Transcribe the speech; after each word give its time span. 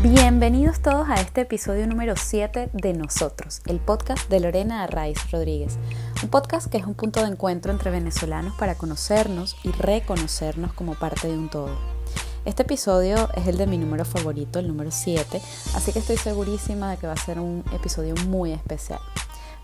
Bienvenidos 0.00 0.78
todos 0.78 1.08
a 1.08 1.16
este 1.16 1.40
episodio 1.40 1.84
número 1.88 2.14
7 2.14 2.70
de 2.72 2.92
Nosotros, 2.92 3.62
el 3.66 3.80
podcast 3.80 4.30
de 4.30 4.38
Lorena 4.38 4.84
Arraiz 4.84 5.28
Rodríguez. 5.32 5.76
Un 6.22 6.28
podcast 6.28 6.70
que 6.70 6.78
es 6.78 6.86
un 6.86 6.94
punto 6.94 7.20
de 7.20 7.26
encuentro 7.26 7.72
entre 7.72 7.90
venezolanos 7.90 8.54
para 8.56 8.76
conocernos 8.76 9.56
y 9.64 9.72
reconocernos 9.72 10.72
como 10.72 10.94
parte 10.94 11.26
de 11.26 11.36
un 11.36 11.48
todo. 11.48 11.76
Este 12.44 12.62
episodio 12.62 13.28
es 13.34 13.48
el 13.48 13.58
de 13.58 13.66
mi 13.66 13.76
número 13.76 14.04
favorito, 14.04 14.60
el 14.60 14.68
número 14.68 14.92
7, 14.92 15.42
así 15.74 15.92
que 15.92 15.98
estoy 15.98 16.16
segurísima 16.16 16.92
de 16.92 16.98
que 16.98 17.08
va 17.08 17.14
a 17.14 17.16
ser 17.16 17.40
un 17.40 17.64
episodio 17.72 18.14
muy 18.28 18.52
especial. 18.52 19.00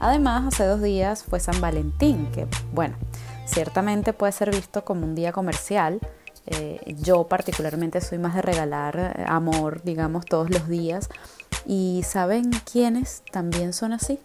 Además, 0.01 0.53
hace 0.53 0.66
dos 0.66 0.82
días 0.82 1.23
fue 1.23 1.39
San 1.39 1.61
Valentín, 1.61 2.27
que 2.32 2.48
bueno, 2.73 2.96
ciertamente 3.46 4.12
puede 4.12 4.32
ser 4.32 4.51
visto 4.51 4.85
como 4.85 5.07
un 5.07 5.15
día 5.15 5.30
comercial, 5.30 6.01
eh, 6.47 6.95
yo 6.98 7.25
particularmente 7.25 8.01
soy 8.01 8.19
más 8.19 8.34
de 8.34 8.43
regalar 8.43 9.15
eh, 9.16 9.25
amor, 9.27 9.83
digamos, 9.83 10.27
todos 10.27 10.51
los 10.51 10.69
días. 10.69 11.09
¿Y 11.66 12.02
saben 12.07 12.51
quiénes 12.71 13.23
también 13.30 13.73
son 13.73 13.93
así? 13.93 14.19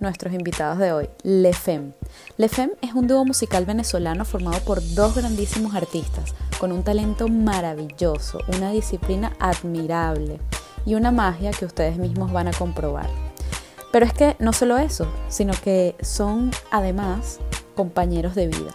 Nuestros 0.00 0.32
invitados 0.32 0.78
de 0.78 0.92
hoy, 0.92 1.08
Lefem. 1.22 1.92
Lefem 2.36 2.70
es 2.82 2.94
un 2.94 3.06
dúo 3.06 3.24
musical 3.24 3.64
venezolano 3.64 4.24
formado 4.24 4.58
por 4.60 4.82
dos 4.94 5.14
grandísimos 5.14 5.74
artistas, 5.74 6.34
con 6.58 6.72
un 6.72 6.82
talento 6.82 7.28
maravilloso, 7.28 8.38
una 8.56 8.70
disciplina 8.70 9.32
admirable 9.38 10.40
y 10.84 10.94
una 10.94 11.12
magia 11.12 11.52
que 11.52 11.64
ustedes 11.64 11.96
mismos 11.96 12.32
van 12.32 12.48
a 12.48 12.52
comprobar. 12.52 13.08
Pero 13.92 14.06
es 14.06 14.12
que 14.12 14.36
no 14.40 14.52
solo 14.52 14.76
eso, 14.78 15.06
sino 15.28 15.52
que 15.62 15.94
son 16.02 16.50
además 16.70 17.38
compañeros 17.76 18.34
de 18.34 18.48
vida. 18.48 18.74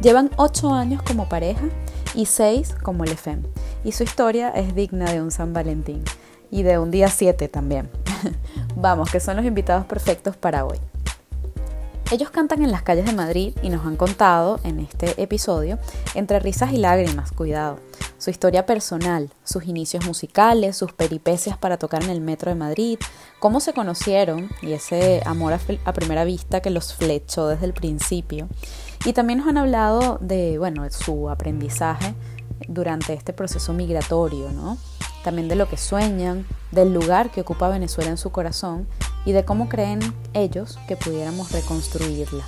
Llevan 0.00 0.30
ocho 0.36 0.72
años 0.72 1.02
como 1.02 1.28
pareja 1.28 1.64
y 2.14 2.26
seis 2.26 2.74
como 2.82 3.04
el 3.04 3.12
FM. 3.12 3.42
Y 3.84 3.92
su 3.92 4.02
historia 4.02 4.50
es 4.50 4.74
digna 4.74 5.10
de 5.10 5.20
un 5.20 5.30
San 5.30 5.52
Valentín 5.52 6.04
y 6.50 6.62
de 6.62 6.78
un 6.78 6.90
día 6.90 7.08
7 7.08 7.48
también. 7.48 7.90
Vamos, 8.76 9.10
que 9.10 9.20
son 9.20 9.36
los 9.36 9.44
invitados 9.44 9.86
perfectos 9.86 10.36
para 10.36 10.64
hoy. 10.64 10.78
Ellos 12.10 12.30
cantan 12.30 12.62
en 12.62 12.72
las 12.72 12.82
calles 12.82 13.04
de 13.04 13.12
Madrid 13.12 13.54
y 13.62 13.68
nos 13.68 13.84
han 13.84 13.96
contado 13.96 14.60
en 14.64 14.80
este 14.80 15.20
episodio, 15.22 15.78
entre 16.14 16.40
risas 16.40 16.72
y 16.72 16.78
lágrimas, 16.78 17.32
cuidado, 17.32 17.80
su 18.16 18.30
historia 18.30 18.64
personal, 18.64 19.28
sus 19.44 19.66
inicios 19.66 20.06
musicales, 20.06 20.74
sus 20.74 20.92
peripecias 20.94 21.58
para 21.58 21.76
tocar 21.76 22.02
en 22.02 22.08
el 22.08 22.22
metro 22.22 22.50
de 22.50 22.54
Madrid, 22.54 22.98
cómo 23.40 23.60
se 23.60 23.74
conocieron 23.74 24.48
y 24.62 24.72
ese 24.72 25.20
amor 25.26 25.52
a, 25.52 25.92
primera 25.92 26.24
vista 26.24 26.60
que 26.60 26.70
los 26.70 26.94
flechó 26.94 27.46
desde 27.46 27.66
el 27.66 27.74
principio. 27.74 28.48
Y 29.04 29.12
también 29.12 29.38
nos 29.38 29.48
han 29.48 29.58
hablado 29.58 30.18
de, 30.20 30.58
bueno, 30.58 30.88
su 30.90 31.30
aprendizaje 31.30 32.14
durante 32.68 33.14
este 33.14 33.32
proceso 33.32 33.72
migratorio, 33.72 34.50
¿no? 34.50 34.78
También 35.22 35.48
de 35.48 35.54
lo 35.54 35.68
que 35.68 35.76
sueñan, 35.76 36.46
del 36.72 36.92
lugar 36.92 37.30
que 37.30 37.40
ocupa 37.40 37.68
Venezuela 37.68 38.10
en 38.10 38.18
su 38.18 38.30
corazón 38.30 38.86
y 39.24 39.32
de 39.32 39.44
cómo 39.44 39.68
creen 39.68 40.00
ellos 40.34 40.78
que 40.88 40.96
pudiéramos 40.96 41.52
reconstruirla. 41.52 42.44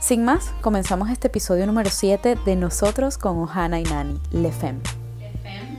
Sin 0.00 0.24
más, 0.24 0.52
comenzamos 0.62 1.10
este 1.10 1.28
episodio 1.28 1.66
número 1.66 1.90
7 1.90 2.36
de 2.44 2.56
Nosotros 2.56 3.18
con 3.18 3.38
Ohana 3.38 3.80
y 3.80 3.84
Nani, 3.84 4.20
Lefem. 4.32 4.80
Lefem, 5.18 5.78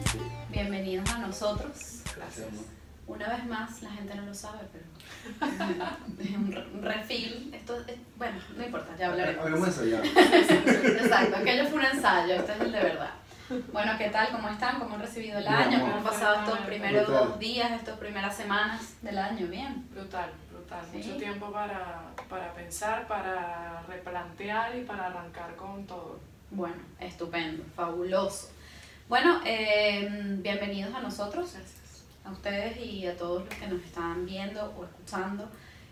bienvenidos 0.50 1.10
a 1.10 1.20
nosotros. 1.20 2.04
Gracias. 2.16 2.48
Una 3.06 3.28
vez 3.30 3.46
más, 3.48 3.82
la 3.82 3.92
gente 3.92 4.16
no 4.16 4.26
lo 4.26 4.34
sabe, 4.34 4.60
pero 4.72 4.86
un 6.36 6.82
refil. 6.82 7.54
Esto, 7.54 7.78
bueno, 8.18 8.38
no 8.58 8.66
importa, 8.66 8.96
ya 8.98 9.08
hablaremos. 9.08 9.46
Habíamos 9.46 9.68
ensayado. 9.80 10.04
Exacto, 10.04 11.38
aquello 11.38 11.66
fue 11.66 11.80
un 11.80 11.86
ensayo, 11.86 12.34
este 12.36 12.52
es 12.54 12.60
el 12.60 12.72
de 12.72 12.80
verdad. 12.80 13.12
Bueno, 13.72 13.92
¿qué 13.98 14.10
tal? 14.10 14.30
¿Cómo 14.32 14.50
están? 14.50 14.80
¿Cómo 14.80 14.96
han 14.96 15.02
recibido 15.02 15.38
el 15.38 15.48
año? 15.48 15.82
¿Cómo 15.82 15.96
han 15.96 16.04
pasado 16.04 16.44
estos 16.44 16.60
primeros 16.62 17.08
dos 17.08 17.40
días, 17.40 17.72
estas 17.72 17.98
primeras 18.00 18.36
semanas 18.36 18.96
del 19.02 19.18
año? 19.18 19.48
Bien. 19.48 19.86
Brutal, 19.92 20.32
brutal. 20.52 20.86
Mucho 20.94 21.18
tiempo 21.18 21.52
para, 21.52 22.02
para 22.30 22.54
pensar, 22.54 23.06
para 23.08 23.84
replantear 23.88 24.76
y 24.78 24.84
para 24.84 25.08
arrancar 25.08 25.56
con 25.56 25.86
todo. 25.86 26.20
Bueno, 26.52 26.78
estupendo, 27.00 27.64
fabuloso. 27.76 28.50
Bueno, 29.10 29.42
eh, 29.46 30.08
bienvenidos 30.42 30.94
a 30.96 31.02
nosotros, 31.02 31.56
a 32.26 32.32
ustedes 32.32 32.78
y 32.80 33.08
a 33.08 33.18
todos 33.18 33.46
los 33.46 33.54
que 33.54 33.68
nos 33.68 33.82
están 33.84 34.26
viendo 34.26 34.74
o 34.78 34.86
escuchando 34.86 35.50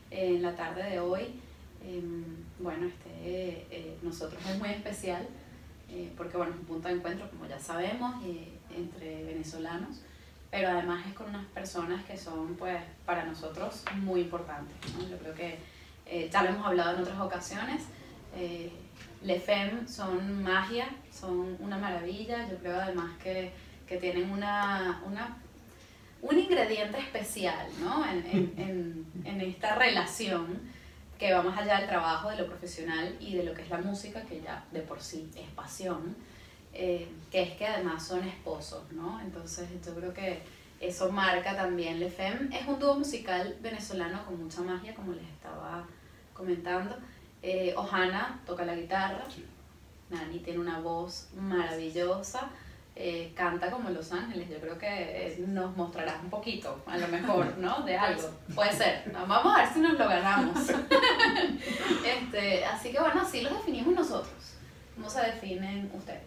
en 0.10 0.42
la 0.42 0.56
tarde 0.56 0.84
de 0.84 1.00
hoy. 1.00 1.40
Em, 1.84 2.24
bueno, 2.60 2.88
este, 2.88 3.68
eh, 3.72 3.98
nosotros 4.04 4.42
es 4.48 4.58
muy 4.60 4.70
especial 4.70 5.28
eh, 5.94 6.10
porque 6.16 6.38
bueno, 6.38 6.54
es 6.54 6.60
un 6.60 6.66
punto 6.66 6.88
de 6.88 6.94
encuentro, 6.96 7.30
como 7.30 7.46
ya 7.48 7.60
sabemos, 7.60 8.16
entre 8.74 9.26
venezolanos, 9.26 10.02
pero 10.50 10.70
además 10.70 11.06
es 11.06 11.14
con 11.14 11.28
unas 11.28 11.46
personas 11.48 12.04
que 12.06 12.18
son, 12.18 12.56
pues, 12.56 12.82
para 13.06 13.26
nosotros 13.26 13.84
muy 13.98 14.22
importantes. 14.22 14.76
Yo 15.10 15.18
creo 15.18 15.34
que 15.34 15.60
eh, 16.06 16.30
ya 16.32 16.44
lo 16.44 16.50
hemos 16.50 16.66
hablado 16.66 16.96
en 16.96 17.02
otras 17.02 17.20
ocasiones. 17.20 17.84
Eh, 18.38 18.72
Lefem 19.22 19.86
son 19.86 20.42
magia, 20.42 20.88
son 21.12 21.58
una 21.60 21.78
maravilla. 21.78 22.50
Yo 22.50 22.58
creo 22.58 22.80
además 22.80 23.12
que, 23.22 23.52
que 23.86 23.98
tienen 23.98 24.32
una, 24.32 25.02
una, 25.06 25.38
un 26.22 26.40
ingrediente 26.40 27.00
especial 27.00 27.68
¿no? 27.80 28.06
en, 28.06 28.54
en, 28.58 29.06
en 29.26 29.42
esta 29.42 29.76
relación 29.76 30.60
que 31.22 31.32
va 31.32 31.44
más 31.44 31.60
allá 31.60 31.78
del 31.78 31.88
trabajo, 31.88 32.30
de 32.30 32.38
lo 32.38 32.48
profesional 32.48 33.16
y 33.20 33.36
de 33.36 33.44
lo 33.44 33.54
que 33.54 33.62
es 33.62 33.70
la 33.70 33.78
música, 33.78 34.24
que 34.24 34.42
ya 34.42 34.66
de 34.72 34.82
por 34.82 35.00
sí 35.00 35.30
es 35.36 35.48
pasión, 35.52 36.16
eh, 36.74 37.08
que 37.30 37.44
es 37.44 37.52
que 37.58 37.68
además 37.68 38.04
son 38.08 38.24
esposos, 38.24 38.92
¿no? 38.92 39.22
Entonces 39.22 39.70
yo 39.86 39.94
creo 39.94 40.14
que 40.16 40.42
eso 40.80 41.12
marca 41.12 41.56
también 41.56 42.00
Le 42.00 42.10
Fem. 42.10 42.52
Es 42.52 42.68
un 42.68 42.80
dúo 42.80 42.96
musical 42.96 43.56
venezolano 43.62 44.26
con 44.26 44.44
mucha 44.44 44.62
magia, 44.62 44.96
como 44.96 45.14
les 45.14 45.28
estaba 45.28 45.86
comentando. 46.34 46.98
Eh, 47.44 47.76
Ohana 47.78 48.42
toca 48.46 48.66
la 48.66 48.76
guitarra, 48.76 49.24
Nani 50.10 50.40
tiene 50.40 50.60
una 50.60 50.80
voz 50.80 51.30
maravillosa. 51.36 52.50
Eh, 52.96 53.32
canta 53.36 53.72
como 53.72 53.90
Los 53.90 54.12
Ángeles. 54.12 54.50
Yo 54.50 54.60
creo 54.60 54.78
que 54.78 54.88
eh, 54.88 55.44
nos 55.48 55.76
mostrarás 55.78 56.22
un 56.22 56.30
poquito, 56.30 56.84
a 56.86 56.98
lo 56.98 57.08
mejor, 57.08 57.58
¿no? 57.58 57.82
De 57.84 57.98
algo. 57.98 58.30
Puede 58.54 58.74
ser. 58.74 59.12
Vamos 59.14 59.56
a 59.56 59.62
ver 59.62 59.74
si 59.74 59.80
nos 59.80 59.94
lo 59.98 60.08
ganamos. 60.08 60.58
este, 62.06 62.66
así 62.66 62.92
que 62.92 63.00
bueno, 63.00 63.22
así 63.22 63.42
lo 63.42 63.50
definimos 63.52 63.96
nosotros. 63.96 64.56
¿Cómo 64.96 65.10
se 65.10 65.22
definen 65.22 65.90
ustedes? 65.94 66.22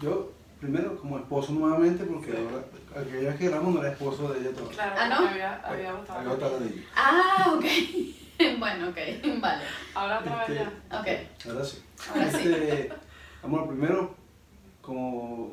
Yo, 0.00 0.32
primero, 0.60 0.96
como 0.98 1.18
esposo 1.18 1.52
nuevamente, 1.52 2.04
porque 2.04 2.30
ahora, 2.30 2.64
aquella 3.04 3.36
que 3.36 3.46
éramos 3.46 3.74
no 3.74 3.80
era 3.80 3.92
esposo 3.92 4.32
de 4.32 4.40
ella 4.40 4.50
todavía. 4.52 4.76
Claro, 4.76 4.94
¿Ah, 4.96 5.08
no? 5.08 5.28
había, 5.28 5.56
había 5.56 5.92
votado. 5.92 6.60
de 6.60 6.66
ella. 6.68 6.82
Ah, 6.94 7.52
ok. 7.56 7.64
bueno, 8.58 8.88
ok, 8.88 8.98
vale. 9.40 9.64
Ahora 9.94 10.20
otra 10.20 10.46
vez 10.46 10.58
ya. 10.60 10.98
Ok. 10.98 11.08
Ahora 11.50 11.64
sí. 11.64 11.82
Ahora 12.08 12.30
sí. 12.30 12.48
Este, 12.48 12.92
vamos, 13.42 13.68
primero, 13.68 14.10
como, 14.80 15.52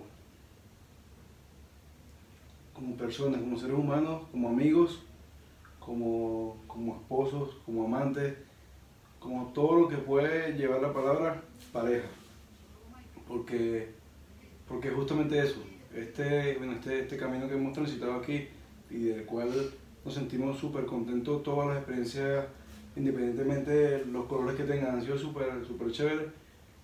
como 2.74 2.96
personas, 2.96 3.42
como 3.42 3.58
seres 3.58 3.78
humanos, 3.78 4.22
como 4.32 4.50
amigos, 4.50 5.04
como, 5.80 6.58
como 6.68 6.96
esposos, 6.96 7.58
como 7.66 7.86
amantes, 7.86 8.36
como 9.20 9.48
todo 9.54 9.82
lo 9.82 9.88
que 9.88 9.98
puede 9.98 10.54
llevar 10.54 10.82
la 10.82 10.94
palabra 10.94 11.42
pareja. 11.74 12.08
Porque, 13.28 13.90
porque 14.68 14.90
justamente 14.92 15.40
eso, 15.40 15.62
este, 15.94 16.58
bueno, 16.58 16.74
este, 16.74 17.02
este 17.02 17.18
camino 17.18 17.48
que 17.48 17.56
hemos 17.56 17.74
transitado 17.74 18.16
aquí 18.16 18.48
y 18.90 19.04
del 19.06 19.26
cual 19.26 19.50
nos 20.06 20.14
sentimos 20.14 20.58
súper 20.58 20.86
contentos, 20.86 21.44
todas 21.44 21.68
las 21.68 21.78
experiencias, 21.78 22.46
independientemente 22.96 23.72
de 23.72 24.06
los 24.06 24.26
colores 24.26 24.56
que 24.56 24.64
tengan, 24.64 24.96
han 24.96 25.02
sido 25.02 25.18
súper 25.18 25.66
super. 25.66 26.32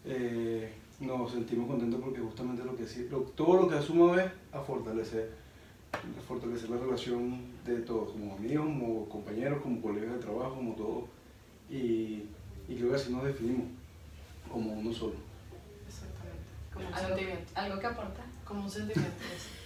Eh, 0.06 0.72
nos 1.00 1.32
sentimos 1.32 1.68
contentos 1.68 2.00
porque 2.02 2.22
justamente 2.22 2.64
lo 2.64 2.76
que 2.76 2.88
sí, 2.88 3.10
todo 3.36 3.62
lo 3.62 3.68
que 3.68 3.76
asumo 3.76 4.16
es 4.16 4.32
a 4.52 4.62
fortalecer, 4.62 5.32
a 5.94 6.22
fortalecer 6.28 6.70
la 6.70 6.78
relación 6.78 7.40
de 7.66 7.80
todos, 7.82 8.12
como 8.12 8.36
amigos, 8.36 8.66
como 8.66 9.10
compañeros, 9.10 9.62
como 9.62 9.82
colegas 9.82 10.14
de 10.14 10.20
trabajo, 10.20 10.56
como 10.56 10.74
todo. 10.74 11.08
Y, 11.70 12.24
y 12.68 12.76
creo 12.78 12.90
que 12.90 12.96
así 12.96 13.12
nos 13.12 13.24
definimos, 13.24 13.66
como 14.52 14.74
uno 14.74 14.94
solo. 14.94 15.16
Exactamente, 15.88 16.46
como 16.74 16.88
un 16.88 16.94
¿Algo, 16.94 17.08
sentimiento. 17.08 17.52
¿Algo 17.56 17.80
que 17.80 17.88
aporta? 17.88 18.24
Como 18.46 18.64
un 18.64 18.70
sentimiento. 18.70 19.16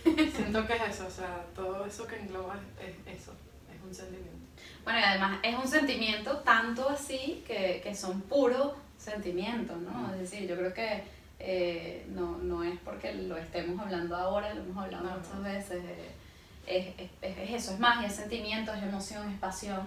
Siento 0.36 0.66
que 0.66 0.74
es 0.74 0.82
eso, 0.96 1.08
o 1.08 1.12
sea, 1.12 1.46
todo 1.54 1.86
eso 1.86 2.08
que 2.08 2.16
engloba 2.16 2.60
es 2.80 3.20
eso, 3.20 3.34
es 3.72 3.84
un 3.86 3.94
sentimiento. 3.94 4.40
Bueno, 4.84 5.00
y 5.00 5.04
además 5.04 5.40
es 5.44 5.56
un 5.56 5.68
sentimiento 5.68 6.38
tanto 6.40 6.90
así 6.90 7.44
que, 7.46 7.82
que 7.84 7.94
son 7.94 8.22
puros 8.22 8.74
sentimientos, 8.98 9.78
¿no? 9.82 10.14
Es 10.14 10.20
decir, 10.20 10.48
yo 10.48 10.58
creo 10.58 10.74
que 10.74 11.04
eh, 11.40 12.06
no, 12.10 12.38
no 12.38 12.64
es 12.64 12.78
porque 12.80 13.14
lo 13.14 13.38
estemos 13.38 13.80
hablando 13.80 14.16
ahora, 14.16 14.54
lo 14.54 14.62
hemos 14.62 14.84
hablado 14.84 15.06
muchas 15.06 15.44
veces. 15.44 15.84
Eh, 15.86 16.12
es, 16.68 17.10
es, 17.22 17.50
eso, 17.50 17.74
es 17.74 17.80
magia, 17.80 18.08
es 18.08 18.16
sentimiento, 18.16 18.74
es 18.74 18.84
emoción, 18.84 19.32
es 19.32 19.40
pasión, 19.40 19.82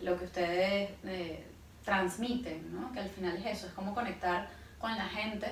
lo 0.00 0.18
que 0.18 0.24
ustedes 0.24 0.90
eh, 1.04 1.44
transmiten, 1.84 2.72
¿no? 2.74 2.92
que 2.92 3.00
al 3.00 3.10
final 3.10 3.36
es 3.36 3.58
eso, 3.58 3.66
es 3.66 3.72
como 3.72 3.94
conectar 3.94 4.48
con 4.78 4.96
la 4.96 5.06
gente 5.08 5.46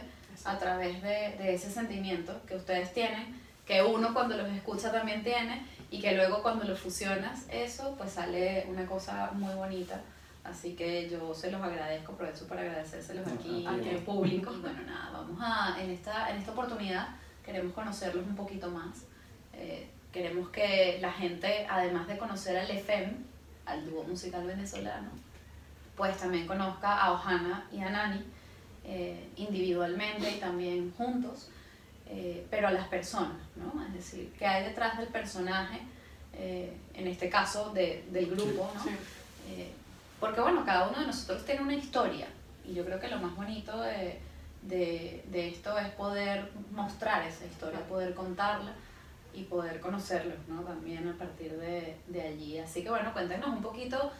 a 0.44 0.58
través 0.58 1.02
de, 1.02 1.36
de 1.38 1.54
ese 1.54 1.70
sentimiento 1.70 2.40
que 2.46 2.56
ustedes 2.56 2.94
tienen, 2.94 3.38
que 3.66 3.82
uno 3.82 4.14
cuando 4.14 4.36
los 4.36 4.48
escucha 4.48 4.90
también 4.90 5.22
tiene 5.22 5.62
y 5.90 6.00
que 6.00 6.14
luego 6.14 6.42
cuando 6.42 6.64
lo 6.64 6.76
fusionas 6.76 7.44
eso, 7.50 7.94
pues 7.98 8.12
sale 8.12 8.66
una 8.68 8.86
cosa 8.86 9.30
muy 9.34 9.54
bonita. 9.54 10.00
Así 10.42 10.74
que 10.74 11.08
yo 11.08 11.34
se 11.34 11.50
los 11.50 11.60
agradezco, 11.60 12.12
aprovecho 12.12 12.46
para 12.48 12.62
agradecérselos 12.62 13.26
aquí 13.28 13.66
al 13.66 13.80
público. 13.98 14.52
Y 14.52 14.58
bueno, 14.60 14.82
nada, 14.86 15.10
vamos 15.12 15.38
a, 15.40 15.80
en 15.80 15.90
esta, 15.90 16.30
en 16.30 16.38
esta 16.38 16.52
oportunidad 16.52 17.08
queremos 17.44 17.72
conocerlos 17.72 18.26
un 18.26 18.36
poquito 18.36 18.70
más. 18.70 19.04
Eh, 19.52 19.88
queremos 20.12 20.48
que 20.50 20.98
la 21.00 21.12
gente, 21.12 21.66
además 21.68 22.06
de 22.06 22.18
conocer 22.18 22.56
al 22.56 22.70
EFEM, 22.70 23.16
al 23.66 23.88
dúo 23.88 24.04
musical 24.04 24.46
venezolano, 24.46 25.10
pues 25.96 26.16
también 26.16 26.46
conozca 26.46 26.96
a 26.96 27.12
Ohana 27.12 27.66
y 27.72 27.80
a 27.80 27.90
Nani 27.90 28.24
eh, 28.84 29.28
individualmente 29.36 30.30
y 30.30 30.40
también 30.40 30.92
juntos, 30.96 31.50
eh, 32.06 32.46
pero 32.50 32.68
a 32.68 32.70
las 32.72 32.88
personas, 32.88 33.38
¿no? 33.56 33.84
Es 33.86 33.92
decir, 33.92 34.32
qué 34.38 34.46
hay 34.46 34.64
detrás 34.64 34.98
del 34.98 35.08
personaje, 35.08 35.80
en 36.32 37.06
este 37.06 37.28
caso 37.28 37.70
de, 37.70 38.04
del 38.10 38.30
grupo, 38.30 38.70
¿no? 38.74 38.82
Porque 40.20 40.40
bueno, 40.40 40.64
cada 40.64 40.88
uno 40.88 41.00
de 41.00 41.06
nosotros 41.06 41.44
tiene 41.44 41.62
una 41.62 41.74
historia 41.74 42.26
y 42.64 42.74
yo 42.74 42.84
creo 42.84 43.00
que 43.00 43.08
lo 43.08 43.18
más 43.18 43.34
bonito 43.34 43.80
de, 43.80 44.20
de, 44.62 45.24
de 45.30 45.48
esto 45.48 45.76
es 45.78 45.88
poder 45.90 46.52
mostrar 46.72 47.26
esa 47.26 47.46
historia, 47.46 47.80
poder 47.88 48.14
contarla 48.14 48.72
y 49.32 49.44
poder 49.44 49.80
conocerlos, 49.80 50.36
¿no? 50.48 50.62
También 50.62 51.08
a 51.08 51.16
partir 51.16 51.52
de, 51.52 51.96
de, 52.08 52.22
allí. 52.22 52.58
Así 52.58 52.82
que 52.82 52.90
bueno, 52.90 53.12
cuéntenos 53.12 53.48
un 53.48 53.62
poquito, 53.62 54.12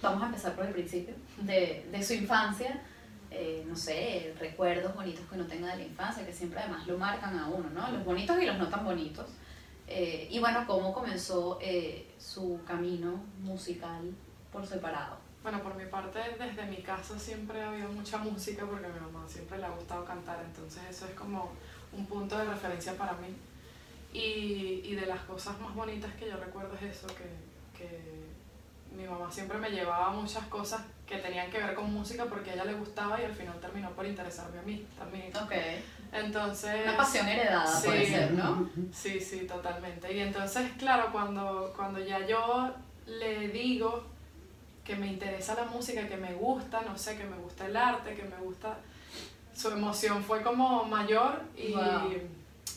vamos 0.00 0.22
a 0.22 0.26
empezar 0.26 0.54
por 0.54 0.66
el 0.66 0.72
principio, 0.72 1.14
de, 1.38 1.86
de 1.90 2.02
su 2.02 2.14
infancia, 2.14 2.80
eh, 3.30 3.64
no 3.66 3.74
sé, 3.74 4.34
recuerdos 4.38 4.94
bonitos 4.94 5.26
que 5.26 5.34
uno 5.34 5.46
tenga 5.46 5.72
de 5.72 5.78
la 5.78 5.84
infancia, 5.84 6.24
que 6.24 6.32
siempre 6.32 6.60
además 6.60 6.86
lo 6.86 6.96
marcan 6.96 7.36
a 7.36 7.48
uno, 7.48 7.68
¿no? 7.70 7.90
Los 7.90 8.04
bonitos 8.04 8.40
y 8.40 8.46
los 8.46 8.58
no 8.58 8.68
tan 8.68 8.84
bonitos. 8.84 9.26
Eh, 9.86 10.28
y 10.30 10.38
bueno, 10.38 10.64
cómo 10.66 10.94
comenzó 10.94 11.58
eh, 11.60 12.08
su 12.18 12.60
camino 12.66 13.22
musical 13.42 14.14
por 14.52 14.66
separado. 14.66 15.23
Bueno, 15.44 15.62
por 15.62 15.74
mi 15.74 15.84
parte, 15.84 16.18
desde 16.38 16.64
mi 16.64 16.78
casa 16.78 17.18
siempre 17.18 17.62
ha 17.62 17.68
habido 17.68 17.90
mucha 17.90 18.16
música 18.16 18.64
porque 18.64 18.86
a 18.86 18.88
mi 18.88 18.98
mamá 18.98 19.28
siempre 19.28 19.58
le 19.58 19.66
ha 19.66 19.68
gustado 19.68 20.02
cantar, 20.02 20.42
entonces 20.42 20.82
eso 20.88 21.04
es 21.04 21.12
como 21.12 21.52
un 21.92 22.06
punto 22.06 22.38
de 22.38 22.46
referencia 22.46 22.96
para 22.96 23.12
mí. 23.12 23.28
Y, 24.10 24.80
y 24.82 24.94
de 24.94 25.04
las 25.04 25.20
cosas 25.24 25.60
más 25.60 25.74
bonitas 25.74 26.10
que 26.14 26.30
yo 26.30 26.38
recuerdo 26.38 26.74
es 26.76 26.96
eso, 26.96 27.08
que, 27.08 27.28
que 27.76 28.24
mi 28.96 29.04
mamá 29.04 29.30
siempre 29.30 29.58
me 29.58 29.68
llevaba 29.68 30.12
muchas 30.12 30.46
cosas 30.46 30.80
que 31.06 31.18
tenían 31.18 31.50
que 31.50 31.58
ver 31.58 31.74
con 31.74 31.92
música 31.92 32.24
porque 32.24 32.52
a 32.52 32.54
ella 32.54 32.64
le 32.64 32.74
gustaba 32.74 33.20
y 33.20 33.24
al 33.26 33.34
final 33.34 33.60
terminó 33.60 33.90
por 33.90 34.06
interesarme 34.06 34.60
a 34.60 34.62
mí 34.62 34.86
también. 34.96 35.30
Ok. 35.36 35.52
Entonces... 36.10 36.84
Una 36.84 36.96
pasión 36.96 37.28
heredada 37.28 37.66
sí, 37.66 37.86
puede 37.86 38.06
ser, 38.06 38.32
¿no? 38.32 38.70
Sí, 38.90 39.20
sí, 39.20 39.40
totalmente. 39.40 40.10
Y 40.10 40.20
entonces, 40.20 40.72
claro, 40.78 41.12
cuando, 41.12 41.70
cuando 41.76 41.98
ya 42.00 42.26
yo 42.26 42.74
le 43.04 43.48
digo 43.48 44.13
que 44.84 44.96
me 44.96 45.06
interesa 45.06 45.54
la 45.54 45.64
música, 45.64 46.06
que 46.06 46.16
me 46.16 46.34
gusta, 46.34 46.82
no 46.82 46.96
sé, 46.96 47.16
que 47.16 47.24
me 47.24 47.36
gusta 47.36 47.66
el 47.66 47.76
arte, 47.76 48.14
que 48.14 48.22
me 48.22 48.36
gusta... 48.36 48.78
Su 49.54 49.70
emoción 49.70 50.22
fue 50.22 50.42
como 50.42 50.84
mayor 50.84 51.40
y 51.56 51.74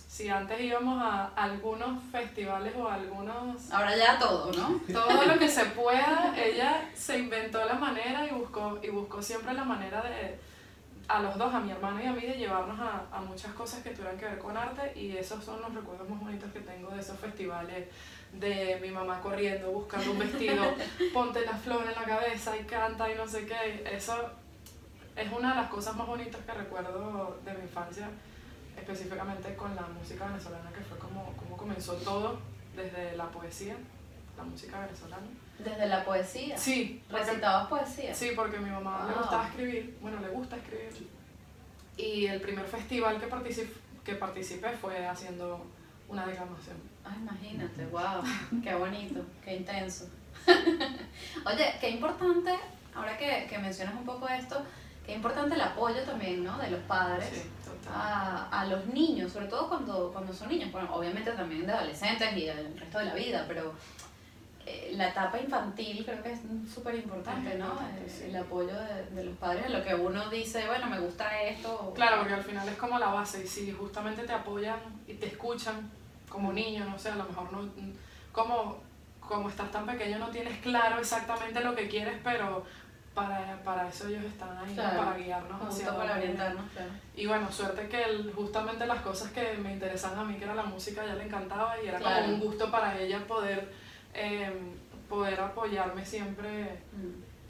si 0.07 0.29
antes 0.29 0.59
íbamos 0.61 1.01
a 1.01 1.27
algunos 1.35 2.01
festivales 2.11 2.73
o 2.77 2.87
algunos... 2.87 3.71
Ahora 3.71 3.95
ya 3.97 4.17
todo, 4.17 4.51
¿no? 4.53 4.79
Todo 4.91 5.25
lo 5.25 5.37
que 5.37 5.49
se 5.59 5.65
pueda, 5.65 6.33
ella 6.37 6.89
se 6.95 7.19
inventó 7.19 7.63
la 7.65 7.75
manera 7.75 8.25
y 8.25 8.33
buscó, 8.33 8.79
y 8.81 8.89
buscó 8.89 9.21
siempre 9.21 9.53
la 9.53 9.63
manera 9.63 10.01
de, 10.03 10.39
a 11.07 11.21
los 11.21 11.37
dos, 11.37 11.53
a 11.53 11.59
mi 11.59 11.71
hermano 11.71 12.01
y 12.01 12.05
a 12.05 12.13
mí, 12.13 12.21
de 12.21 12.37
llevarnos 12.37 12.79
a, 12.79 13.05
a 13.11 13.21
muchas 13.21 13.53
cosas 13.53 13.83
que 13.83 13.91
tuvieran 13.91 14.17
que 14.17 14.25
ver 14.25 14.39
con 14.39 14.55
arte 14.55 14.93
y 14.95 15.15
esos 15.17 15.43
son 15.43 15.61
los 15.61 15.73
recuerdos 15.73 16.07
más 16.09 16.19
bonitos 16.19 16.51
que 16.51 16.61
tengo 16.61 16.89
de 16.89 17.01
esos 17.01 17.19
festivales 17.19 17.87
de 18.33 18.79
mi 18.81 18.89
mamá 18.89 19.19
corriendo, 19.21 19.71
buscando 19.71 20.11
un 20.11 20.19
vestido, 20.19 20.63
ponte 21.13 21.45
la 21.45 21.53
flor 21.53 21.85
en 21.87 21.95
la 21.95 22.03
cabeza 22.03 22.57
y 22.57 22.63
canta 22.65 23.11
y 23.11 23.15
no 23.15 23.27
sé 23.27 23.45
qué. 23.45 23.83
Eso 23.91 24.31
es 25.15 25.31
una 25.31 25.49
de 25.49 25.55
las 25.61 25.69
cosas 25.69 25.95
más 25.95 26.07
bonitas 26.07 26.41
que 26.45 26.51
recuerdo 26.51 27.39
de 27.43 27.53
mi 27.53 27.61
infancia, 27.61 28.09
específicamente 28.77 29.55
con 29.55 29.75
la 29.75 29.83
música 29.83 30.27
venezolana, 30.27 30.71
que 30.71 30.81
fue 30.81 30.97
como, 30.97 31.33
como 31.33 31.57
comenzó 31.57 31.93
todo 31.95 32.39
desde 32.75 33.17
la 33.17 33.29
poesía, 33.31 33.75
la 34.37 34.43
música 34.43 34.79
venezolana. 34.81 35.27
¿Desde 35.57 35.87
la 35.87 36.05
poesía? 36.05 36.57
Sí. 36.57 37.01
¿Recitabas 37.09 37.67
poesía? 37.67 38.13
Sí, 38.13 38.31
porque 38.35 38.57
a 38.57 38.61
mi 38.61 38.69
mamá 38.69 39.07
le 39.07 39.15
gustaba 39.15 39.47
escribir, 39.47 39.97
bueno, 40.01 40.19
le 40.19 40.29
gusta 40.29 40.55
escribir. 40.57 41.09
Y 41.97 42.27
el 42.27 42.39
primer 42.39 42.65
festival 42.65 43.19
que, 43.19 43.25
particip 43.25 43.75
que 44.05 44.13
participé 44.13 44.69
fue 44.73 45.07
haciendo 45.07 45.65
una 46.09 46.25
declamación. 46.25 46.77
Ah, 47.03 47.15
imagínate, 47.19 47.85
wow, 47.87 48.21
qué 48.63 48.75
bonito, 48.75 49.21
qué 49.43 49.57
intenso. 49.57 50.09
Oye, 51.45 51.75
qué 51.79 51.89
importante, 51.89 52.51
ahora 52.95 53.17
que, 53.17 53.47
que, 53.49 53.57
mencionas 53.57 53.95
un 53.95 54.05
poco 54.05 54.27
esto, 54.27 54.63
qué 55.05 55.13
importante 55.13 55.55
el 55.55 55.61
apoyo 55.61 56.01
también, 56.03 56.43
¿no? 56.43 56.57
De 56.57 56.69
los 56.69 56.81
padres 56.81 57.45
a, 57.89 58.47
a, 58.51 58.65
los 58.65 58.85
niños, 58.87 59.31
sobre 59.31 59.47
todo 59.47 59.67
cuando, 59.67 60.11
cuando 60.11 60.33
son 60.33 60.49
niños, 60.49 60.71
bueno, 60.71 60.93
obviamente 60.93 61.31
también 61.31 61.65
de 61.65 61.73
adolescentes 61.73 62.35
y 62.35 62.45
del 62.45 62.77
resto 62.77 62.99
de 62.99 63.05
la 63.05 63.13
vida, 63.13 63.45
pero 63.47 63.73
la 64.91 65.09
etapa 65.09 65.39
infantil 65.39 66.03
creo 66.05 66.21
que 66.23 66.33
es 66.33 66.39
súper 66.73 66.95
importante, 66.95 67.57
¿no? 67.57 67.77
El, 67.97 68.29
el 68.29 68.35
apoyo 68.35 68.73
de, 68.73 69.05
de, 69.15 69.23
los 69.23 69.37
padres 69.37 69.65
en 69.67 69.73
lo 69.73 69.83
que 69.83 69.95
uno 69.95 70.29
dice, 70.29 70.65
bueno, 70.67 70.87
me 70.87 70.99
gusta 70.99 71.41
esto. 71.41 71.93
Claro, 71.95 72.19
porque 72.19 72.33
al 72.33 72.43
final 72.43 72.67
es 72.67 72.75
como 72.77 72.99
la 72.99 73.07
base 73.07 73.43
y 73.43 73.47
si 73.47 73.71
justamente 73.71 74.23
te 74.23 74.33
apoyan 74.33 74.79
y 75.07 75.13
te 75.13 75.27
escuchan 75.27 75.89
como 76.29 76.51
niño, 76.51 76.85
no 76.85 76.99
sé, 76.99 77.09
a 77.09 77.15
lo 77.15 77.23
mejor 77.23 77.51
no, 77.51 77.69
como, 78.31 78.77
como 79.19 79.49
estás 79.49 79.71
tan 79.71 79.85
pequeño 79.85 80.19
no 80.19 80.29
tienes 80.29 80.57
claro 80.59 80.99
exactamente 80.99 81.59
lo 81.61 81.75
que 81.75 81.87
quieres, 81.87 82.19
pero 82.23 82.65
para, 83.13 83.59
para 83.63 83.87
eso 83.87 84.07
ellos 84.07 84.23
están 84.25 84.55
ahí, 84.57 84.75
claro, 84.75 84.99
para 84.99 85.17
guiarnos 85.17 85.61
hacia 85.67 85.95
para 85.95 86.17
orientarnos, 86.17 86.65
claro. 86.71 86.91
Y 87.15 87.25
bueno, 87.25 87.51
suerte 87.51 87.89
que 87.89 88.03
el, 88.03 88.31
justamente 88.33 88.85
las 88.85 89.01
cosas 89.01 89.31
que 89.31 89.53
me 89.57 89.73
interesan 89.73 90.19
a 90.19 90.23
mí, 90.23 90.35
que 90.35 90.43
era 90.43 90.53
la 90.53 90.63
música, 90.63 91.03
ya 91.03 91.15
le 91.15 91.23
encantaba 91.23 91.81
y 91.81 91.87
era 91.87 91.97
claro. 91.97 92.25
como 92.25 92.35
un 92.35 92.41
gusto 92.41 92.69
para 92.69 92.95
ella 92.99 93.25
poder, 93.27 93.73
eh, 94.17 94.51
poder 95.07 95.39
apoyarme 95.39 96.05
siempre. 96.05 96.79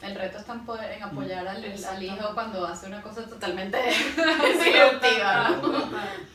El 0.01 0.13
reto 0.13 0.37
está 0.37 0.53
en 0.53 1.03
apoyar 1.03 1.47
al, 1.47 1.65
al, 1.65 2.03
hijo 2.03 2.33
cuando 2.36 2.67
hace 2.67 2.86
una 2.86 3.01
cosa 3.01 3.27
totalmente 3.27 3.77
disruptiva, 3.88 5.50
¿no? 5.50 5.74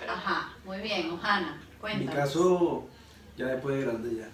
Ajá, 0.09 0.53
muy 0.65 0.79
bien, 0.79 1.13
Ojana. 1.13 1.61
En 1.89 1.99
mi 2.01 2.07
caso, 2.07 2.89
ya 3.37 3.47
después 3.47 3.77
de 3.77 3.83
grande 3.83 4.17
ya. 4.17 4.29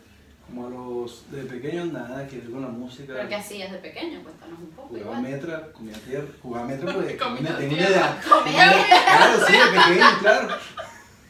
Como 0.46 0.66
a 0.66 0.70
los 0.70 1.30
de 1.30 1.42
pequeño 1.42 1.84
nada 1.86 2.26
que 2.26 2.38
ver 2.38 2.50
con 2.50 2.62
la 2.62 2.68
música. 2.68 3.12
¿Pero 3.14 3.28
qué 3.28 3.34
hacías 3.34 3.70
de 3.70 3.78
pequeño? 3.78 4.22
Cuéntanos 4.22 4.58
un 4.58 4.70
poco. 4.70 4.88
Jugaba 4.88 5.20
metra, 5.20 5.72
comía 5.72 5.94
tierra. 5.98 6.26
Jugaba 6.40 6.66
metra 6.66 6.94
pues 6.94 7.16
comía 7.22 7.58
tengo 7.58 7.74
una 7.74 7.86
edad. 7.86 8.16
Comía 8.26 8.72
Claro, 8.88 9.46
sí, 9.46 9.52
de 9.52 9.78
pequeño, 9.78 10.18
claro. 10.20 10.48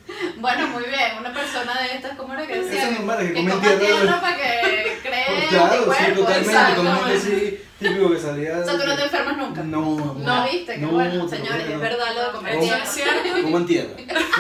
Bueno, 0.39 0.69
muy 0.69 0.85
bien. 0.85 1.19
Una 1.21 1.33
persona 1.33 1.81
de 1.83 1.95
estas, 1.97 2.17
¿cómo 2.17 2.33
era 2.35 2.47
que 2.47 2.61
decía? 2.63 2.79
Eso 2.83 2.91
es 2.91 2.99
normal, 2.99 3.21
es 3.21 3.29
que, 3.29 3.35
que 3.35 3.41
comen 3.51 3.61
tierra. 3.61 3.79
tierra 3.79 4.21
para 4.21 4.37
que 4.37 4.99
cree 5.03 5.47
Claro, 5.49 5.85
tu 5.85 5.93
sí, 5.93 5.97
cuerpo, 5.99 6.21
totalmente, 6.21 6.51
exacto. 6.51 6.83
totalmente 6.83 7.21
sí. 7.21 7.61
Típico 7.79 8.11
que 8.11 8.19
salía. 8.19 8.59
O 8.59 8.65
sea, 8.65 8.79
tú 8.79 8.87
no 8.87 8.97
te 8.97 9.03
enfermas 9.05 9.37
nunca. 9.37 9.63
No, 9.63 9.97
No, 9.97 10.15
no. 10.15 10.45
viste, 10.51 10.75
qué 10.75 10.79
No, 10.81 10.89
bueno. 10.91 11.29
Señores, 11.29 11.51
juro 11.53 11.59
es 11.63 11.67
que 11.69 11.75
no. 11.75 11.81
verdad 11.81 12.07
lo 12.15 12.25
de 12.27 12.33
comer 12.33 12.53
¿Cómo? 12.55 12.65
tierra. 12.65 12.87
¿Cierto? 12.87 13.43
Coman 13.43 13.67
tierra. 13.67 13.91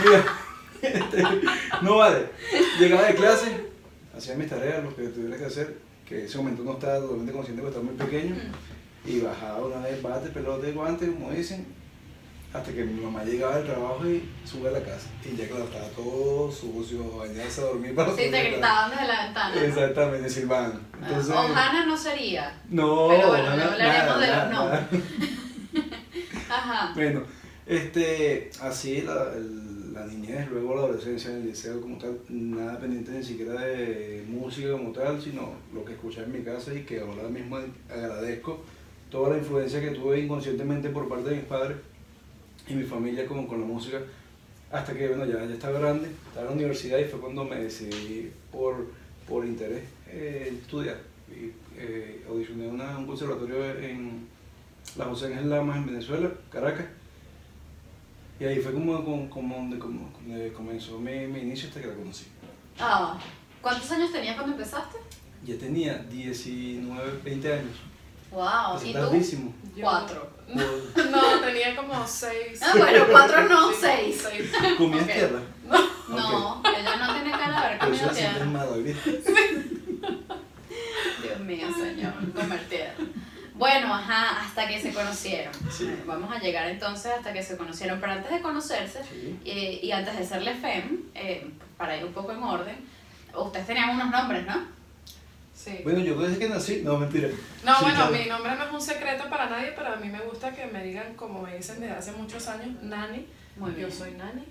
Mira, 0.04 0.24
no 1.82 1.96
vale. 1.96 2.26
Llegaba 2.78 3.02
de 3.06 3.14
clase, 3.14 3.64
hacía 4.16 4.34
mis 4.34 4.48
tareas, 4.48 4.82
lo 4.82 4.94
que 4.94 5.02
tuviera 5.08 5.36
que 5.36 5.44
hacer, 5.44 5.76
que 6.08 6.20
en 6.20 6.24
ese 6.26 6.38
momento 6.38 6.62
no 6.64 6.72
estaba 6.72 6.98
totalmente 6.98 7.32
consciente 7.32 7.62
porque 7.62 7.78
estaba 7.78 7.92
muy 7.92 8.04
pequeño, 8.04 8.36
y 9.04 9.20
bajaba 9.20 9.66
una 9.66 9.80
vez 9.86 10.02
bate, 10.02 10.28
pelota 10.30 10.68
y 10.68 10.72
guante, 10.72 11.06
como 11.06 11.30
dicen, 11.30 11.66
hasta 12.52 12.72
que 12.72 12.82
mi 12.84 13.00
mamá 13.00 13.24
llegaba 13.24 13.56
del 13.58 13.66
trabajo 13.66 14.06
y 14.06 14.22
sube 14.44 14.68
a 14.68 14.72
la 14.72 14.80
casa. 14.82 15.08
Y 15.24 15.36
ya 15.36 15.46
claro, 15.48 15.64
estaba 15.64 15.86
todo 15.90 16.50
sucio, 16.50 17.18
bañarse 17.18 17.60
a 17.60 17.64
dormir 17.64 17.94
para 17.94 18.10
Sí, 18.16 18.30
te 18.30 18.42
gritaban 18.50 18.90
desde 18.90 19.06
la 19.06 19.24
ventana. 19.24 19.54
¿no? 19.54 19.60
Exactamente, 19.60 20.30
silbando. 20.30 20.80
Entonces, 21.02 21.34
Ojana 21.34 21.86
no 21.86 21.96
sería. 21.96 22.60
no, 22.70 23.08
Pero 23.08 23.28
bueno, 23.28 23.54
luego 23.56 23.70
hablaremos 23.72 23.78
nada, 23.78 24.18
de 24.18 24.26
los 24.26 24.30
nada, 24.30 24.48
nada. 24.48 24.88
Ajá. 26.50 26.92
Bueno, 26.94 27.22
este, 27.66 28.50
así 28.62 29.02
la, 29.02 29.32
el- 29.36 29.92
la 29.92 30.06
niñez, 30.06 30.48
luego 30.50 30.76
la 30.76 30.82
adolescencia 30.82 31.30
en 31.30 31.38
el 31.38 31.46
liceo 31.48 31.80
como 31.80 31.98
tal, 31.98 32.18
nada 32.28 32.78
pendiente 32.78 33.10
ni 33.10 33.22
siquiera 33.24 33.60
de 33.60 34.24
música 34.28 34.70
como 34.70 34.92
tal, 34.92 35.20
sino 35.20 35.54
lo 35.74 35.84
que 35.84 35.94
escuchaba 35.94 36.26
en 36.26 36.32
mi 36.34 36.42
casa 36.44 36.72
y 36.72 36.82
que 36.84 37.00
ahora 37.00 37.24
mismo 37.28 37.58
agradezco 37.90 38.62
toda 39.10 39.30
la 39.30 39.38
influencia 39.38 39.80
que 39.80 39.90
tuve 39.90 40.20
inconscientemente 40.20 40.90
por 40.90 41.08
parte 41.08 41.30
de 41.30 41.36
mis 41.36 41.44
padres 41.46 41.78
y 42.68 42.74
mi 42.74 42.84
familia 42.84 43.26
con, 43.26 43.46
con 43.46 43.60
la 43.60 43.66
música, 43.66 43.98
hasta 44.70 44.92
que 44.94 45.08
bueno, 45.08 45.24
ya, 45.24 45.44
ya 45.44 45.54
estaba 45.54 45.78
grande, 45.78 46.08
estaba 46.28 46.42
en 46.42 46.46
la 46.46 46.52
universidad 46.52 46.98
y 46.98 47.04
fue 47.04 47.20
cuando 47.20 47.44
me 47.44 47.56
decidí 47.56 48.30
por, 48.52 48.86
por 49.26 49.44
interés 49.46 49.84
eh, 50.08 50.54
estudiar. 50.62 50.96
Y, 51.30 51.52
eh, 51.76 52.24
audicioné 52.28 52.66
a 52.68 52.72
una- 52.72 52.98
un 52.98 53.06
conservatorio 53.06 53.64
en 53.80 54.26
la 54.96 55.04
José 55.04 55.26
Ángel 55.26 55.50
Lamas 55.50 55.76
en 55.76 55.86
Venezuela, 55.86 56.30
Caracas. 56.50 56.86
Y 58.40 58.44
ahí 58.44 58.60
fue 58.60 58.72
como, 58.72 59.04
como, 59.04 59.28
como 59.30 59.56
donde, 59.56 59.78
como, 59.78 60.10
donde 60.26 60.52
comenzó 60.52 60.98
mi, 60.98 61.26
mi 61.26 61.40
inicio 61.40 61.68
hasta 61.68 61.80
que 61.80 61.88
la 61.88 61.94
conocí. 61.94 62.26
Ah, 62.78 63.18
¿cuántos 63.60 63.90
años 63.90 64.12
tenías 64.12 64.36
cuando 64.36 64.52
empezaste? 64.54 64.96
Ya 65.44 65.56
tenía 65.58 65.98
19, 66.10 67.20
20 67.24 67.52
años. 67.52 67.76
Wow, 68.30 68.76
Es 68.76 68.84
¿y 68.84 68.92
tú? 68.92 68.98
tardísimo. 68.98 69.52
Yo- 69.76 69.82
Cuatro. 69.84 70.30
No, 70.48 70.62
tenía 71.48 71.76
como 71.76 72.06
seis. 72.06 72.60
Ah, 72.62 72.72
bueno, 72.76 73.04
cuatro 73.10 73.48
no, 73.48 73.70
Sí, 73.70 73.76
seis. 73.80 74.26
seis. 74.30 74.50
¿Comías 74.76 75.04
Ok. 75.04 75.12
tierra? 75.12 75.40
No, 76.08 76.62
ella 76.64 76.96
no 76.96 77.14
tiene 77.14 77.30
cara 77.32 77.50
de 77.50 77.56
haber 77.66 77.78
Pero 77.78 77.90
comido 77.90 78.14
sientes 78.14 78.34
tierra. 78.34 78.48
Dios 81.22 81.40
mío, 81.40 81.66
señor, 81.74 82.12
comer 82.34 82.60
tierra. 82.68 82.94
Bueno, 83.54 83.92
ajá, 83.92 84.40
hasta 84.42 84.68
que 84.68 84.80
se 84.80 84.92
conocieron. 84.94 85.52
Sí. 85.70 85.86
Eh, 85.86 86.02
Vamos 86.06 86.30
a 86.34 86.38
llegar 86.38 86.68
entonces 86.68 87.12
hasta 87.16 87.32
que 87.32 87.42
se 87.42 87.56
conocieron. 87.56 87.98
Pero 88.00 88.12
antes 88.12 88.30
de 88.30 88.40
conocerse 88.40 89.02
Sí. 89.04 89.38
eh, 89.44 89.80
y 89.82 89.90
antes 89.90 90.16
de 90.16 90.24
serle 90.24 90.54
FEM, 90.54 91.00
eh, 91.14 91.50
para 91.76 91.96
ir 91.96 92.04
un 92.04 92.12
poco 92.12 92.32
en 92.32 92.42
orden, 92.42 92.76
ustedes 93.34 93.66
tenían 93.66 93.90
unos 93.90 94.10
nombres, 94.10 94.46
¿no? 94.46 94.77
Sí. 95.68 95.80
Bueno, 95.84 96.00
yo 96.00 96.18
desde 96.20 96.38
que 96.38 96.48
nací, 96.48 96.82
no, 96.84 96.96
mentira. 96.98 97.28
No, 97.64 97.74
Sí, 97.76 97.84
bueno, 97.84 97.96
claro. 97.96 98.12
mi 98.12 98.24
nombre 98.26 98.56
no 98.56 98.64
es 98.64 98.72
un 98.72 98.80
secreto 98.80 99.28
para 99.28 99.48
nadie, 99.50 99.72
pero 99.76 99.88
a 99.92 99.96
mí 99.96 100.08
me 100.08 100.20
gusta 100.20 100.52
que 100.54 100.66
me 100.66 100.82
digan, 100.82 101.14
como 101.14 101.42
me 101.42 101.56
dicen 101.56 101.80
desde 101.80 101.94
hace 101.94 102.12
muchos 102.12 102.46
años, 102.48 102.82
Nani. 102.82 103.26
Muy 103.56 103.72
bien. 103.72 103.88
Yo 103.88 103.94
soy 103.94 104.12
Nani. 104.12 104.44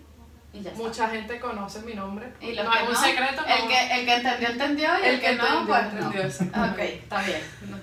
Y 0.54 0.62
ya 0.62 0.72
está. 0.72 0.82
Mucha 0.84 1.10
gente 1.10 1.40
conoce 1.40 1.82
mi 1.82 1.94
nombre. 1.94 2.28
Y 2.40 2.54
no 2.56 2.74
es 2.74 2.82
un 2.88 2.94
no, 2.94 3.00
secreto, 3.00 3.42
no. 3.42 3.48
El 3.56 3.68
que, 3.68 4.00
el 4.00 4.06
que 4.06 4.14
entendió, 4.16 4.48
entendió, 4.50 4.90
y 5.02 5.06
el, 5.08 5.14
El 5.16 5.20
que, 5.20 5.26
que 5.28 5.36
no, 5.36 5.44
entendió, 5.46 5.68
pues 5.68 5.84
entendió, 5.84 6.22
no. 6.22 6.28
exactamente. 6.28 6.84
Ok, 6.84 6.90
está 7.04 7.22
bien. 7.24 7.42
No, 7.70 7.78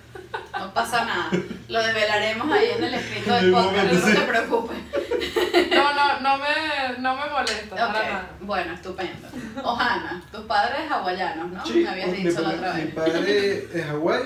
no 0.66 0.74
pasa 0.74 1.04
nada. 1.04 1.30
Lo 1.68 1.82
develaremos 1.82 2.50
ahí 2.52 2.68
en 2.76 2.84
el 2.84 2.94
escrito 2.94 3.34
del 3.34 3.52
podcast, 3.52 3.92
no 3.92 4.14
te 4.14 4.20
preocupes. 4.22 4.76
No, 5.70 5.94
no, 5.94 6.20
no 6.20 6.38
me, 6.38 6.98
no 6.98 7.16
me 7.16 7.30
molesta 7.30 7.76
para 7.76 7.86
Ok, 7.86 7.92
nada. 7.94 8.30
bueno, 8.40 8.74
estupendo. 8.74 9.28
Ojana, 9.62 10.22
tus 10.32 10.40
padres 10.44 10.90
hawaianos, 10.90 11.50
¿no? 11.52 11.64
Sí, 11.66 11.80
Me 11.84 11.88
habías 11.90 12.08
mi, 12.08 12.16
dicho 12.18 12.40
la 12.40 12.48
otra 12.48 12.72
mi 12.74 12.82
vez. 12.84 12.94
padre 12.94 13.68
es 13.74 13.84
Hawái, 13.86 14.22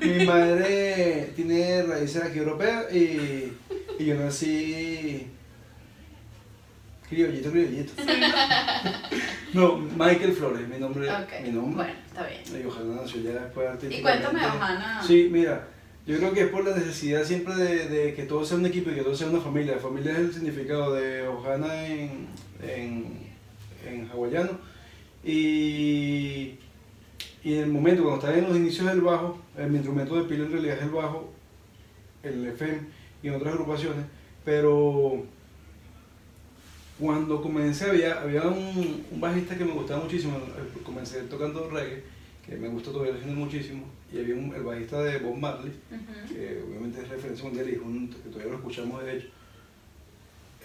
mi 0.00 0.26
madre 0.26 1.32
tiene 1.36 1.82
raíces 1.82 2.22
aquí 2.24 2.38
europeas 2.38 2.92
y, 2.92 3.56
y 3.98 4.04
yo 4.04 4.14
nací 4.16 5.30
criollito, 7.10 7.50
criollito. 7.50 7.92
No, 9.52 9.78
Michael 9.78 10.32
Flores, 10.32 10.68
mi 10.68 10.78
nombre. 10.78 11.08
Mi 11.42 11.50
nombre. 11.50 11.74
bueno, 11.74 11.92
está 12.06 12.24
bien. 12.24 12.62
Y 12.62 12.66
Ojana 12.66 13.02
nació 13.02 13.20
ya 13.20 13.32
después 13.32 13.68
Y 13.90 14.00
cuéntame, 14.00 14.46
Ojana. 14.46 15.02
Sí, 15.04 15.28
mira, 15.28 15.66
yo 16.06 16.18
creo 16.18 16.32
que 16.32 16.42
es 16.42 16.48
por 16.50 16.64
la 16.64 16.76
necesidad 16.76 17.24
siempre 17.24 17.56
de, 17.56 17.88
de 17.88 18.14
que 18.14 18.22
todo 18.22 18.44
sea 18.44 18.58
un 18.58 18.66
equipo 18.66 18.90
y 18.90 18.94
que 18.94 19.02
todo 19.02 19.16
sea 19.16 19.26
una 19.26 19.40
familia. 19.40 19.76
Familia 19.78 20.12
es 20.12 20.18
el 20.18 20.32
significado 20.32 20.94
de 20.94 21.26
Ojana 21.26 21.84
en, 21.84 22.28
en, 22.62 23.18
en 23.84 24.08
hawaiano. 24.12 24.52
Y, 25.24 26.54
y 27.42 27.54
en 27.54 27.64
el 27.64 27.72
momento, 27.72 28.04
cuando 28.04 28.20
estaba 28.20 28.38
en 28.38 28.48
los 28.48 28.56
inicios 28.56 28.86
del 28.86 29.00
bajo, 29.00 29.36
eh, 29.58 29.66
mi 29.66 29.76
instrumento 29.76 30.14
de 30.14 30.28
pila 30.28 30.44
en 30.44 30.52
realidad 30.52 30.76
es 30.76 30.82
el 30.84 30.90
bajo, 30.90 31.32
el 32.22 32.46
FM 32.46 32.78
y 33.22 33.28
en 33.28 33.34
otras 33.34 33.52
agrupaciones, 33.54 34.06
pero 34.44 35.24
cuando 37.00 37.40
comencé 37.42 37.86
había, 37.90 38.20
había 38.20 38.42
un, 38.42 39.04
un 39.10 39.20
bajista 39.20 39.56
que 39.56 39.64
me 39.64 39.72
gustaba 39.72 40.04
muchísimo, 40.04 40.38
comencé 40.84 41.22
tocando 41.22 41.68
reggae, 41.70 42.02
que 42.46 42.56
me 42.56 42.68
gusta 42.68 42.92
todavía 42.92 43.14
haciendo 43.14 43.34
muchísimo, 43.40 43.84
y 44.12 44.18
había 44.18 44.34
un, 44.34 44.54
el 44.54 44.62
bajista 44.62 45.02
de 45.02 45.18
Bob 45.18 45.36
Marley, 45.36 45.72
que 46.28 46.62
obviamente 46.66 47.00
es 47.02 47.08
referencia 47.08 47.44
mundial 47.44 47.68
y 47.68 47.72
es 47.72 47.80
un, 47.80 48.08
que 48.08 48.28
todavía 48.28 48.52
lo 48.52 48.58
escuchamos 48.58 49.02
de 49.04 49.16
hecho, 49.16 49.26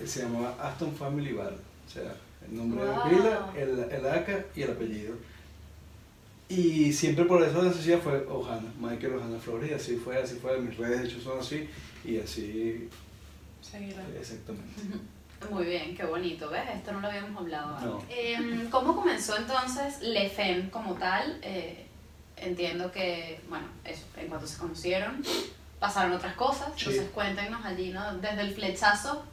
él 0.01 0.07
se 0.07 0.23
llamaba 0.23 0.55
Aston 0.61 0.93
Family 0.93 1.31
Bar, 1.33 1.53
o 1.53 1.89
sea, 1.89 2.15
el 2.47 2.55
nombre 2.57 2.83
Wow. 2.85 3.03
de 3.09 3.15
pila, 3.15 3.53
el, 3.57 3.79
el 3.91 4.05
AK 4.07 4.45
y 4.55 4.61
el 4.63 4.71
apellido. 4.71 5.15
Y 6.47 6.93
siempre 6.93 7.25
por 7.25 7.41
eso 7.41 7.57
la 7.63 7.69
necesidad 7.69 7.99
fue 8.01 8.23
Ojana, 8.29 8.71
Michael 8.79 9.15
Ojana 9.15 9.39
Flores, 9.39 9.71
y 9.71 9.73
así 9.73 9.95
fue, 9.95 10.17
así 10.21 10.35
fue, 10.35 10.59
mis 10.59 10.77
redes 10.77 11.01
de 11.01 11.07
hecho 11.07 11.19
son 11.21 11.39
así, 11.39 11.67
y 12.03 12.17
así, 12.19 12.87
Seguirá. 13.61 14.03
exactamente. 14.19 14.73
Muy 15.49 15.65
bien, 15.65 15.95
qué 15.95 16.03
bonito, 16.05 16.49
¿ves? 16.49 16.63
Esto 16.73 16.91
no 16.93 16.99
lo 17.01 17.07
habíamos 17.07 17.37
hablado 17.41 17.79
No. 17.79 17.99
antes. 17.99 18.17
Em, 18.17 18.69
¿Cómo 18.69 18.95
comenzó 18.95 19.37
entonces 19.37 20.01
Lefem 20.01 20.69
como 20.69 20.93
tal? 20.95 21.39
Eh, 21.41 21.85
entiendo 22.37 22.91
que, 22.91 23.39
bueno, 23.49 23.65
eso, 23.83 24.03
en 24.17 24.27
cuanto 24.27 24.47
se 24.47 24.57
conocieron, 24.57 25.23
pasaron 25.79 26.13
otras 26.13 26.33
cosas. 26.35 26.69
Sí. 26.75 26.85
Entonces 26.89 27.11
cuéntenos 27.11 27.63
allí, 27.65 27.91
¿no? 27.91 28.15
Desde 28.17 28.41
el 28.41 28.53
flechazo 28.53 29.23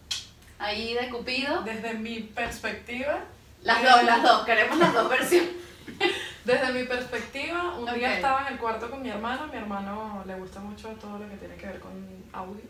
ahí 0.59 0.95
de 0.95 1.09
Cupido. 1.09 1.63
Desde 1.63 1.95
mi 1.95 2.21
perspectiva, 2.21 3.21
Las 3.63 3.83
dos, 3.83 4.05
las 4.05 4.23
dos, 4.23 4.45
queremos 4.45 4.79
las 4.79 4.93
dos 4.93 5.09
versiones. 5.09 5.51
desde 6.45 6.73
mi 6.73 6.85
perspectiva, 6.85 7.75
un 7.79 7.89
Ok. 7.89 7.95
día 7.95 8.15
estaba 8.17 8.47
en 8.47 8.55
el 8.55 8.59
cuarto 8.59 8.91
con 8.91 9.03
mi 9.03 9.09
hermano. 9.11 9.47
Mi 9.47 9.57
hermano 9.57 10.23
le 10.27 10.35
gusta 10.37 10.59
mucho 10.61 10.89
todo 11.01 11.19
lo 11.19 11.29
que 11.29 11.37
tiene 11.37 11.55
que 11.57 11.67
ver 11.67 11.81
con 11.81 11.93
audio. 12.33 12.63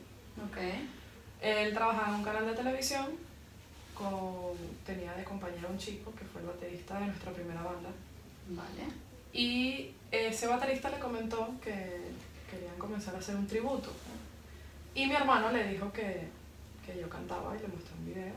Ok. 0.48 0.58
Él 1.40 1.72
trabajaba 1.74 2.08
en 2.08 2.14
un 2.16 2.22
canal 2.24 2.46
de 2.46 2.52
televisión, 2.52 3.06
con, 3.94 4.56
tenía 4.84 5.14
de 5.14 5.24
compañero 5.24 5.68
un 5.70 5.78
chico 5.78 6.12
que 6.14 6.24
fue 6.24 6.40
el 6.40 6.48
baterista 6.48 6.98
de 6.98 7.06
nuestra 7.06 7.32
primera 7.32 7.62
banda. 7.62 7.90
Vale. 8.48 8.92
Y 9.32 9.90
ese 10.10 10.46
baterista 10.46 10.90
le 10.90 10.98
comentó 10.98 11.54
que 11.62 12.12
querían 12.50 12.76
comenzar 12.78 13.14
a 13.14 13.18
hacer 13.18 13.36
un 13.36 13.46
tributo. 13.46 13.90
Y 14.94 15.06
mi 15.06 15.14
hermano 15.14 15.50
le 15.50 15.68
dijo 15.68 15.92
que, 15.92 16.28
que 16.84 17.00
yo 17.00 17.08
cantaba 17.08 17.56
y 17.56 17.60
le 17.60 17.68
mostré 17.68 17.94
un 17.98 18.06
video. 18.06 18.34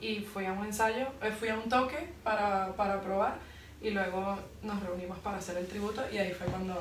Y 0.00 0.20
fui 0.20 0.46
a 0.46 0.52
un 0.52 0.64
ensayo, 0.64 1.08
eh, 1.22 1.30
fui 1.30 1.48
a 1.48 1.58
un 1.58 1.68
toque 1.68 2.08
para, 2.24 2.74
para 2.74 3.02
probar 3.02 3.38
y 3.82 3.90
luego 3.90 4.38
nos 4.62 4.82
reunimos 4.82 5.18
para 5.18 5.38
hacer 5.38 5.56
el 5.58 5.66
tributo 5.66 6.02
y 6.10 6.18
ahí 6.18 6.32
fue 6.32 6.46
cuando, 6.46 6.74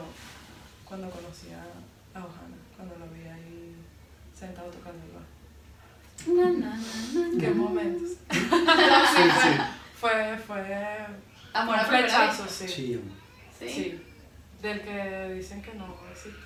cuando 0.85 1.09
conocí 1.09 1.47
a, 1.51 1.63
a 2.17 2.25
Ojana, 2.25 2.55
cuando 2.75 2.95
lo 2.97 3.07
vi 3.07 3.27
ahí 3.27 3.75
sentado 4.33 4.69
tocando 4.69 5.03
el 5.05 5.11
bajo. 5.11 5.25
Na, 6.27 6.43
na, 6.43 6.51
na, 6.51 7.27
na, 7.31 7.39
Qué 7.39 7.49
momentos. 7.51 8.09
Sí, 8.29 8.37
fue, 8.39 9.41
sí. 9.41 9.59
fue, 9.99 10.37
fue 10.45 10.77
Amor 11.53 11.75
a 11.79 11.87
primera 11.87 12.07
flechazo, 12.07 12.43
vista. 12.43 12.67
sí. 12.67 12.73
Sí. 12.73 13.01
Sí. 13.59 13.69
Sí, 13.69 14.01
del 14.61 14.81
que 14.81 15.33
dicen 15.35 15.61
que 15.61 15.73
no 15.73 15.95
existe. 16.11 16.39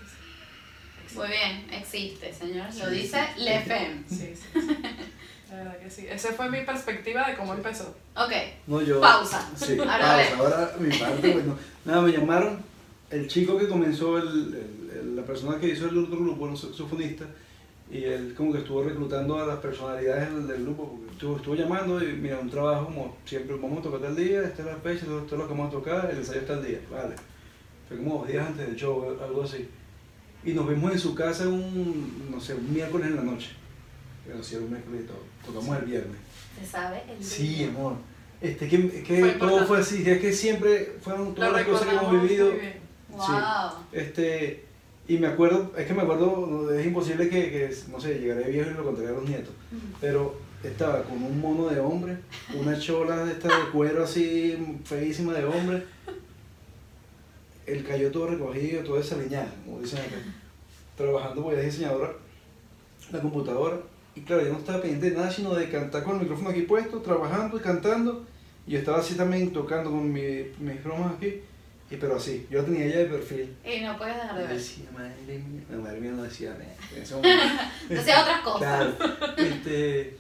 sí. 1.08 1.16
Muy 1.18 1.28
bien, 1.28 1.68
existe, 1.72 2.34
señores. 2.34 2.76
Lo 2.80 2.90
Sí, 2.90 2.96
dice 2.96 3.20
sí. 3.36 3.42
Lefem. 3.44 4.04
Sí, 4.08 4.16
sí, 4.36 4.36
sí. 4.54 4.78
La 5.50 5.56
verdad 5.58 5.78
que 5.80 5.90
sí. 5.90 6.08
Esa 6.10 6.30
fue 6.34 6.50
mi 6.50 6.62
perspectiva 6.62 7.28
de 7.30 7.36
cómo 7.36 7.54
empezó. 7.54 7.96
Ok. 8.16 8.32
No, 8.68 8.82
yo. 8.82 9.00
Pausa. 9.02 9.48
Sí, 9.56 9.78
Ahora 9.80 10.00
pausa. 10.00 10.38
Ahora 10.38 10.72
mi 10.80 10.98
parte, 10.98 11.32
bueno. 11.34 11.58
Nada, 11.86 12.02
me 12.02 12.12
llamaron. 12.12 12.64
El 13.12 13.28
chico 13.28 13.58
que 13.60 13.68
comenzó, 13.68 14.18
el, 14.18 14.28
el- 14.28 14.90
el- 15.00 15.16
la 15.16 15.24
persona 15.24 15.60
que 15.60 15.68
hizo 15.68 15.88
el 15.88 15.98
otro 16.00 16.18
grupo, 16.18 16.46
un 16.46 16.58
saxofonista, 16.58 17.26
y 17.92 18.04
él 18.06 18.34
como 18.36 18.52
que 18.54 18.60
estuvo 18.60 18.84
reclutando 18.84 19.40
a 19.40 19.46
las 19.46 19.58
personalidades 19.60 20.34
del, 20.34 20.48
del 20.48 20.64
grupo, 20.64 20.90
porque 20.98 21.12
estuvo, 21.12 21.36
estuvo 21.38 21.56
llamando 21.56 22.04
y 22.04 22.14
mira, 22.14 22.40
un 22.40 22.50
trabajo 22.50 22.86
como 22.86 23.18
siempre, 23.26 23.56
vamos 23.56 23.80
a 23.80 23.82
tocar 23.84 24.00
tal 24.02 24.16
día, 24.16 24.42
esta 24.44 24.62
es 24.64 24.68
la 24.68 24.76
fecha, 24.78 25.02
esto, 25.02 25.20
esto 25.20 25.36
es 25.36 25.42
lo 25.42 25.48
que 25.48 25.54
vamos 25.54 25.68
a 25.68 25.72
tocar, 25.72 26.10
el 26.12 26.18
ensayo 26.18 26.40
está 26.42 26.54
el 26.54 26.66
día, 26.66 26.80
vale. 26.92 27.16
Fue 27.88 27.98
como 27.98 28.20
dos 28.20 28.28
días 28.28 28.48
antes 28.48 28.66
del 28.66 28.76
show, 28.76 29.18
algo 29.24 29.44
así. 29.44 29.68
Y 30.46 30.54
nos 30.54 30.68
vimos 30.68 30.92
en 30.92 31.00
su 31.00 31.14
casa 31.14 31.48
un, 31.48 32.28
no 32.32 32.40
sé, 32.42 32.54
un 32.56 32.74
miércoles 32.74 33.08
en 33.08 33.16
la 33.16 33.24
noche. 33.24 33.50
Bueno, 34.26 34.42
sí, 34.44 34.56
era 34.56 34.64
un 34.64 34.72
miércoles 34.72 35.02
y 35.04 35.08
todo. 35.08 35.20
Tocamos 35.46 35.78
el 35.80 35.86
viernes. 35.86 36.18
¿Se 36.60 36.66
sabe 36.66 37.04
el 37.10 37.24
Sí, 37.24 37.64
amor. 37.66 37.96
Este, 38.42 38.68
que, 38.68 38.90
que 39.04 39.20
Fue 39.20 39.32
todo 39.34 39.34
importante. 39.34 39.66
fue 39.68 39.80
así, 39.80 40.10
es 40.10 40.20
que 40.20 40.34
siempre 40.34 40.98
fueron 41.02 41.28
Lo 41.28 41.34
todas 41.34 41.54
las 41.54 41.64
cosas 41.64 41.88
que 41.88 41.96
hemos 41.96 42.22
vivido. 42.22 42.52
Wow. 43.10 43.28
Este, 43.92 44.66
y 45.08 45.18
me 45.18 45.28
acuerdo, 45.28 45.72
es 45.78 45.86
que 45.86 45.94
me 45.94 46.02
acuerdo, 46.04 46.74
es 46.74 46.86
imposible 46.86 47.28
que, 47.30 47.52
que, 47.52 47.76
no 47.92 48.00
sé, 48.00 48.20
llegaré 48.20 48.50
viejo 48.50 48.72
y 48.72 48.74
lo 48.74 48.84
contaré 48.86 49.10
a 49.10 49.12
los 49.12 49.28
nietos, 49.28 49.54
pero 50.00 50.36
estaba 50.64 51.04
con 51.04 51.22
un 51.22 51.42
mono 51.42 51.68
de 51.68 51.80
hombre, 51.80 52.18
una 52.58 52.78
chola 52.80 53.26
de 53.26 53.34
esta 53.34 53.50
de 53.50 53.70
cuero 53.72 54.04
así, 54.04 54.78
feísima 54.86 55.34
de 55.34 55.44
hombre, 55.46 55.84
el 57.66 57.84
cayó 57.86 58.12
todo 58.12 58.28
recogido, 58.28 58.84
todo 58.84 58.98
desaliñado, 58.98 59.48
como 59.66 59.80
dicen 59.80 60.00
acá, 60.00 60.16
trabajando 60.98 61.44
porque 61.44 61.60
es 61.60 61.66
diseñadora, 61.66 62.14
la 63.12 63.22
computadora, 63.22 63.78
y 64.16 64.22
claro, 64.22 64.44
yo 64.44 64.52
no 64.54 64.60
estaba 64.60 64.82
pendiente 64.82 65.10
de 65.12 65.16
nada, 65.18 65.32
sino 65.32 65.54
de 65.56 65.70
cantar 65.70 66.04
con 66.04 66.16
el 66.16 66.22
micrófono 66.22 66.50
aquí 66.50 66.62
puesto, 66.62 67.00
trabajando 67.00 67.58
y 67.58 67.62
cantando, 67.62 68.26
y 68.68 68.72
yo 68.72 68.80
estaba 68.80 69.00
así 69.00 69.16
también 69.16 69.52
tocando 69.52 69.90
con 69.92 70.12
mi- 70.12 70.46
mis 70.60 70.84
bromas 70.84 71.16
aquí, 71.16 71.42
y 71.94 71.98
pero 71.98 72.16
así, 72.18 72.48
yo 72.50 72.64
tenía 72.64 72.88
ya 72.88 72.98
de 73.00 73.06
perfil. 73.06 73.56
Y 73.64 73.82
no 73.82 73.98
puedes 73.98 74.16
dejar 74.16 74.36
de 74.38 74.44
ver. 74.48 74.54
decía, 74.58 74.86
madre 74.92 75.14
mía, 75.28 75.64
madre 75.82 76.00
mía 76.00 76.12
no 76.12 76.24
decía 76.24 76.50
nada. 76.52 76.74
En 76.96 77.02
ese 77.04 77.16
momento. 77.16 77.44
Decía 77.90 78.22
otras 78.22 78.42
cosas. 78.42 78.60
Claro, 78.60 78.94
este, 79.38 80.18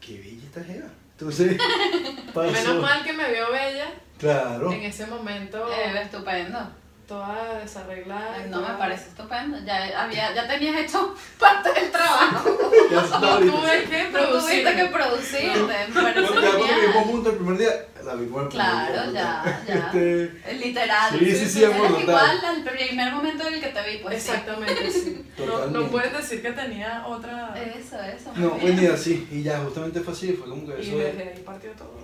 qué 0.00 0.18
bella 0.18 0.42
esta 0.46 0.64
jeva. 0.64 0.86
Entonces, 1.12 1.56
pasó. 2.34 2.50
Menos 2.52 2.82
mal 2.82 3.04
que 3.04 3.12
me 3.12 3.30
vio 3.32 3.50
bella 3.52 3.86
Claro. 4.18 4.72
en 4.72 4.82
ese 4.82 5.06
momento, 5.06 5.68
Eh, 5.72 6.00
estupendo. 6.02 6.58
toda 7.06 7.58
desarreglada. 7.60 8.46
No 8.48 8.60
me 8.62 8.74
parece 8.78 9.08
estupendo. 9.10 9.58
Ya, 9.64 10.02
había, 10.02 10.34
ya 10.34 10.48
tenías 10.48 10.76
hecho 10.80 11.14
parte 11.38 11.72
del 11.72 11.90
trabajo. 11.92 12.58
Ya 12.90 13.02
No 13.20 13.38
tuve 13.38 13.84
que 13.84 14.08
No 14.10 14.20
tuviste 14.40 14.74
que 14.74 14.84
producirte, 14.86 15.58
me 15.60 16.02
parece 16.02 16.22
Cuando 16.26 16.40
ya 16.42 16.48
cuando 16.56 16.74
vivimos 16.80 17.04
juntos 17.06 17.32
el 17.34 17.38
primer 17.38 17.58
día, 17.58 17.70
el 18.12 18.18
primer 18.26 18.48
Claro, 18.48 19.10
día. 19.10 19.12
ya, 19.12 19.64
ya. 19.66 19.74
Este, 19.86 20.54
Literal. 20.64 21.18
Sí, 21.18 21.36
sí, 21.36 21.46
sí, 21.48 21.64
amor, 21.64 21.86
Eres 21.86 22.00
igual 22.02 22.40
al 22.44 22.62
primer 22.64 23.12
momento 23.12 23.46
en 23.48 23.54
el 23.54 23.60
que 23.60 23.68
te 23.68 23.90
vi, 23.90 23.98
pues 24.02 24.22
sí. 24.22 24.30
Exactamente, 24.30 24.90
sí. 24.90 25.24
No, 25.72 25.86
puedes 25.88 26.12
decir 26.16 26.42
que 26.42 26.52
tenía 26.52 27.04
otra. 27.06 27.54
Eso, 27.56 27.96
eso. 28.02 28.30
no, 28.36 28.50
bien. 28.52 28.60
pues 28.60 28.74
ni 28.80 28.86
así. 28.86 29.28
Y 29.30 29.42
ya, 29.42 29.58
justamente 29.60 30.00
fue 30.00 30.12
así. 30.12 30.32
Fue 30.34 30.48
como 30.48 30.66
que 30.66 30.82
Y 30.82 30.86
eso. 30.88 30.98
de- 30.98 31.04
desde 31.04 31.22
ahí 31.30 31.42
partió 31.44 31.70
todo. 31.72 31.94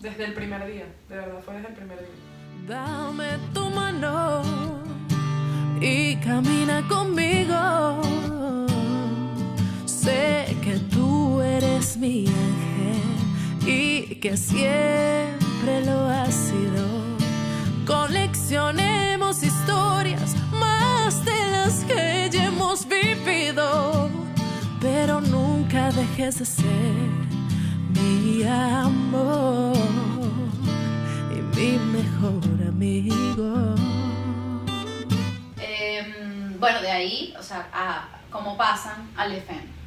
Desde 0.00 0.24
el 0.24 0.34
primer 0.34 0.66
día, 0.66 0.86
de 1.08 1.16
verdad, 1.16 1.40
fue 1.44 1.54
desde 1.54 1.68
el 1.68 1.74
primer 1.74 1.98
día. 1.98 2.08
Dame 2.66 3.38
tu 3.54 3.64
mano 3.70 4.42
y 5.80 6.16
camina 6.16 6.86
conmigo. 6.88 8.02
Sé 9.86 10.56
que 10.62 10.76
tú 10.92 11.40
eres 11.40 11.96
mi 11.96 12.26
ángel 12.26 12.71
y 13.66 14.16
que 14.16 14.36
siempre 14.36 15.84
lo 15.84 16.08
has 16.08 16.34
sido. 16.34 16.82
Coleccionemos 17.86 19.42
historias 19.42 20.36
más 20.52 21.24
de 21.24 21.46
las 21.50 21.84
que 21.84 22.28
ya 22.32 22.46
hemos 22.46 22.86
vivido, 22.88 24.10
pero 24.80 25.20
nunca 25.20 25.90
dejes 25.92 26.38
de 26.38 26.44
ser 26.44 27.10
mi 27.94 28.42
amor 28.44 29.76
y 31.30 31.56
mi 31.56 31.78
mejor 31.78 32.68
amigo. 32.68 33.74
Em, 35.58 36.58
bueno, 36.58 36.80
de 36.80 36.90
ahí, 36.90 37.34
o 37.38 37.42
sea, 37.42 37.68
a 37.72 38.08
cómo 38.30 38.56
pasan 38.56 39.10
al 39.16 39.32
FM. 39.32 39.81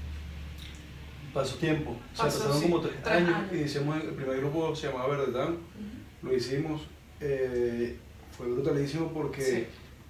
Pasó 1.35 1.55
tiempo. 1.57 1.91
O 1.91 2.15
sea, 2.15 2.25
Pasó, 2.25 2.37
pasaron 2.39 2.57
sí, 2.57 2.63
como 2.63 2.79
tres, 2.81 2.93
tres 3.03 3.15
años. 3.15 3.35
años. 3.35 3.53
Iniciamos 3.53 3.97
el, 4.01 4.09
el 4.09 4.15
primer 4.15 4.37
grupo, 4.39 4.75
se 4.75 4.87
llamaba 4.87 5.07
Verdad. 5.17 5.49
Lo 6.23 6.33
hicimos. 6.35 6.81
eh, 7.21 7.95
fue 8.35 8.47
brutalísimo 8.47 9.11
porque 9.13 9.41
Sí. 9.41 9.65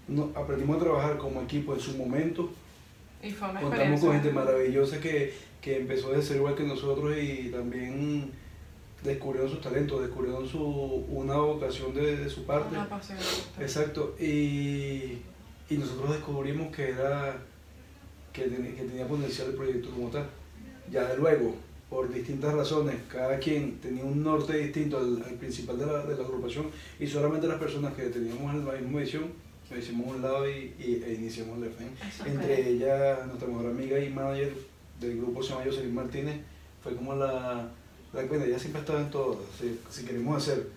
no- 0.08 0.32
aprendimos 0.36 0.78
a 0.78 0.80
trabajar 0.86 1.18
como 1.18 1.42
equipo 1.42 1.74
en 1.74 1.80
su 1.80 1.96
momento. 1.98 2.50
Y 3.22 3.30
fue 3.32 3.50
una 3.50 3.62
Contamos 3.62 4.00
con 4.02 4.14
gente 4.14 4.32
maravillosa 4.32 5.00
que, 5.00 5.34
que 5.62 5.78
empezó 5.78 6.14
a 6.16 6.22
ser 6.22 6.38
igual 6.38 6.56
que 6.56 6.64
nosotros 6.64 7.16
y 7.18 7.50
también 7.52 8.32
descubrieron 9.04 9.50
sus 9.52 9.62
talentos, 9.62 10.02
descubrieron 10.02 10.48
su, 10.48 10.60
una 10.64 11.38
vocación 11.38 11.94
de, 11.94 12.18
de 12.18 12.30
su 12.30 12.44
parte. 12.46 12.76
Una 12.76 12.90
pasión. 12.90 13.18
Exacto, 13.60 14.16
y, 14.20 15.20
y 15.70 15.78
nosotros 15.78 16.12
descubrimos 16.14 16.76
que 16.76 16.90
era 16.90 17.38
que, 18.34 18.44
ten- 18.44 18.76
que 18.76 18.84
tenía 18.84 19.08
potencial 19.08 19.50
el 19.50 19.56
proyecto 19.56 19.90
como 19.92 20.10
tal. 20.10 20.28
Ya 20.92 21.04
de 21.10 21.18
luego, 21.18 21.56
por 21.90 22.12
distintas 22.14 22.54
razones, 22.54 22.96
cada 23.12 23.38
quien 23.40 23.80
tenía 23.80 24.04
un 24.04 24.24
norte 24.24 24.58
distinto 24.58 24.98
al, 24.98 25.24
al 25.24 25.34
principal 25.36 25.78
de 25.80 25.86
la, 25.86 26.06
de 26.06 26.16
la 26.16 26.24
agrupación 26.24 26.68
y 27.00 27.08
solamente 27.08 27.48
las 27.48 27.60
personas 27.60 27.94
que 27.94 28.04
teníamos 28.04 28.54
la 28.66 28.74
misma 28.74 29.00
visión, 29.00 29.26
nos 29.70 29.80
hicimos 29.80 30.08
a 30.08 30.12
un 30.12 30.22
lado 30.22 30.50
y, 30.50 30.74
y- 30.80 31.04
e 31.06 31.14
iniciamos 31.16 31.58
la. 31.60 31.68
Eso 31.68 32.26
Entre 32.26 32.56
fue. 32.56 32.70
ella, 32.70 33.26
nuestra 33.26 33.48
mejor 33.48 33.68
amiga 33.68 34.00
y 34.00 34.10
manager 34.10 34.54
del 35.00 35.18
grupo 35.18 35.42
se 35.42 35.50
llama 35.50 35.66
Jocelyn 35.66 35.94
Martínez, 35.96 36.36
fue 36.84 36.96
como 36.96 37.16
la, 37.16 37.68
la 38.14 38.22
bueno, 38.24 38.46
ella 38.46 38.60
siempre 38.60 38.82
estaba 38.82 39.02
en 39.02 39.10
todo. 39.10 39.42
Si, 39.60 39.80
si 39.90 40.06
queremos 40.06 40.38
hacer 40.38 40.68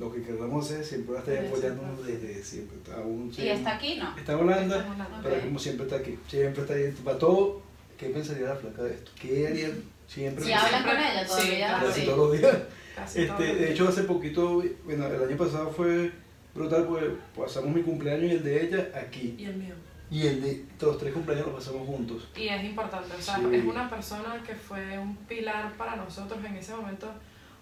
lo 0.00 0.10
que 0.12 0.22
queramos 0.22 0.64
hacer, 0.64 0.84
siempre 0.84 1.12
va 1.14 1.18
a 1.20 1.22
estar 1.22 1.38
Sí, 1.38 1.46
apoyándonos 1.46 2.06
desde 2.06 2.42
siempre. 2.42 2.76
Está 2.78 2.96
aún, 2.96 3.30
Y 3.36 3.48
está 3.48 3.76
aquí, 3.76 3.96
¿no? 3.96 4.16
Está 4.16 4.32
en 4.32 4.38
Holanda, 4.40 4.76
Está 4.78 4.86
en 4.86 4.92
Holanda. 4.94 5.20
pero 5.22 5.40
como 5.42 5.58
siempre 5.58 5.84
está 5.84 5.96
aquí. 5.96 6.18
Siempre 6.28 6.62
está 6.62 6.74
ahí. 6.74 6.94
Para 7.04 7.18
todo, 7.18 7.62
¿qué 7.98 8.08
pensaría 8.10 8.48
la 8.48 8.56
flaca 8.56 8.82
de 8.82 8.94
esto? 8.94 9.10
¿Qué 9.20 9.46
haría? 9.48 9.70
Siempre. 10.06 10.44
Si 10.44 10.52
hablan 10.52 10.82
con 10.84 10.96
ella 10.96 11.22
Sí, 11.22 11.28
todavía. 11.28 11.56
claro. 11.68 11.86
Casi 11.86 12.00
sí. 12.00 12.06
todos 12.06 12.18
los 12.18 12.38
días. 12.38 12.56
Casi 12.94 13.26
todo 13.26 13.36
Este, 13.38 13.50
el 13.50 13.58
de 13.58 13.72
hecho, 13.72 13.88
hace 13.88 14.02
poquito, 14.04 14.62
bueno, 14.84 15.06
el 15.06 15.22
año 15.28 15.36
pasado 15.36 15.70
fue 15.70 16.12
brutal 16.54 16.84
porque 16.86 17.10
pasamos 17.36 17.74
mi 17.74 17.82
cumpleaños 17.82 18.24
y 18.24 18.34
el 18.36 18.44
de 18.44 18.64
ella 18.66 18.88
aquí. 18.94 19.34
Y 19.38 19.44
el 19.46 19.56
mío. 19.56 19.74
Y 20.10 20.26
el 20.26 20.42
de 20.42 20.64
los 20.80 20.98
tres 20.98 21.12
cumpleaños 21.12 21.46
los 21.46 21.56
pasamos 21.56 21.86
juntos. 21.88 22.28
Y 22.36 22.48
es 22.48 22.62
importante, 22.64 23.14
o 23.18 23.20
sea, 23.22 23.38
Sí. 23.38 23.46
es 23.52 23.64
una 23.64 23.88
persona 23.90 24.40
que 24.46 24.54
fue 24.54 24.98
un 24.98 25.16
pilar 25.16 25.72
para 25.76 25.96
nosotros 25.96 26.38
en 26.44 26.54
ese 26.56 26.74
momento 26.74 27.10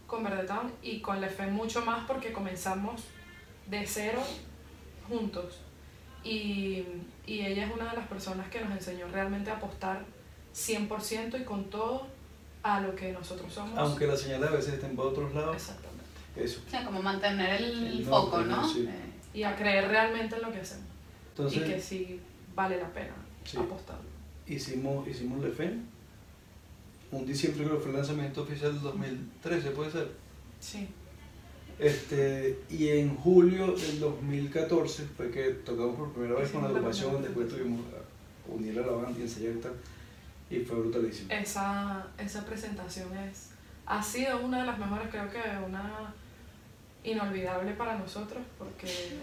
con 0.06 0.22
Verdetown 0.24 0.70
y 0.82 1.00
con 1.00 1.20
Lefe 1.20 1.46
mucho 1.46 1.82
más 1.86 2.04
porque 2.06 2.32
comenzamos 2.32 3.04
de 3.70 3.86
cero 3.86 4.20
juntos. 5.08 5.60
Y, 6.24 6.84
y 7.26 7.40
ella 7.46 7.66
es 7.66 7.72
una 7.72 7.90
de 7.90 7.96
las 7.96 8.06
personas 8.08 8.48
que 8.50 8.60
nos 8.60 8.72
enseñó 8.72 9.06
realmente 9.08 9.50
a 9.50 9.54
apostar 9.54 10.04
100% 10.54 11.40
y 11.40 11.44
con 11.44 11.64
todo 11.64 12.06
a 12.62 12.80
lo 12.80 12.94
que 12.94 13.12
nosotros 13.12 13.52
somos. 13.52 13.76
Aunque 13.78 14.06
las 14.06 14.20
señales 14.20 14.48
a 14.48 14.52
veces 14.52 14.74
estén 14.74 14.94
para 14.96 15.08
otros 15.08 15.34
lados, 15.34 15.56
Exactamente. 15.56 16.04
eso. 16.36 16.60
O 16.66 16.70
sea, 16.70 16.84
como 16.84 17.02
mantener 17.02 17.60
el, 17.62 17.86
El 17.98 18.04
foco, 18.04 18.40
¿no? 18.42 18.68
sí. 18.68 18.86
Eh, 18.88 19.12
Y 19.34 19.42
a 19.44 19.56
creer 19.56 19.88
realmente 19.88 20.36
en 20.36 20.42
lo 20.42 20.52
que 20.52 20.58
hacemos. 20.60 20.86
Entonces, 21.30 21.62
y 21.62 21.64
que 21.64 21.80
sí 21.80 22.20
vale 22.54 22.76
la 22.78 22.88
pena 22.92 23.14
Sí. 23.44 23.56
apostar. 23.56 23.96
hicimos, 24.46 25.08
hicimos 25.08 25.42
Le 25.42 25.50
Fen. 25.50 25.86
Un 27.10 27.26
diciembre 27.26 27.64
creo 27.64 27.76
que 27.76 27.82
fue 27.82 27.90
el 27.92 27.96
lanzamiento 27.98 28.42
oficial 28.42 28.72
del 28.74 28.82
2013, 28.82 29.70
puede 29.70 29.90
ser. 29.90 30.08
Sí. 30.60 30.86
Este, 31.78 32.60
y 32.70 32.88
en 32.88 33.16
julio 33.16 33.72
del 33.72 33.98
2014 34.00 35.04
fue 35.16 35.30
que 35.30 35.42
tocamos 35.64 35.96
por 35.96 36.12
primera 36.12 36.34
vez 36.38 36.50
con 36.50 36.62
la 36.62 36.68
la 36.68 36.74
agrupación, 36.76 37.22
después 37.22 37.48
tuvimos 37.48 37.80
a 37.80 38.52
unir 38.52 38.78
a 38.78 38.82
la 38.86 38.92
banda 38.92 39.18
y 39.18 39.22
ensayar 39.22 39.52
y 39.54 39.58
tal. 39.60 39.72
Y 40.54 40.64
fue 40.64 40.76
brutalísimo. 40.80 41.32
esa, 41.32 42.06
esa 42.18 42.44
presentación 42.44 43.16
es, 43.16 43.50
ha 43.86 44.02
sido 44.02 44.38
una 44.40 44.60
de 44.60 44.66
las 44.66 44.78
mejores, 44.78 45.08
creo 45.10 45.30
que 45.30 45.38
una 45.66 46.12
inolvidable 47.04 47.72
para 47.72 47.96
nosotros, 47.98 48.42
porque 48.58 49.18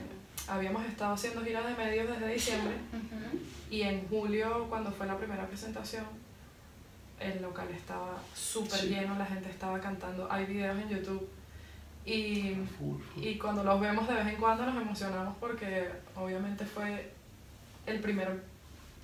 habíamos 0.48 0.86
estado 0.86 1.14
haciendo 1.14 1.42
giras 1.44 1.66
de 1.66 1.76
medios 1.76 2.08
desde 2.10 2.34
diciembre 2.34 2.76
ujú. 2.92 3.40
y 3.70 3.82
en 3.84 4.08
julio, 4.08 4.66
cuando 4.70 4.92
fue 4.92 5.06
la 5.08 5.18
primera 5.18 5.46
presentación, 5.48 6.06
el 7.20 7.42
local 7.42 7.68
estaba 7.70 8.18
súper 8.34 8.80
Sí. 8.80 8.88
lleno, 8.90 9.18
la 9.18 9.26
gente 9.26 9.50
estaba 9.50 9.80
cantando, 9.80 10.28
hay 10.32 10.46
videos 10.46 10.78
en 10.80 10.90
YouTube 10.90 11.30
y, 12.06 12.56
Full, 12.78 12.98
full. 13.14 13.24
y 13.24 13.38
cuando 13.38 13.64
los 13.64 13.80
vemos 13.80 14.08
de 14.08 14.16
vez 14.16 14.28
en 14.28 14.36
cuando 14.38 14.66
nos 14.66 14.82
emocionamos 14.82 15.36
porque 15.40 15.90
obviamente 16.16 16.66
fue 16.66 17.12
el 17.86 18.00
primer 18.00 18.44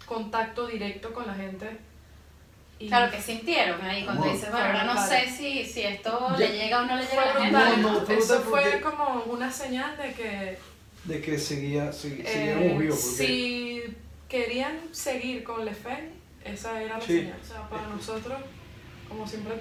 contacto 0.06 0.68
directo 0.68 1.14
con 1.14 1.28
la 1.28 1.34
gente. 1.36 1.78
Y 2.78 2.88
Claro, 2.88 3.10
que 3.10 3.22
sintieron 3.22 3.82
ahí 3.82 4.04
cuando 4.04 4.24
Amor. 4.24 4.36
dices, 4.36 4.52
bueno, 4.52 4.66
ahora 4.66 4.84
no 4.84 4.94
Brutal. 4.94 5.10
sé 5.10 5.30
si, 5.32 5.66
si 5.66 5.82
esto 5.84 6.28
Ya. 6.32 6.38
le 6.38 6.58
llega 6.58 6.82
o 6.82 6.86
no 6.86 6.96
le 6.98 7.04
llega 7.06 7.22
a 7.22 7.26
la 7.26 7.34
gente. 7.34 7.52
No, 7.82 8.02
no, 8.02 8.08
Eso 8.10 8.42
fue 8.42 8.82
como 8.82 9.24
una 9.28 9.50
señal 9.52 9.96
de 9.98 10.12
que 10.14 10.58
De 11.06 11.22
que 11.22 11.38
seguía, 11.40 11.90
eh, 11.90 11.94
seguíamos 11.94 12.80
vivos. 12.80 13.00
Porque 13.00 13.26
si 13.28 13.84
querían 14.28 14.78
seguir 14.92 15.44
con 15.44 15.64
Le 15.64 15.74
Fen, 15.74 16.12
esa 16.44 16.82
era 16.82 16.98
la 16.98 17.02
Sí. 17.06 17.20
señal. 17.20 17.38
O 17.42 17.46
sea, 17.46 17.70
para 17.70 17.88
nosotros, 17.88 18.38
como 19.08 19.26
siempre 19.28 19.54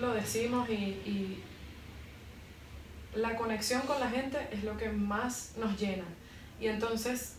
lo 0.00 0.14
decimos, 0.14 0.68
y, 0.70 0.72
y 1.04 1.42
la 3.14 3.36
conexión 3.36 3.82
con 3.82 4.00
la 4.00 4.08
gente 4.08 4.38
es 4.50 4.64
lo 4.64 4.76
que 4.78 4.88
más 4.88 5.52
nos 5.58 5.78
llena. 5.78 6.04
Y 6.60 6.68
entonces, 6.68 7.34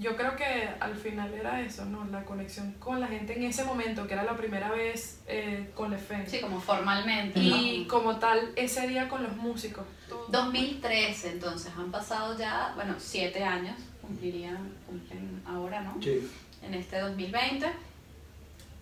yo 0.00 0.16
creo 0.16 0.34
que 0.34 0.68
al 0.80 0.96
final 0.96 1.32
era 1.34 1.60
eso, 1.60 1.84
¿no? 1.84 2.04
La 2.06 2.24
conexión 2.24 2.72
con 2.78 3.00
la 3.00 3.06
gente 3.06 3.36
en 3.36 3.44
ese 3.44 3.64
momento, 3.64 4.06
que 4.06 4.14
era 4.14 4.24
la 4.24 4.36
primera 4.36 4.70
vez 4.70 5.20
eh, 5.26 5.70
con 5.74 5.90
Le 5.90 5.98
Fen. 5.98 6.28
Sí, 6.28 6.40
como 6.40 6.58
formalmente. 6.58 7.38
Y 7.38 7.82
¿no? 7.82 7.88
como 7.88 8.16
tal, 8.18 8.52
ese 8.56 8.88
día 8.88 9.08
con 9.08 9.22
los 9.22 9.36
músicos. 9.36 9.84
todo. 10.08 10.26
2013, 10.28 11.32
entonces, 11.32 11.70
han 11.76 11.90
pasado 11.90 12.36
ya, 12.38 12.72
bueno, 12.74 12.94
siete 12.98 13.44
años, 13.44 13.76
cumplirían, 14.00 14.74
cumplen 14.86 15.42
ahora, 15.46 15.82
¿no? 15.82 15.96
sí, 16.02 16.26
En 16.62 16.74
este 16.74 16.98
2020. 16.98 17.66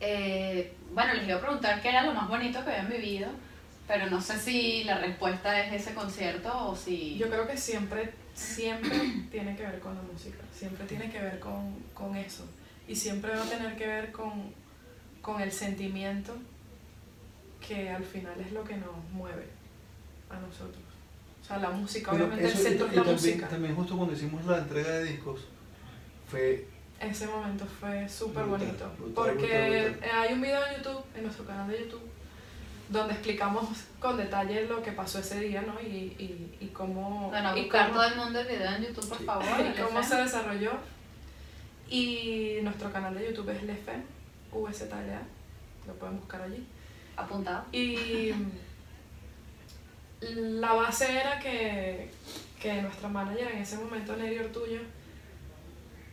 Eh, 0.01 0.73
bueno, 0.93 1.15
les 1.15 1.27
iba 1.27 1.37
a 1.37 1.41
preguntar 1.41 1.83
qué 1.83 1.89
era 1.89 2.05
lo 2.05 2.15
más 2.15 2.29
bonito 2.29 2.65
que 2.65 2.71
habían 2.71 2.89
vivido, 2.89 3.29
pero 3.89 4.09
no 4.09 4.21
sé 4.21 4.39
si 4.39 4.85
la 4.85 4.99
respuesta 4.99 5.65
es 5.65 5.73
ese 5.73 5.95
concierto 5.95 6.69
o 6.69 6.77
si... 6.77 7.17
Yo 7.19 7.29
creo 7.29 7.49
que 7.49 7.57
siempre, 7.57 8.13
siempre 8.39 8.99
tiene 9.31 9.57
que 9.57 9.63
ver 9.65 9.81
con 9.81 9.95
la 9.95 10.03
música, 10.03 10.39
siempre 10.53 10.87
tiene 10.87 11.11
que 11.11 11.19
ver 11.21 11.39
con, 11.41 11.75
con 11.95 12.15
eso. 12.17 12.45
Y 12.87 12.95
siempre 12.95 13.33
va 13.35 13.43
a 13.43 13.49
tener 13.49 13.77
que 13.77 13.87
ver 13.87 14.13
con, 14.13 14.53
con 15.21 15.41
el 15.43 15.53
sentimiento 15.53 16.35
que 17.67 17.91
al 17.91 18.05
final 18.05 18.41
es 18.41 18.53
lo 18.53 18.65
que 18.65 18.77
nos 18.77 18.95
mueve 19.13 19.47
a 20.31 20.39
nosotros. 20.39 20.83
O 21.43 21.45
sea, 21.45 21.59
la 21.59 21.71
música, 21.71 22.11
Bueno, 22.13 22.27
obviamente 22.27 22.49
eso, 22.51 22.59
el 22.59 22.65
centro 22.67 22.87
y, 22.87 22.89
es 22.91 22.93
y 22.93 22.97
la 22.97 23.03
también, 23.05 23.17
música. 23.17 23.49
también 23.49 23.75
justo 23.75 23.97
cuando 23.97 24.15
hicimos 24.15 24.45
la 24.47 24.59
entrega 24.59 24.91
de 24.91 25.05
discos, 25.05 25.41
fue 26.31 26.67
Ese 27.01 27.27
momento 27.27 27.67
fue 27.67 28.09
súper 28.09 28.45
bonito. 28.45 28.91
brutal, 28.99 29.13
porque 29.15 29.47
brutal, 29.47 29.91
brutal. 29.93 30.11
hay 30.15 30.33
un 30.35 30.41
video 30.43 30.67
en 30.67 30.77
YouTube, 30.77 31.05
en 31.17 31.23
nuestro 31.25 31.45
canal 31.45 31.69
de 31.71 31.81
YouTube, 31.81 32.03
donde 32.89 33.13
explicamos 33.15 33.65
con 34.01 34.17
detalle 34.17 34.67
lo 34.67 34.83
que 34.83 34.93
pasó 34.93 35.19
ese 35.19 35.41
día, 35.41 35.63
¿no? 35.63 35.79
Y, 35.81 35.87
y, 36.19 36.57
y 36.61 36.67
cómo... 36.69 37.29
Bueno, 37.29 37.57
y 37.57 37.63
buscar 37.63 37.89
cómo- 37.89 38.01
todo 38.01 38.09
el 38.11 38.17
mundo 38.17 38.41
el 38.41 38.47
video 38.47 38.71
en 38.77 38.85
YouTube, 38.87 39.09
por 39.09 39.19
Sí. 39.19 39.25
favor. 39.25 39.45
y 39.77 39.81
cómo 39.81 40.03
se 40.03 40.17
desarrolló. 40.17 40.73
Y 41.91 42.59
nuestro 42.63 42.93
canal 42.93 43.15
de 43.15 43.27
YouTube 43.29 43.51
es 43.51 43.63
Lefem, 43.63 44.03
VZLA. 44.53 45.23
lo 45.87 45.95
pueden 45.95 46.19
buscar 46.19 46.43
allí. 46.43 46.67
Apuntado. 47.17 47.65
Y 47.73 48.33
la 50.21 50.73
base 50.73 51.21
era 51.21 51.39
que, 51.39 52.11
que 52.61 52.83
nuestra 52.83 53.09
manager 53.09 53.49
en 53.53 53.59
ese 53.63 53.77
momento, 53.79 54.17
Neri 54.17 54.39
Ortuño, 54.39 54.81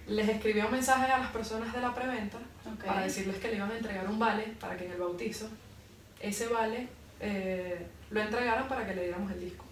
les 0.07 0.29
escribió 0.29 0.69
mensajes 0.69 1.09
a 1.11 1.17
las 1.17 1.31
personas 1.31 1.73
de 1.73 1.81
la 1.81 1.93
preventa 1.93 2.37
Ok. 2.71 2.85
para 2.85 3.01
decirles 3.01 3.37
que 3.37 3.47
le 3.49 3.55
iban 3.55 3.71
a 3.71 3.77
entregar 3.77 4.07
un 4.07 4.19
vale 4.19 4.43
para 4.59 4.77
que 4.77 4.85
en 4.85 4.91
el 4.91 4.97
bautizo 4.99 5.49
ese 6.19 6.47
vale 6.47 6.87
eh, 7.19 7.85
lo 8.11 8.21
entregaran 8.21 8.67
para 8.67 8.85
que 8.85 8.95
le 8.95 9.03
diéramos 9.03 9.31
el 9.31 9.39
disco. 9.41 9.65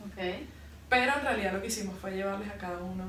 Pero 0.90 1.12
en 1.18 1.22
realidad 1.22 1.54
lo 1.54 1.62
que 1.62 1.68
hicimos 1.68 1.98
fue 2.00 2.12
llevarles 2.12 2.50
a 2.50 2.54
cada 2.58 2.78
uno 2.80 3.06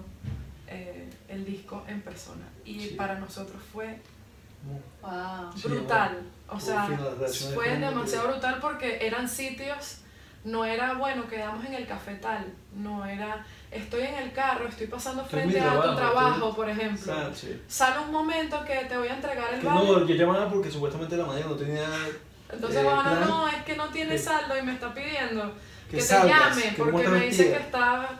eh, 0.66 1.08
el 1.28 1.44
disco 1.44 1.84
en 1.86 2.00
persona. 2.00 2.44
Y 2.64 2.80
Sí. 2.80 2.94
para 2.96 3.18
nosotros 3.18 3.60
fue 3.72 3.98
Wow. 5.02 5.52
Brutal. 5.62 6.22
O 6.48 6.58
sea, 6.58 6.88
fue 7.54 7.76
demasiado 7.76 8.28
brutal 8.28 8.58
porque 8.62 9.06
eran 9.06 9.28
sitios, 9.28 9.98
no 10.44 10.64
era, 10.64 10.94
bueno, 10.94 11.26
quedamos 11.28 11.64
en 11.66 11.74
el 11.74 11.86
cafetal, 11.86 12.46
no 12.74 13.04
era, 13.04 13.44
estoy 13.70 14.02
en 14.04 14.14
el 14.14 14.32
carro, 14.32 14.66
estoy 14.66 14.86
pasando 14.86 15.22
frente 15.24 15.60
a 15.60 15.82
tu 15.82 15.94
trabajo, 15.94 16.54
por 16.54 16.68
ejemplo. 16.70 17.12
Sale 17.68 18.00
un 18.06 18.10
momento 18.12 18.64
que 18.64 18.86
te 18.86 18.96
voy 18.96 19.08
a 19.08 19.14
entregar 19.16 19.52
el 19.52 19.60
Que 19.60 19.66
vale. 19.66 19.86
no, 19.86 20.06
yo 20.06 20.14
llamaba 20.14 20.48
porque 20.48 20.70
supuestamente 20.70 21.14
la 21.18 21.26
mañana 21.26 21.46
no 21.48 21.56
tenía 21.56 21.86
Entonces, 22.54 22.80
eh, 22.80 22.84
bueno, 22.84 23.02
plan, 23.02 23.20
no, 23.28 23.48
es 23.48 23.62
que 23.64 23.76
no 23.76 23.88
tiene 23.90 24.18
saldo 24.18 24.58
y 24.58 24.62
me 24.62 24.72
está 24.72 24.92
pidiendo 24.94 25.52
que, 25.90 25.90
que 25.90 25.96
te 25.96 26.02
salgas, 26.02 26.56
llame 26.56 26.74
que 26.76 26.82
porque 26.82 27.08
me 27.08 27.20
dice 27.26 27.50
que 27.50 27.56
está 27.56 28.10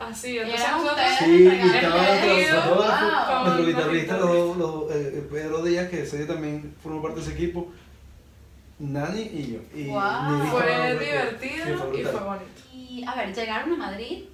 así. 0.00 0.32
Y 0.34 0.38
Entonces 0.38 0.66
ustedes 0.84 1.18
Sí, 1.18 1.46
estaba 2.40 2.74
Wow. 2.74 3.44
nuestro 3.44 3.66
guitarrista, 3.66 4.16
los 4.18 4.56
los- 4.56 4.90
eh, 4.92 5.26
Pedro 5.30 5.62
Díaz, 5.62 5.88
que 5.90 6.02
ese 6.02 6.18
día 6.18 6.26
también 6.26 6.74
formó 6.82 7.02
parte 7.02 7.20
de 7.20 7.26
ese 7.26 7.34
equipo, 7.34 7.70
Nani 8.78 9.20
y 9.22 9.52
yo. 9.52 9.60
Y 9.74 9.86
Wow. 9.88 10.46
Fue 10.50 10.90
en- 10.90 10.98
divertido 10.98 11.74
y 11.94 12.02
fue 12.04 12.20
bonito. 12.20 12.48
Y 12.72 13.04
a 13.06 13.14
ver, 13.14 13.34
llegaron 13.34 13.72
a 13.72 13.76
Madrid 13.76 14.24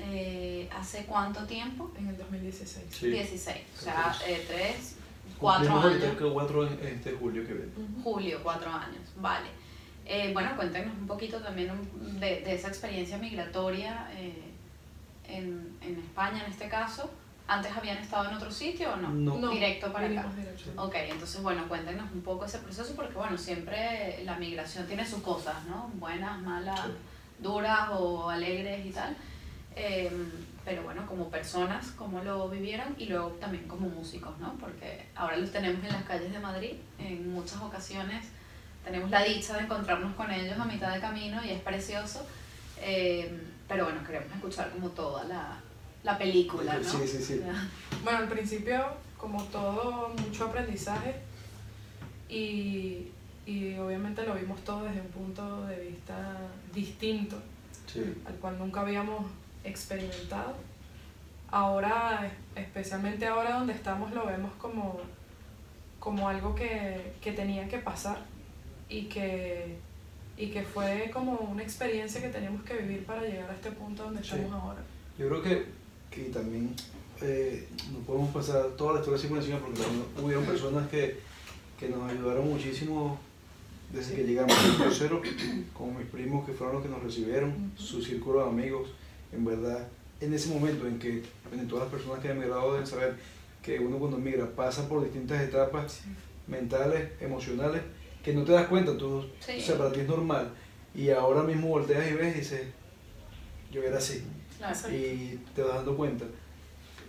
eh, 0.00 0.68
hace 0.78 1.04
cuánto 1.06 1.44
tiempo? 1.44 1.90
En 1.98 2.06
el 2.08 2.16
2016. 2.16 2.84
Sí. 2.92 3.08
16. 3.08 3.56
O 3.78 3.82
sea, 3.82 4.14
eh, 4.28 4.44
3, 4.46 4.94
4 5.38 5.58
Cumplimos 5.60 5.84
ahorita 5.84 6.06
años. 6.06 6.18
que 6.18 6.32
cuatro 6.32 6.66
en 6.66 6.86
este 6.86 7.12
julio 7.12 7.46
que 7.46 7.52
viene. 7.54 7.72
Ujú. 7.76 8.02
Julio, 8.02 8.40
4 8.42 8.70
años. 8.70 9.02
Vale. 9.16 9.48
Eh, 10.04 10.30
bueno, 10.32 10.50
cuéntenos 10.56 10.96
un 10.96 11.06
poquito 11.06 11.38
también 11.40 11.70
un- 11.70 12.18
de, 12.20 12.40
de 12.40 12.54
esa 12.54 12.68
experiencia 12.68 13.18
migratoria 13.18 14.08
eh, 14.14 14.42
en, 15.28 15.76
en 15.82 15.98
España 15.98 16.42
en 16.44 16.50
este 16.52 16.68
caso. 16.68 17.10
¿Antes 17.46 17.74
habían 17.74 17.96
estado 17.98 18.28
en 18.28 18.36
otro 18.36 18.50
sitio 18.50 18.92
o 18.92 18.96
no? 18.96 19.08
No. 19.10 19.48
Directo 19.50 19.90
para 19.92 20.06
acá. 20.06 20.26
directo. 20.36 20.82
Ok, 20.82 20.94
entonces 20.96 21.42
bueno, 21.42 21.66
cuéntenos 21.66 22.10
un 22.12 22.20
poco 22.20 22.44
ese 22.44 22.58
proceso 22.58 22.94
porque 22.94 23.14
bueno, 23.14 23.38
siempre 23.38 24.20
la 24.24 24.36
migración 24.36 24.86
tiene 24.86 25.06
sus 25.06 25.22
cosas, 25.22 25.64
¿no? 25.66 25.90
Buenas, 25.94 26.38
malas, 26.42 26.78
Sí. 26.80 26.92
duras 27.38 27.88
o 27.92 28.28
alegres 28.28 28.84
y 28.84 28.90
tal. 28.90 29.16
Eh, 29.80 30.10
pero 30.64 30.82
bueno, 30.82 31.06
como 31.06 31.30
personas, 31.30 31.92
cómo 31.92 32.20
lo 32.22 32.48
vivieron 32.48 32.94
y 32.98 33.06
luego 33.06 33.28
también 33.40 33.68
como 33.68 33.88
músicos, 33.88 34.36
¿no? 34.38 34.54
Porque 34.58 35.06
ahora 35.14 35.36
los 35.36 35.52
tenemos 35.52 35.82
en 35.84 35.92
las 35.92 36.02
calles 36.02 36.32
de 36.32 36.38
Madrid, 36.40 36.72
en 36.98 37.32
muchas 37.32 37.62
ocasiones 37.62 38.26
tenemos 38.84 39.08
la 39.10 39.22
dicha 39.22 39.54
de 39.56 39.62
encontrarnos 39.64 40.14
con 40.16 40.30
ellos 40.30 40.58
a 40.58 40.64
mitad 40.64 40.92
de 40.92 41.00
camino 41.00 41.44
y 41.44 41.50
es 41.50 41.60
precioso. 41.60 42.26
Eh, 42.80 43.40
pero 43.68 43.84
bueno, 43.84 44.02
queremos 44.04 44.32
escuchar 44.34 44.70
como 44.70 44.88
toda 44.90 45.24
la, 45.24 45.60
la 46.02 46.18
película, 46.18 46.74
¿no? 46.74 46.84
Sí, 46.84 47.06
sí, 47.06 47.22
sí. 47.22 47.40
Ya. 47.44 47.68
Bueno, 48.02 48.18
al 48.20 48.28
principio, 48.28 48.84
como 49.16 49.42
todo, 49.44 50.08
mucho 50.10 50.46
aprendizaje 50.46 51.14
y, 52.28 53.08
y 53.46 53.76
obviamente 53.78 54.24
lo 54.26 54.34
vimos 54.34 54.62
todo 54.64 54.84
desde 54.84 55.00
un 55.00 55.08
punto 55.08 55.66
de 55.66 55.80
vista 55.80 56.36
distinto, 56.74 57.36
Sí. 57.86 58.02
al 58.26 58.34
cual 58.34 58.58
nunca 58.58 58.82
habíamos 58.82 59.24
experimentado. 59.68 60.54
Ahora, 61.50 62.30
especialmente 62.56 63.26
ahora 63.26 63.54
donde 63.58 63.72
estamos, 63.72 64.12
lo 64.12 64.26
vemos 64.26 64.52
como, 64.58 65.00
como 65.98 66.28
algo 66.28 66.54
que, 66.54 67.12
que 67.22 67.32
tenía 67.32 67.66
que 67.68 67.78
pasar 67.78 68.18
y 68.88 69.04
que, 69.06 69.76
y 70.36 70.48
que 70.48 70.62
fue 70.62 71.10
como 71.12 71.32
una 71.32 71.62
experiencia 71.62 72.20
que 72.20 72.28
teníamos 72.28 72.62
que 72.64 72.74
vivir 72.74 73.06
para 73.06 73.22
llegar 73.22 73.48
a 73.50 73.54
este 73.54 73.70
punto 73.72 74.04
donde 74.04 74.22
Sí. 74.22 74.34
estamos 74.34 74.52
ahora. 74.62 74.80
Yo 75.18 75.28
creo 75.28 75.42
que, 75.42 75.66
que 76.10 76.24
también 76.30 76.74
eh, 77.22 77.66
no 77.92 77.98
podemos 78.00 78.30
pasar 78.30 78.66
toda 78.76 78.94
la 78.94 78.98
historia 79.00 79.18
así 79.18 79.28
por 79.28 79.38
encima 79.38 79.58
porque 79.58 79.80
hubieron 80.22 80.44
personas 80.44 80.86
que, 80.88 81.18
que 81.80 81.88
nos 81.88 82.10
ayudaron 82.10 82.46
muchísimo 82.48 83.18
desde 83.90 84.14
que 84.16 84.24
llegamos 84.24 84.54
al 84.54 84.76
crucero, 84.76 85.22
como 85.72 85.98
mis 85.98 86.06
primos 86.08 86.44
que 86.44 86.52
fueron 86.52 86.76
los 86.76 86.84
que 86.84 86.90
nos 86.90 87.02
recibieron, 87.02 87.72
Ujú. 87.74 87.82
su 87.82 88.02
círculo 88.02 88.44
de 88.44 88.50
amigos, 88.50 88.90
en 89.32 89.44
verdad, 89.44 89.86
en 90.20 90.34
ese 90.34 90.48
momento 90.48 90.86
en 90.86 90.98
que 90.98 91.22
en 91.52 91.68
todas 91.68 91.84
las 91.84 91.92
personas 91.92 92.20
que 92.20 92.30
han 92.30 92.36
emigrado 92.38 92.72
deben 92.72 92.86
saber 92.86 93.16
que 93.62 93.78
uno 93.78 93.98
cuando 93.98 94.18
migra 94.18 94.46
pasa 94.46 94.88
por 94.88 95.02
distintas 95.04 95.40
etapas 95.42 96.00
mentales, 96.46 97.10
emocionales, 97.20 97.82
que 98.22 98.32
no 98.32 98.44
te 98.44 98.52
das 98.52 98.66
cuenta, 98.68 98.96
tú, 98.96 99.24
Sí. 99.40 99.58
o 99.58 99.60
sea, 99.62 99.78
para 99.78 99.92
ti 99.92 100.00
es 100.00 100.08
normal, 100.08 100.50
y 100.94 101.10
ahora 101.10 101.42
mismo 101.42 101.68
volteas 101.68 102.10
y 102.10 102.14
ves 102.14 102.34
y 102.36 102.38
dices, 102.40 102.62
yo 103.70 103.82
era 103.82 103.98
así, 103.98 104.24
Claro. 104.58 104.76
y 104.90 105.38
te 105.54 105.62
vas 105.62 105.76
dando 105.76 105.96
cuenta. 105.96 106.24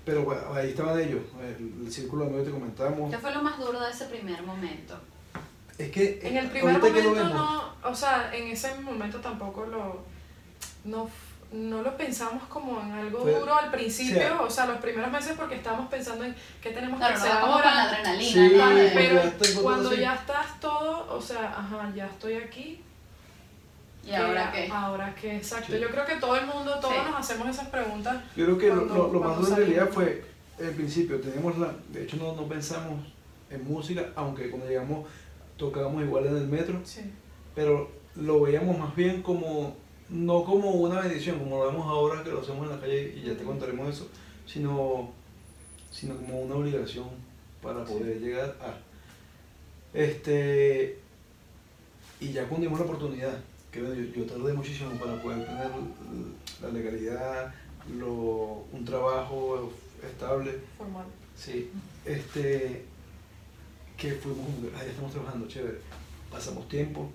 Pero 0.06 0.24
bueno, 0.24 0.42
ahí 0.54 0.70
estaban 0.70 1.00
ellos, 1.00 1.22
el, 1.42 1.86
el 1.86 1.92
círculo 1.92 2.24
de 2.24 2.30
amigos 2.30 2.46
que 2.48 2.52
te 2.54 2.60
comentamos. 2.60 3.12
¿Qué 3.12 3.18
fue 3.18 3.34
lo 3.34 3.42
más 3.44 3.58
duro 3.60 3.80
de 3.80 3.92
ese 3.92 4.06
primer 4.06 4.42
momento? 4.44 4.96
Es 5.78 5.92
que 5.92 6.20
En 6.24 6.36
el 6.38 6.50
primer 6.50 6.80
que 6.82 6.90
lo 7.04 7.10
momento 7.12 7.34
no, 7.34 7.74
o 7.84 7.96
sea, 7.96 8.36
en 8.36 8.48
ese 8.50 8.76
momento 8.82 9.20
tampoco 9.20 9.66
lo, 9.66 10.02
no, 10.84 11.10
no 11.52 11.82
lo 11.82 11.98
pensamos 11.98 12.44
como 12.44 12.80
en 12.82 12.92
algo 12.92 13.22
Fue- 13.22 13.34
duro 13.40 13.56
al 13.56 13.72
principio, 13.72 14.18
o 14.20 14.22
sea- 14.22 14.42
o 14.42 14.50
sea, 14.50 14.66
los 14.68 14.78
primeros 14.78 15.12
meses 15.12 15.34
porque 15.36 15.56
estábamos 15.56 15.90
pensando 15.90 16.24
en 16.24 16.36
qué 16.62 16.70
tenemos 16.72 16.98
Claro, 17.00 17.14
que 17.16 17.20
no 17.22 17.26
hacer 17.26 17.42
como 17.42 17.54
con 17.54 17.62
la 17.62 17.68
ahora. 17.70 17.84
adrenalina, 17.90 18.32
Sí, 18.32 18.54
¿no? 18.56 18.70
De- 18.70 18.90
Pero 18.92 19.24
ya 19.24 19.62
cuando 19.62 19.94
ya 19.94 20.14
estás 20.16 20.60
todo, 20.60 21.08
o 21.18 21.22
sea, 21.22 21.50
ajá, 21.58 21.92
ya 21.96 22.06
estoy 22.06 22.34
aquí. 22.36 22.82
¿Y 24.06 24.14
ahora 24.14 24.52
qué? 24.52 24.70
Ahora 24.72 25.14
qué, 25.20 25.38
exacto. 25.38 25.74
Sí. 25.74 25.80
Yo 25.80 25.90
creo 25.90 26.06
que 26.06 26.16
todo 26.16 26.36
el 26.36 26.46
mundo, 26.46 26.80
todos 26.80 26.94
Sí. 26.94 27.00
nos 27.12 27.20
hacemos 27.20 27.48
esas 27.50 27.68
preguntas. 27.68 28.24
yo 28.36 28.46
creo 28.46 28.58
que 28.58 28.68
lo, 28.70 28.76
cuando- 28.88 28.96
lo- 29.08 29.14
lo 29.14 29.20
más 29.20 29.38
duro 29.38 29.50
en 29.52 29.56
realidad 29.58 29.90
fue, 29.92 30.24
el 30.58 30.72
principio, 30.72 31.20
teníamos 31.20 31.58
la, 31.58 31.74
de 31.90 32.04
hecho 32.04 32.18
no, 32.18 32.34
no 32.36 32.48
pensamos 32.48 33.06
en 33.50 33.64
música, 33.66 34.06
aunque 34.16 34.50
cuando 34.50 34.68
llegamos 34.68 35.08
tocábamos 35.58 36.04
igual 36.04 36.26
en 36.28 36.38
el 36.38 36.48
metro, 36.48 36.80
Sí. 36.84 37.02
pero 37.56 37.90
lo 38.16 38.42
veíamos 38.42 38.78
más 38.78 38.96
bien 38.96 39.22
como, 39.22 39.76
no 40.10 40.44
como 40.44 40.72
una 40.72 41.02
bendición, 41.02 41.40
como 41.40 41.60
lo 41.60 41.72
vemos 41.72 41.88
ahora 41.88 42.24
que 42.24 42.32
lo 42.32 42.42
hacemos 42.42 42.64
en 42.64 42.72
la 42.72 42.80
calle 42.80 43.14
y 43.16 43.28
ya 43.28 43.38
te 43.38 43.44
contaremos 43.44 43.90
eso, 43.90 44.08
sino, 44.46 45.12
sino 45.92 46.16
como 46.18 46.42
una 46.42 46.56
obligación 46.56 47.08
para 47.62 47.84
poder 47.86 48.20
llegar 48.20 48.58
a. 48.62 48.78
Este, 49.94 51.00
y 52.20 52.32
ya 52.32 52.48
cuando 52.48 52.66
dimos 52.66 52.80
la 52.80 52.86
oportunidad, 52.86 53.40
que 53.72 53.82
bueno, 53.82 53.96
yo, 53.96 54.14
yo 54.14 54.26
tardé 54.26 54.54
muchísimo 54.54 54.92
para 54.92 55.22
poder 55.22 55.46
tener 55.46 55.70
la 56.62 56.70
legalidad, 56.70 57.54
lo, 57.98 58.66
un 58.72 58.86
trabajo 58.86 59.72
estable, 60.04 60.60
Formal. 60.78 61.06
Sí, 61.36 61.70
este, 62.06 62.84
que 63.98 64.14
fuimos 64.14 64.48
ah, 64.76 64.84
ya 64.84 64.90
estamos 64.90 65.12
trabajando, 65.12 65.48
chévere. 65.48 65.80
Pasamos 66.32 66.68
tiempo 66.68 67.10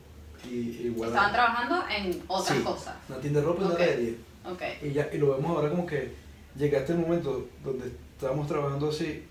y 0.50 0.54
y 0.54 0.82
igual. 0.86 1.10
Estaban 1.10 1.32
trabajando 1.32 1.84
en 1.96 2.22
otras 2.28 2.58
Sí. 2.58 2.64
cosas. 2.64 2.94
Una 3.08 3.18
tienda 3.18 3.40
de 3.40 3.46
ropa 3.46 3.62
y 3.62 3.64
Ok. 3.64 3.70
una 3.70 3.78
galería. 3.78 4.14
Ok. 4.46 4.62
Y, 4.82 4.92
ya, 4.92 5.08
y 5.12 5.18
lo 5.18 5.34
vemos 5.36 5.50
ahora 5.50 5.70
como 5.70 5.86
que 5.86 6.12
llegaste 6.56 6.92
el 6.92 6.98
momento 6.98 7.48
donde 7.64 7.90
estábamos 8.14 8.46
trabajando 8.46 8.88
así 8.90 9.24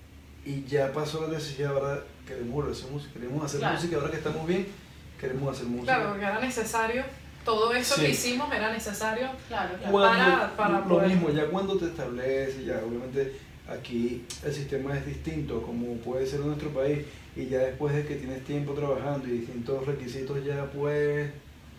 y 0.46 0.64
ya 0.66 0.92
pasó 0.92 1.22
la 1.22 1.34
necesidad, 1.34 1.76
ahora 1.76 2.04
queremos 2.28 2.52
volver 2.54 2.70
a 2.72 2.74
hacer 2.74 2.92
música, 2.92 3.14
queremos 3.14 3.46
hacer 3.46 3.60
Claro. 3.60 3.76
música, 3.76 3.96
ahora 3.98 4.12
que 4.12 4.18
estamos 4.18 4.48
bien, 4.48 4.68
queremos 5.20 5.56
hacer 5.56 5.68
música. 5.68 5.96
Claro, 5.96 6.10
porque 6.10 6.26
era 6.26 6.40
necesario, 6.40 7.04
todo 7.46 7.74
eso 7.74 7.96
Sí. 7.96 8.02
que 8.02 8.10
hicimos 8.10 8.52
era 8.54 8.72
necesario. 8.74 9.30
Claro, 9.48 9.76
claro. 9.78 9.92
Cuando- 9.92 10.24
Para- 10.38 10.58
para 10.58 10.80
lo 10.80 10.88
poder- 10.88 11.10
mismo, 11.10 11.30
ya 11.30 11.46
cuando 11.48 11.78
te 11.78 11.86
estableces, 11.86 12.66
ya 12.66 12.82
obviamente 12.86 13.40
aquí 13.70 14.26
el 14.44 14.54
sistema 14.54 14.98
es 14.98 15.06
distinto 15.06 15.62
como 15.62 15.96
puede 15.98 16.26
ser 16.28 16.42
en 16.42 16.48
nuestro 16.48 16.70
país 16.72 17.06
y 17.36 17.48
ya 17.48 17.60
después 17.60 17.96
de 17.96 18.06
que 18.06 18.16
tienes 18.16 18.44
tiempo 18.44 18.74
trabajando 18.74 19.28
y 19.28 19.32
distintos 19.40 19.86
requisitos 19.86 20.44
ya 20.46 20.66
puedes 20.72 21.32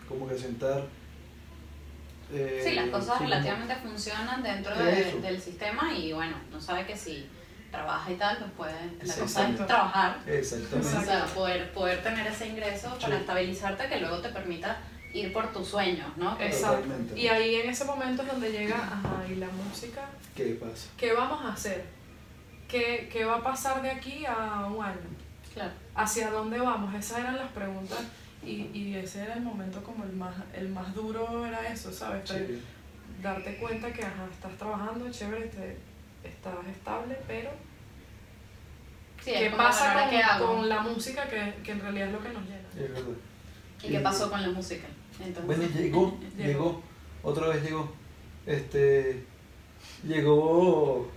como 0.08 0.28
que 0.28 0.36
sentar 0.36 0.84
eh, 2.32 2.62
Sí, 2.66 2.74
las 2.74 2.88
cosas 2.88 3.04
sí, 3.18 3.24
como- 3.24 3.30
relativamente 3.30 3.76
funcionan 3.76 4.42
dentro 4.42 4.74
de- 4.76 5.20
del 5.20 5.40
sistema 5.40 5.92
y 5.94 6.12
bueno, 6.12 6.36
no 6.50 6.60
sabe 6.60 6.86
que 6.86 6.96
si 6.96 7.28
trabaja 7.70 8.10
y 8.10 8.14
tal, 8.16 8.38
pues 8.38 8.50
puede, 8.72 8.96
la 9.06 9.12
Sí, 9.14 9.20
cosa 9.20 9.40
exacto. 9.42 9.62
es 9.62 9.68
trabajar, 9.68 10.18
exactamente 10.26 10.96
o 10.96 11.02
sea, 11.02 11.24
poder, 11.26 11.72
poder 11.72 12.02
tener 12.02 12.26
ese 12.26 12.48
ingreso 12.48 12.96
para 13.00 13.16
estabilizarte 13.18 13.88
que 13.88 14.00
luego 14.00 14.18
te 14.18 14.28
permita 14.30 14.78
ir 15.12 15.32
por 15.32 15.52
tus 15.52 15.68
sueños, 15.68 16.06
¿no? 16.16 16.36
Exacto. 16.40 16.88
Y 17.16 17.26
ahí 17.28 17.56
en 17.56 17.70
ese 17.70 17.84
momento 17.84 18.22
es 18.22 18.28
donde 18.28 18.50
llega, 18.50 18.76
ajá, 18.76 19.24
y 19.30 19.36
la 19.36 19.48
música, 19.48 20.02
¿qué 20.34 20.58
pasa? 20.60 20.88
¿qué 20.96 21.12
vamos 21.12 21.44
a 21.44 21.52
hacer? 21.52 21.84
¿Qué, 22.68 23.08
qué 23.12 23.24
va 23.24 23.36
a 23.36 23.42
pasar 23.42 23.82
de 23.82 23.90
aquí 23.90 24.24
a 24.26 24.66
un 24.66 24.84
año? 24.84 24.96
Claro. 25.54 25.72
¿Hacia 25.94 26.30
dónde 26.30 26.58
vamos? 26.58 26.94
Esas 26.94 27.20
eran 27.20 27.36
las 27.36 27.50
preguntas 27.52 28.00
y, 28.44 28.68
y 28.74 28.96
ese 28.96 29.22
era 29.22 29.34
el 29.34 29.42
momento 29.42 29.82
como 29.82 30.04
el 30.04 30.12
más, 30.12 30.34
el 30.52 30.68
más 30.68 30.94
duro, 30.94 31.46
era 31.46 31.66
eso, 31.68 31.92
¿sabes? 31.92 32.28
Sí. 32.28 32.60
Darte 33.22 33.56
cuenta 33.56 33.92
que 33.92 34.02
ajá, 34.02 34.26
estás 34.30 34.56
trabajando, 34.58 35.10
chévere, 35.10 35.46
te, 35.46 35.78
estás 36.24 36.54
estable, 36.70 37.16
pero 37.26 37.50
Sí, 39.22 39.32
¿qué 39.32 39.50
pasa 39.56 39.94
bueno, 39.94 40.18
¿ahora 40.22 40.38
con, 40.38 40.56
con 40.58 40.68
la 40.68 40.80
música 40.80 41.26
que, 41.28 41.54
que 41.62 41.72
en 41.72 41.80
realidad 41.80 42.08
es 42.08 42.12
lo 42.12 42.22
que 42.22 42.28
nos 42.30 42.42
llena? 42.44 42.68
Es 42.76 42.92
verdad. 42.92 43.14
¿Y 43.82 43.88
qué 43.88 44.00
pasó 44.00 44.28
con 44.30 44.42
la 44.42 44.48
música? 44.48 44.86
Entonces, 45.18 45.46
Bueno, 45.46 45.62
llegó, 45.74 46.18
Llegó. 46.36 46.44
llegó, 46.48 46.82
otra 47.22 47.48
vez 47.48 47.62
llegó. 47.62 47.90
Este. 48.44 49.24
Llegó. 50.06 51.10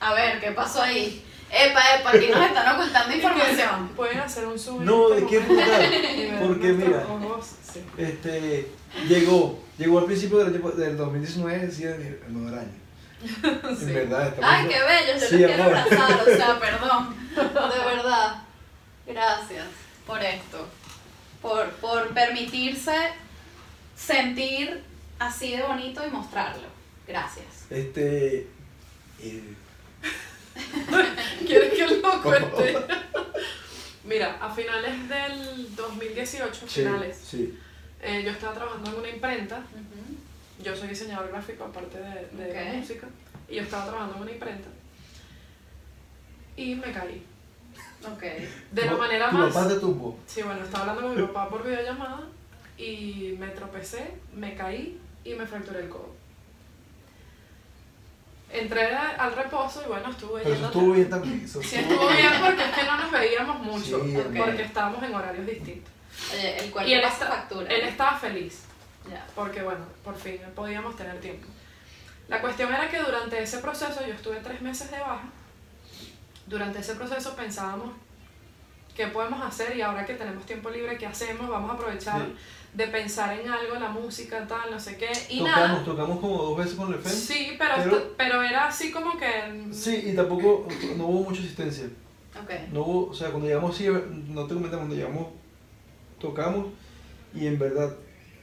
a 0.00 0.14
ver, 0.14 0.40
¿qué 0.40 0.50
pasó 0.52 0.82
ahí? 0.82 1.24
Epa, 1.52 1.80
epa, 1.98 2.10
aquí 2.10 2.28
nos 2.28 2.46
están 2.46 2.76
ocultando 2.76 3.14
información. 3.16 3.88
Pueden 3.96 4.18
hacer 4.20 4.46
un 4.46 4.58
zoom. 4.58 4.84
No, 4.84 5.12
este 5.14 5.38
brutal. 5.40 5.94
y 6.16 6.26
ver 6.30 6.40
Porque 6.46 6.72
mira, 6.72 7.06
ojos, 7.08 7.46
sí. 7.72 7.82
este. 7.98 8.68
Llegó. 9.08 9.58
Llegó 9.78 9.98
al 10.00 10.04
principio 10.04 10.38
del, 10.38 10.54
año- 10.54 10.70
del 10.72 10.96
2019, 10.96 11.66
decía 11.66 11.94
el 11.94 12.20
nuevo 12.28 12.56
año. 12.56 12.70
Sí. 13.22 13.84
En 13.86 13.94
verdad, 13.94 14.28
estamos. 14.28 14.50
Ay, 14.50 14.66
qué 14.68 14.78
bello, 14.80 15.20
yo 15.20 15.26
Sí, 15.26 15.38
los 15.38 15.46
quiero 15.48 15.62
abrazar, 15.64 16.20
o 16.20 16.24
sea, 16.36 16.58
perdón. 16.60 17.16
De 17.34 17.78
verdad. 17.96 18.42
Gracias 19.06 19.66
por 20.06 20.22
esto. 20.22 20.68
Por, 21.42 21.68
por 21.72 22.08
permitirse 22.08 22.92
sentir 23.96 24.82
así 25.18 25.56
de 25.56 25.62
bonito 25.62 26.06
y 26.06 26.10
mostrarlo. 26.10 26.68
Gracias. 27.06 27.46
Este. 27.70 28.46
eh, 29.22 29.54
¿Quieres 31.46 31.72
que 31.74 31.86
lo 31.96 32.22
cuente? 32.22 32.78
Mira, 34.04 34.38
a 34.40 34.50
finales 34.50 35.08
del 35.08 35.74
2018, 35.76 36.54
sí, 36.66 36.80
finales, 36.80 37.16
sí. 37.16 37.58
eh, 38.02 38.22
yo 38.24 38.30
estaba 38.30 38.54
trabajando 38.54 38.90
en 38.90 38.96
una 38.96 39.08
imprenta. 39.08 39.62
Yo 40.62 40.74
soy 40.76 40.88
diseñador 40.88 41.28
gráfico 41.28 41.64
aparte 41.64 41.98
de, 41.98 42.26
de 42.44 42.54
la 42.54 42.70
Ok. 42.70 42.76
música. 42.76 43.06
Y 43.48 43.56
yo 43.56 43.62
estaba 43.62 43.84
trabajando 43.86 44.16
en 44.16 44.22
una 44.22 44.32
imprenta. 44.32 44.68
Y 46.56 46.74
me 46.74 46.92
caí. 46.92 47.22
Ok. 48.04 48.22
De 48.72 48.84
la 48.84 48.92
manera 48.96 49.30
tu 49.30 49.36
más... 49.38 49.52
papá 49.54 49.68
te 49.68 49.76
tumbó. 49.76 50.18
Sí, 50.26 50.42
bueno, 50.42 50.62
estaba 50.64 50.90
hablando 50.90 51.02
con 51.02 51.20
mi 51.20 51.26
papá 51.32 51.48
por 51.48 51.64
videollamada 51.64 52.22
y 52.76 53.36
me 53.38 53.48
tropecé, 53.48 54.14
me 54.34 54.54
caí 54.54 54.98
y 55.24 55.34
me 55.34 55.46
fracturé 55.46 55.80
el 55.80 55.88
codo. 55.88 56.14
Entré 58.52 58.94
al 58.94 59.32
reposo 59.36 59.82
y 59.84 59.88
bueno, 59.88 60.10
estuve 60.10 60.42
Pero 60.42 60.54
eso 60.54 60.62
yendo- 60.62 60.66
estuvo 60.68 60.92
bien 60.92 61.10
también. 61.10 61.40
Eso 61.44 61.62
Sí, 61.62 61.76
estuvo 61.76 62.08
bien 62.08 62.32
porque 62.44 62.64
es 62.64 62.70
que 62.70 62.82
no 62.84 62.96
nos 62.96 63.10
veíamos 63.12 63.58
mucho, 63.60 64.04
Sí, 64.04 64.16
porque 64.36 64.62
estábamos 64.62 65.02
en 65.04 65.14
horarios 65.14 65.46
distintos. 65.46 65.92
Oye, 66.34 66.58
el 66.64 66.70
cuerpo 66.70 66.90
Y 66.90 66.94
él, 66.94 67.02
pasa 67.02 67.14
está- 67.24 67.26
factura. 67.36 67.70
él 67.72 67.80
estaba 67.82 68.16
feliz, 68.18 68.62
Ya. 69.08 69.24
porque 69.36 69.62
bueno, 69.62 69.84
por 70.04 70.16
fin 70.16 70.38
podíamos 70.54 70.96
tener 70.96 71.20
tiempo. 71.20 71.46
La 72.28 72.40
cuestión 72.40 72.72
era 72.74 72.88
que 72.90 72.98
durante 72.98 73.40
ese 73.42 73.58
proceso, 73.58 74.04
yo 74.06 74.14
estuve 74.14 74.36
tres 74.40 74.60
meses 74.62 74.90
de 74.90 74.98
baja, 74.98 75.24
durante 76.46 76.80
ese 76.80 76.94
proceso 76.96 77.34
pensábamos 77.36 77.92
qué 78.96 79.06
podemos 79.08 79.42
hacer 79.42 79.76
y 79.76 79.82
ahora 79.82 80.04
que 80.06 80.14
tenemos 80.14 80.44
tiempo 80.46 80.70
libre, 80.70 80.96
¿qué 80.98 81.06
hacemos? 81.06 81.48
Vamos 81.48 81.70
a 81.70 81.74
aprovechar 81.74 82.20
Sí. 82.20 82.34
de 82.74 82.86
pensar 82.88 83.38
en 83.38 83.48
algo, 83.48 83.74
la 83.76 83.88
música, 83.88 84.46
tal, 84.46 84.70
no 84.70 84.78
sé 84.78 84.96
qué, 84.96 85.10
y 85.28 85.38
Tocamos, 85.38 85.58
nada. 85.70 85.84
tocamos 85.84 86.20
como 86.20 86.36
dos 86.42 86.56
veces 86.58 86.74
con 86.74 86.92
el 86.92 86.98
FEM. 87.00 87.12
Sí, 87.12 87.56
pero, 87.58 87.74
pero- 87.82 88.14
pero 88.16 88.42
era 88.42 88.68
así 88.68 88.90
como 88.92 89.16
que... 89.18 89.66
Sí, 89.72 90.04
y 90.06 90.14
tampoco 90.14 90.66
no 90.96 91.06
hubo 91.06 91.30
mucha 91.30 91.40
asistencia. 91.40 91.86
Ok. 92.40 92.50
No 92.72 92.82
hubo, 92.82 93.10
o 93.10 93.14
sea, 93.14 93.30
cuando 93.30 93.48
llegamos, 93.48 93.76
sí, 93.76 93.88
no 94.28 94.46
te 94.46 94.54
comenté, 94.54 94.76
cuando 94.76 94.94
llegamos, 94.94 95.26
tocamos 96.20 96.66
y 97.34 97.46
en 97.46 97.58
verdad 97.58 97.94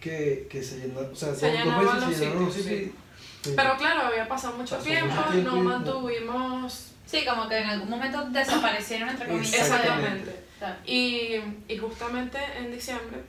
que, 0.02 0.48
que 0.50 0.62
se 0.64 0.78
llenaron, 0.80 1.12
o 1.12 1.16
sea, 1.16 1.34
Se 1.34 1.52
dos, 1.52 1.80
veces 1.80 1.94
los 2.02 2.14
se 2.16 2.20
llenaron 2.20 2.46
los 2.46 2.54
sitios, 2.54 2.74
sitios. 2.80 2.96
Sí. 3.44 3.54
Pero 3.56 3.78
claro, 3.78 4.02
había 4.08 4.28
pasado 4.28 4.58
mucho 4.58 4.76
Pasó 4.76 4.88
tiempo, 4.88 5.14
mucho 5.16 5.30
tiempo 5.32 5.52
no 5.52 5.56
y 5.58 5.60
no- 5.60 5.70
mantuvimos... 5.70 6.92
Sí, 7.08 7.26
como 7.26 7.48
que 7.50 7.58
en 7.58 7.70
algún 7.70 7.90
momento 7.90 8.24
desaparecieron 8.26 9.10
entre 9.10 9.28
comillas. 9.28 9.62
Exactamente. 9.62 10.44
Claro. 10.60 10.76
Y, 10.86 11.36
y 11.68 11.78
justamente 11.78 12.38
en 12.58 12.72
diciembre 12.72 13.24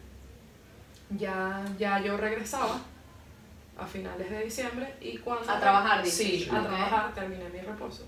ya, 1.10 1.62
ya 1.78 2.00
yo 2.00 2.16
regresaba 2.16 2.80
a 3.78 3.86
finales 3.86 4.28
de 4.30 4.44
diciembre 4.44 4.94
y 5.00 5.16
cuando... 5.18 5.50
A 5.50 5.60
trabajar, 5.60 6.02
dices. 6.02 6.26
Sí, 6.26 6.48
a 6.50 6.60
trabajar, 6.60 7.14
terminé 7.14 7.48
mi 7.50 7.60
reposo. 7.60 8.04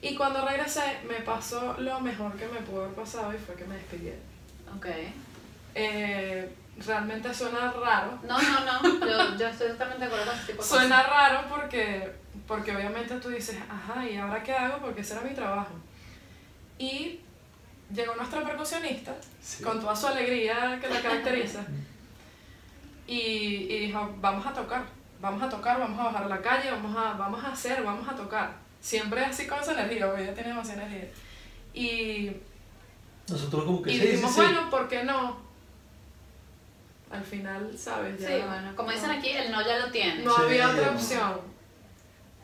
Y 0.00 0.14
cuando 0.14 0.46
regresé 0.46 0.98
me 1.08 1.16
pasó 1.22 1.74
lo 1.78 1.98
mejor 2.00 2.36
que 2.36 2.46
me 2.46 2.60
pudo 2.60 2.84
haber 2.84 2.94
pasado 2.94 3.34
y 3.34 3.38
fue 3.38 3.56
que 3.56 3.64
me 3.64 3.74
despidieron. 3.74 4.20
Ok. 4.76 4.86
Eh, 5.74 6.54
realmente 6.86 7.34
suena 7.34 7.72
raro. 7.72 8.18
No, 8.22 8.38
no, 8.40 8.60
no. 8.60 9.06
Yo, 9.06 9.36
yo 9.36 9.48
estoy 9.48 9.70
totalmente 9.70 10.04
de 10.04 10.06
acuerdo 10.06 10.26
con 10.26 10.34
ese 10.34 10.52
tipo 10.52 10.62
de 10.62 10.68
cosas. 10.68 10.78
Suena 10.78 11.02
raro 11.02 11.48
porque, 11.48 12.12
porque 12.46 12.74
obviamente 12.74 13.14
tú 13.20 13.28
dices, 13.30 13.58
ajá, 13.70 14.06
¿y 14.08 14.16
ahora 14.16 14.42
qué 14.42 14.52
hago? 14.52 14.78
Porque 14.78 15.00
ese 15.02 15.14
era 15.14 15.22
mi 15.22 15.34
trabajo. 15.34 15.72
Y 16.78 17.20
llegó 17.94 18.14
nuestra 18.16 18.42
percusionista 18.44 19.14
Sí. 19.40 19.62
con 19.62 19.80
toda 19.80 19.94
su 19.94 20.06
alegría 20.06 20.78
que 20.80 20.88
la 20.88 21.00
caracteriza 21.00 21.64
y, 23.06 23.16
y 23.70 23.78
dijo, 23.86 24.14
vamos 24.20 24.46
a 24.46 24.52
tocar, 24.54 24.82
vamos 25.20 25.42
a 25.42 25.48
tocar, 25.48 25.78
vamos 25.78 26.00
a 26.00 26.04
bajar 26.04 26.24
a 26.24 26.28
la 26.28 26.40
calle, 26.40 26.70
vamos 26.70 26.96
a, 26.96 27.12
vamos 27.12 27.44
a 27.44 27.52
hacer, 27.52 27.82
vamos 27.82 28.08
a 28.08 28.14
tocar. 28.16 28.54
Siempre 28.80 29.24
así 29.24 29.46
con 29.46 29.58
esa 29.60 29.72
energía, 29.72 30.06
porque 30.06 30.22
ella 30.24 30.34
tiene 30.34 30.48
demasiada 30.50 30.82
energía. 30.86 31.10
Y, 31.74 32.32
Nosotros 33.28 33.64
como 33.64 33.82
que 33.82 33.92
y 33.92 33.98
sí, 33.98 34.06
dijimos, 34.06 34.30
sí, 34.34 34.40
sí. 34.40 34.46
bueno, 34.46 34.70
¿por 34.70 34.88
qué 34.88 35.04
no? 35.04 35.38
Al 37.10 37.22
final, 37.22 37.70
¿sabes? 37.78 38.18
Ya 38.20 38.28
Sí, 38.28 38.34
bueno, 38.46 38.74
como 38.74 38.90
dicen 38.90 39.10
aquí, 39.10 39.30
el 39.30 39.52
no 39.52 39.64
ya 39.66 39.78
lo 39.78 39.90
tienes. 39.92 40.24
no 40.24 40.34
Sí, 40.36 40.42
había 40.42 40.68
otra 40.70 40.90
opción. 40.90 41.53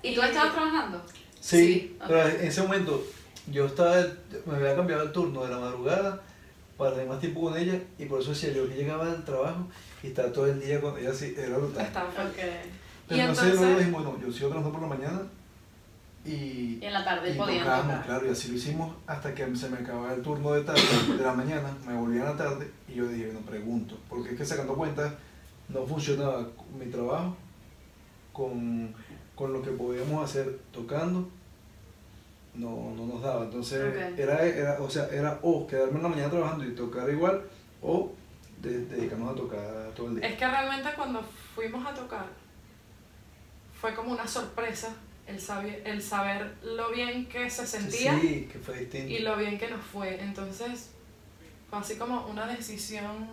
¿Y 0.03 0.15
tú 0.15 0.23
estabas 0.23 0.53
trabajando? 0.53 1.03
Sí, 1.41 1.57
Sí, 1.65 1.97
pero 2.07 2.21
ok. 2.21 2.35
en 2.41 2.47
ese 2.47 2.63
momento 2.63 3.05
yo 3.51 3.67
estaba, 3.67 3.97
me 4.47 4.57
había 4.57 4.77
cambiado 4.77 5.03
el 5.03 5.13
turno 5.13 5.45
de 5.45 5.51
la 5.51 5.59
madrugada 5.59 6.23
para 6.77 6.93
tener 6.93 7.09
más 7.09 7.21
tiempo 7.21 7.43
con 7.43 7.57
ella 7.57 7.79
y 7.99 8.07
por 8.07 8.21
eso 8.21 8.31
decía 8.31 8.53
yo 8.53 8.69
que 8.69 8.75
llegaba 8.75 9.07
del 9.07 9.25
trabajo 9.25 9.67
y 10.03 10.09
estaba 10.09 10.33
todo 10.33 10.47
el 10.47 10.61
día 10.61 10.81
con 10.81 10.97
ella 10.99 11.11
así, 11.11 11.35
era 11.37 11.59
brutal. 11.59 11.85
Estaba 11.85 12.11
feliz. 12.11 12.31
Ok. 12.31 12.39
Y 12.39 13.09
Pero 13.09 13.21
entonces 13.23 13.45
luego 13.45 13.63
entonces, 13.65 13.79
dijimos, 13.79 14.05
bueno, 14.05 14.21
yo 14.27 14.33
sigo 14.33 14.49
trabajando 14.51 14.79
por 14.79 14.89
la 14.89 14.97
mañana 14.97 15.23
y, 16.25 16.31
Y 16.31 16.81
en 16.83 16.93
la 16.93 17.05
tarde 17.05 17.31
y 17.31 17.37
claro, 17.37 18.27
y 18.27 18.31
así 18.31 18.49
lo 18.51 18.57
hicimos 18.57 18.95
hasta 19.07 19.35
que 19.35 19.57
se 19.57 19.71
me 19.71 19.79
acababa 19.79 20.13
el 20.15 20.23
turno 20.23 20.53
de 20.53 20.63
tarde, 20.63 20.83
de 21.17 21.23
la 21.23 21.33
mañana, 21.33 21.75
me 21.87 21.95
volvía 21.95 22.23
a 22.23 22.33
la 22.33 22.37
tarde 22.37 22.71
y 22.89 22.95
yo 22.95 23.09
dije, 23.09 23.31
no 23.33 23.41
pregunto, 23.41 23.99
porque 24.09 24.31
es 24.31 24.37
que 24.37 24.45
sacando 24.45 24.75
cuentas 24.75 25.13
no 25.69 25.87
funcionaba 25.87 26.47
mi 26.79 26.87
trabajo 26.87 27.37
con, 28.33 28.95
con 29.41 29.55
lo 29.55 29.63
que 29.63 29.71
podíamos 29.71 30.23
hacer 30.23 30.59
tocando, 30.71 31.27
no, 32.55 32.93
no 32.95 33.07
nos 33.07 33.23
daba, 33.23 33.45
entonces 33.45 33.81
Ok. 33.89 34.19
era, 34.19 34.45
era, 34.45 34.83
o 34.83 34.91
sea, 34.91 35.09
era 35.11 35.39
o 35.41 35.67
quedarme 35.67 35.97
en 35.97 36.03
la 36.03 36.09
mañana 36.11 36.29
trabajando 36.31 36.65
y 36.67 36.75
tocar 36.75 37.09
igual, 37.09 37.43
o 37.81 38.13
de- 38.61 38.85
dedicarnos 38.85 39.33
a 39.33 39.35
tocar 39.35 39.93
todo 39.97 40.09
el 40.09 40.17
día. 40.17 40.29
es 40.29 40.37
que 40.39 40.47
realmente 40.47 40.91
cuando 40.95 41.23
fuimos 41.55 41.87
a 41.87 41.95
tocar, 41.95 42.27
fue 43.81 43.95
como 43.95 44.13
una 44.13 44.27
sorpresa 44.27 44.95
el 45.27 45.41
saber, 45.41 45.81
el 45.87 46.03
saber 46.03 46.53
lo 46.63 46.91
bien 46.91 47.27
que 47.27 47.49
se 47.49 47.67
sentía 47.67 48.19
Sí, 48.21 48.47
que 48.53 48.59
fue 48.59 48.81
distinto. 48.81 49.11
y 49.11 49.21
lo 49.21 49.37
bien 49.39 49.59
que 49.59 49.71
nos 49.71 49.83
fue. 49.83 50.21
Entonces, 50.21 50.91
fue 51.71 51.79
así 51.79 51.97
como 51.97 52.27
una 52.27 52.47
decisión 52.47 53.27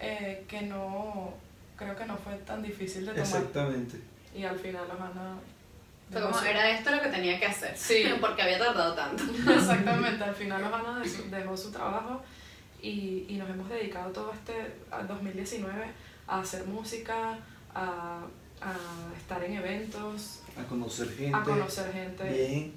eh, 0.00 0.44
que 0.48 0.62
no, 0.62 1.34
creo 1.76 1.94
que 1.96 2.06
no 2.06 2.16
fue 2.16 2.34
tan 2.46 2.62
difícil 2.62 3.02
de 3.04 3.12
tomar. 3.12 3.26
Exactamente. 3.26 3.98
Y 4.36 4.44
al 4.44 4.58
final 4.58 4.86
los 4.88 5.00
Ana... 5.00 5.34
Fue 6.10 6.20
como, 6.22 6.40
era 6.40 6.70
esto 6.70 6.90
lo 6.92 7.00
que 7.02 7.08
tenía 7.08 7.40
que 7.40 7.46
hacer. 7.46 7.76
Sí. 7.76 8.04
Porque 8.20 8.42
había 8.42 8.58
tardado 8.58 8.94
tanto. 8.94 9.24
Exactamente, 9.52 10.22
al 10.22 10.34
final 10.34 10.62
los 10.62 11.30
dejó 11.30 11.56
su 11.56 11.72
trabajo 11.72 12.22
y, 12.80 13.24
y 13.28 13.36
nos 13.36 13.50
hemos 13.50 13.68
dedicado 13.68 14.12
todo 14.12 14.32
este 14.32 14.76
al 14.90 15.08
2019 15.08 15.84
a 16.28 16.40
hacer 16.40 16.64
música, 16.66 17.38
a, 17.74 18.20
a 18.60 19.16
estar 19.16 19.42
en 19.42 19.54
eventos, 19.54 20.42
A 20.56 20.62
conocer 20.68 21.08
gente. 21.08 21.36
a 21.36 21.42
conocer 21.42 21.92
gente. 21.92 22.24
Bien. 22.24 22.72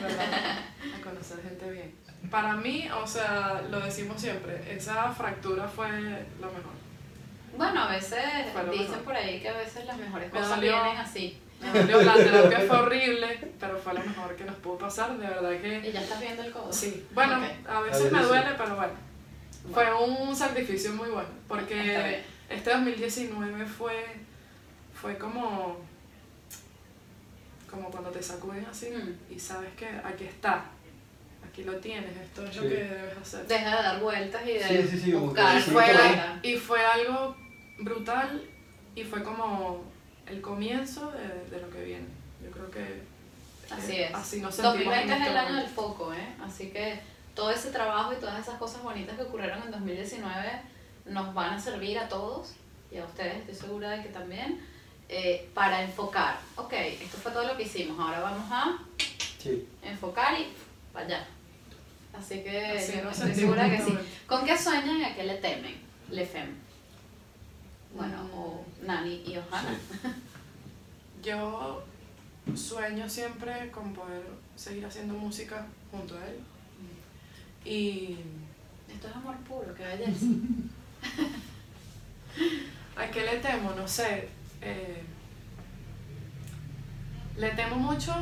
¿verdad? 0.00 0.58
A 0.98 1.02
conocer 1.02 1.42
gente 1.42 1.70
bien. 1.70 1.94
Para 2.30 2.54
mí, 2.56 2.88
o 2.90 3.06
sea, 3.06 3.62
lo 3.70 3.80
decimos 3.80 4.20
siempre, 4.20 4.74
esa 4.74 5.10
fractura 5.12 5.68
fue 5.68 5.88
lo 6.40 6.46
mejor. 6.46 6.83
Bueno, 7.56 7.82
a 7.84 7.88
veces 7.92 8.18
dicen 8.70 8.88
mejor. 8.90 8.98
por 9.04 9.14
ahí 9.16 9.40
que 9.40 9.48
a 9.48 9.56
veces 9.56 9.84
las 9.86 9.96
mejores 9.96 10.32
Me 10.32 10.38
cosas 10.40 10.56
dolió. 10.56 10.72
vienen 10.72 10.96
así. 10.98 11.38
Me 11.60 11.70
dolió, 11.80 12.02
la 12.02 12.14
terapia 12.14 12.60
fue 12.66 12.76
horrible, 12.78 13.52
pero 13.60 13.78
fue 13.78 13.94
lo 13.94 14.00
mejor 14.00 14.36
que 14.36 14.44
nos 14.44 14.56
pudo 14.56 14.78
pasar, 14.78 15.16
de 15.16 15.26
verdad 15.26 15.50
que... 15.60 15.88
Y 15.88 15.92
ya 15.92 16.00
estás 16.02 16.20
viendo 16.20 16.42
el 16.42 16.52
codo. 16.52 16.72
Sí, 16.72 17.06
bueno, 17.14 17.36
a 17.68 17.78
A 17.78 17.80
veces 17.80 18.12
me 18.12 18.18
sí. 18.20 18.24
duele, 18.26 18.50
pero 18.58 18.76
bueno. 18.76 18.92
Fue 19.72 19.94
un 19.94 20.36
sacrificio 20.36 20.92
muy 20.92 21.08
bueno, 21.08 21.28
porque 21.48 22.22
este 22.50 22.70
2019 22.70 23.64
fue, 23.66 23.94
fue 24.92 25.16
como, 25.16 25.78
como 27.70 27.90
cuando 27.90 28.10
te 28.10 28.22
sacuden 28.22 28.66
así 28.70 28.90
Mm. 28.90 29.32
y 29.34 29.38
sabes 29.38 29.70
que 29.74 29.86
aquí 30.04 30.24
está. 30.24 30.64
aquí 31.48 31.62
lo 31.64 31.76
tienes, 31.76 32.14
esto 32.16 32.44
es 32.44 32.56
lo 32.56 32.62
que 32.62 32.68
debes 32.68 33.16
hacer. 33.22 33.46
Deja 33.46 33.76
de 33.76 33.82
dar 33.84 34.00
vueltas 34.00 34.42
y 34.46 34.52
de 34.54 34.88
Sí, 34.88 34.98
sí, 34.98 35.12
buscar 35.12 35.60
fuera. 35.62 36.38
y 36.42 36.56
fue 36.56 36.84
algo 36.84 37.36
brutal 37.78 38.42
y 38.94 39.04
fue 39.04 39.22
como 39.22 39.82
el 40.26 40.40
comienzo 40.40 41.10
de, 41.12 41.50
de 41.50 41.60
lo 41.60 41.70
que 41.70 41.84
viene. 41.84 42.06
Yo 42.42 42.50
creo 42.50 42.70
que 42.70 43.02
Así 43.70 43.92
eh, 43.92 44.06
es. 44.06 44.14
así 44.14 44.40
nos 44.40 44.54
sentimos 44.54 44.84
2020 44.94 45.12
en 45.14 45.22
es 45.22 45.28
el 45.28 45.36
año 45.36 45.54
del 45.56 45.68
foco, 45.68 46.12
¿eh? 46.12 46.34
Así 46.44 46.70
que 46.70 47.00
todo 47.34 47.50
ese 47.50 47.70
trabajo 47.70 48.12
y 48.12 48.16
todas 48.16 48.38
esas 48.40 48.58
cosas 48.58 48.82
bonitas 48.82 49.16
que 49.16 49.22
ocurrieron 49.22 49.62
en 49.62 49.70
2019 49.70 50.52
nos 51.06 51.34
van 51.34 51.54
a 51.54 51.58
servir 51.60 51.98
a 51.98 52.08
todos 52.08 52.54
y 52.92 52.98
a 52.98 53.04
ustedes, 53.04 53.36
estoy 53.38 53.54
segura 53.54 53.90
de 53.90 54.02
que 54.02 54.08
también, 54.10 54.60
eh, 55.08 55.50
para 55.52 55.82
enfocar. 55.82 56.38
Ok, 56.56 56.72
esto 56.74 57.16
fue 57.18 57.32
todo 57.32 57.44
lo 57.44 57.56
que 57.56 57.64
hicimos, 57.64 57.98
ahora 57.98 58.20
vamos 58.20 58.46
a 58.50 58.78
Sí. 59.42 59.66
enfocar 59.82 60.38
y 60.38 60.46
vaya. 60.94 61.26
Así 62.16 62.42
que 62.44 62.78
Así 62.78 62.92
yo 63.02 63.10
estoy 63.10 63.34
segura 63.34 63.68
que 63.68 63.82
sí. 63.82 63.98
¿Con 64.28 64.44
qué 64.46 64.56
sueñan 64.56 65.00
y 65.00 65.04
a 65.04 65.14
qué 65.16 65.24
le 65.24 65.34
temen? 65.36 65.74
Le 66.10 66.24
fem. 66.24 66.54
Bueno, 67.94 68.24
Mm. 68.24 68.34
o 68.38 68.64
Nani 68.86 69.22
y 69.26 69.36
Ohana. 69.36 69.76
Yo 71.22 71.82
sueño 72.54 73.08
siempre 73.08 73.70
con 73.70 73.92
poder 73.94 74.22
seguir 74.56 74.84
haciendo 74.84 75.14
música 75.14 75.66
junto 75.90 76.16
a 76.18 76.26
él. 76.26 76.38
Y 77.64 78.18
Esto 78.92 79.08
es 79.08 79.16
amor 79.16 79.36
puro, 79.38 79.74
qué 79.74 79.82
belleza. 79.84 80.26
¿a 82.96 83.10
qué 83.10 83.24
le 83.24 83.38
temo? 83.38 83.72
No 83.74 83.86
sé. 83.88 84.28
eh, 84.60 85.02
le 87.36 87.50
temo 87.50 87.74
mucho 87.76 88.12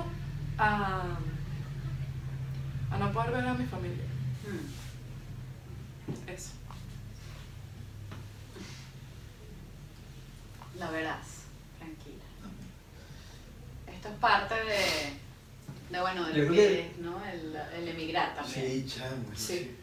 a, 0.57 1.03
a 2.91 2.99
no 2.99 3.13
poder 3.13 3.31
ver 3.33 3.47
a 3.47 3.53
mi 3.55 3.67
familia. 3.67 4.05
Mm. 4.47 6.31
Eso. 6.31 6.53
La 10.79 10.91
verás, 10.91 11.27
tranquila. 11.79 12.25
Esto 13.87 14.09
es 14.09 14.15
parte 14.15 14.55
de, 14.55 15.13
de 15.91 16.01
bueno, 16.01 16.25
de 16.27 16.35
lo 16.43 16.51
que 16.51 16.57
que- 16.57 16.81
es, 16.87 16.99
¿no? 16.99 17.23
El, 17.25 17.55
el 17.77 17.89
emigrar 17.89 18.35
también. 18.35 18.87
Sí, 18.87 18.87
chamo. 18.87 19.25
Sí. 19.35 19.47
sí. 19.59 19.77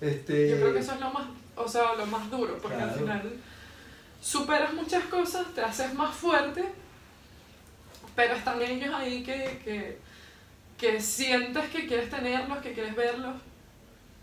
Este, 0.00 0.50
Yo 0.50 0.56
creo 0.56 0.72
que 0.72 0.80
eso 0.80 0.92
es 0.94 1.00
lo 1.00 1.10
más, 1.12 1.26
o 1.56 1.68
sea, 1.68 1.94
lo 1.94 2.06
más 2.06 2.28
duro, 2.30 2.58
porque 2.60 2.76
al 2.82 2.90
final 2.92 3.32
superas 4.20 4.72
muchas 4.74 5.04
cosas, 5.04 5.46
te 5.54 5.60
haces 5.62 5.94
más 5.94 6.12
fuerte, 6.14 6.64
pero 8.16 8.34
están 8.34 8.60
ellos 8.60 8.92
ahí 8.94 9.22
que, 9.22 9.60
que, 9.64 9.98
que 10.76 11.00
sientes 11.00 11.70
que 11.70 11.86
quieres 11.86 12.10
tenerlos, 12.10 12.58
que 12.58 12.72
quieres 12.72 12.96
verlos, 12.96 13.36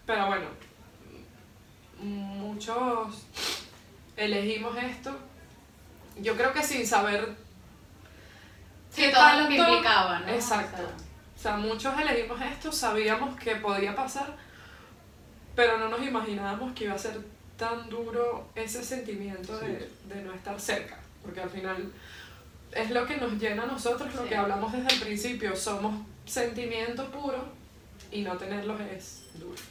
pero 0.05 0.27
bueno, 0.27 0.47
muchos 2.01 3.25
elegimos 4.17 4.75
esto, 4.77 5.17
yo 6.21 6.35
creo 6.35 6.51
que 6.53 6.63
sin 6.63 6.85
saber 6.85 7.35
Sí, 8.91 9.03
qué 9.03 9.11
todo 9.11 9.41
lo 9.41 9.47
que 9.49 9.57
tanto- 9.57 9.71
implicaba, 9.73 10.19
¿no? 10.21 10.27
Exacto. 10.29 10.81
O 10.83 10.87
sea, 10.87 10.95
O 11.35 11.41
sea, 11.41 11.57
muchos 11.57 11.97
elegimos 11.99 12.41
esto, 12.41 12.71
sabíamos 12.71 13.39
que 13.39 13.55
podía 13.57 13.95
pasar, 13.95 14.35
pero 15.55 15.77
no 15.77 15.87
nos 15.89 16.01
imaginábamos 16.05 16.73
que 16.73 16.83
iba 16.85 16.93
a 16.95 16.97
ser 16.97 17.17
tan 17.57 17.89
duro 17.89 18.49
ese 18.55 18.83
sentimiento 18.83 19.57
de, 19.59 19.89
de 20.05 20.21
no 20.23 20.33
estar 20.33 20.59
cerca, 20.59 20.99
porque 21.23 21.39
al 21.41 21.49
final 21.49 21.91
es 22.73 22.89
lo 22.91 23.05
que 23.05 23.17
nos 23.17 23.33
llena 23.39 23.63
a 23.63 23.67
nosotros, 23.67 24.13
lo 24.15 24.23
Sí. 24.23 24.29
que 24.29 24.35
hablamos 24.35 24.71
desde 24.73 24.93
el 24.95 24.99
principio, 25.01 25.55
somos 25.55 26.05
sentimientos 26.25 27.07
puros 27.09 27.41
y 28.11 28.21
no 28.21 28.35
tenerlos 28.37 28.79
es 28.81 29.23
duro. 29.35 29.61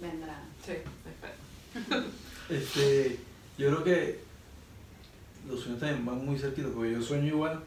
vendrán. 0.00 0.42
Sí, 0.64 0.72
espero. 1.06 2.04
Este, 2.48 3.18
yo 3.58 3.68
creo 3.68 3.84
que 3.84 4.20
los 5.46 5.60
sueños 5.60 5.80
también 5.80 6.04
van 6.04 6.24
muy 6.24 6.38
cerquitos, 6.38 6.72
porque 6.72 6.92
yo 6.92 7.02
sueño 7.02 7.28
igual, 7.28 7.60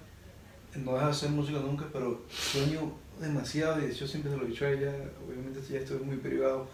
no 0.75 0.93
dejo 0.93 1.05
de 1.05 1.11
hacer 1.11 1.29
música 1.29 1.59
nunca, 1.59 1.85
pero 1.91 2.21
sueño 2.29 2.91
demasiado, 3.19 3.85
y 3.85 3.93
yo 3.93 4.07
siempre 4.07 4.31
se 4.31 4.37
lo 4.37 4.43
he 4.43 4.47
dicho 4.47 4.65
a 4.65 4.71
ella, 4.71 4.93
obviamente 5.25 5.61
ya 5.69 5.79
esto 5.79 5.95
es 5.95 6.01
muy 6.01 6.17
privado, 6.17 6.67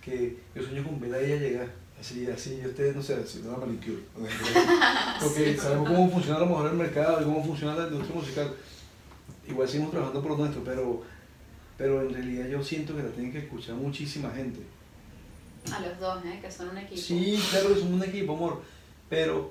que 0.00 0.38
yo 0.54 0.62
sueño 0.62 0.84
con 0.84 1.00
ver 1.00 1.14
a 1.14 1.20
ella 1.20 1.36
llegar, 1.36 1.68
así, 2.00 2.26
así, 2.26 2.60
yo 2.62 2.68
ustedes, 2.68 2.96
no 2.96 3.02
sé, 3.02 3.14
haciendo 3.14 3.50
una 3.50 3.66
manicure, 3.66 4.02
porque 5.20 5.56
sabemos 5.56 5.88
cómo 5.88 6.10
funciona 6.10 6.36
a 6.36 6.40
lo 6.40 6.46
mejor 6.46 6.70
el 6.70 6.76
mercado 6.76 7.20
y 7.20 7.24
cómo 7.24 7.44
funciona 7.44 7.76
la 7.76 7.88
industria 7.88 8.14
musical, 8.16 8.54
igual 9.48 9.68
seguimos 9.68 9.90
trabajando 9.90 10.22
por 10.22 10.32
lo 10.32 10.38
nuestro, 10.38 10.64
pero, 10.64 11.02
pero 11.76 12.02
en 12.02 12.12
realidad 12.12 12.48
yo 12.48 12.62
siento 12.62 12.96
que 12.96 13.02
la 13.02 13.10
tienen 13.10 13.32
que 13.32 13.38
escuchar 13.38 13.76
muchísima 13.76 14.30
gente. 14.30 14.60
A 15.72 15.80
los 15.80 15.98
dos, 15.98 16.24
¿eh? 16.26 16.40
Que 16.42 16.50
son 16.50 16.68
un 16.70 16.78
equipo. 16.78 17.00
Sí, 17.00 17.42
claro 17.50 17.68
que 17.68 17.80
somos 17.80 17.94
un 17.94 18.02
equipo, 18.02 18.34
amor. 18.34 18.62
Pero, 19.08 19.50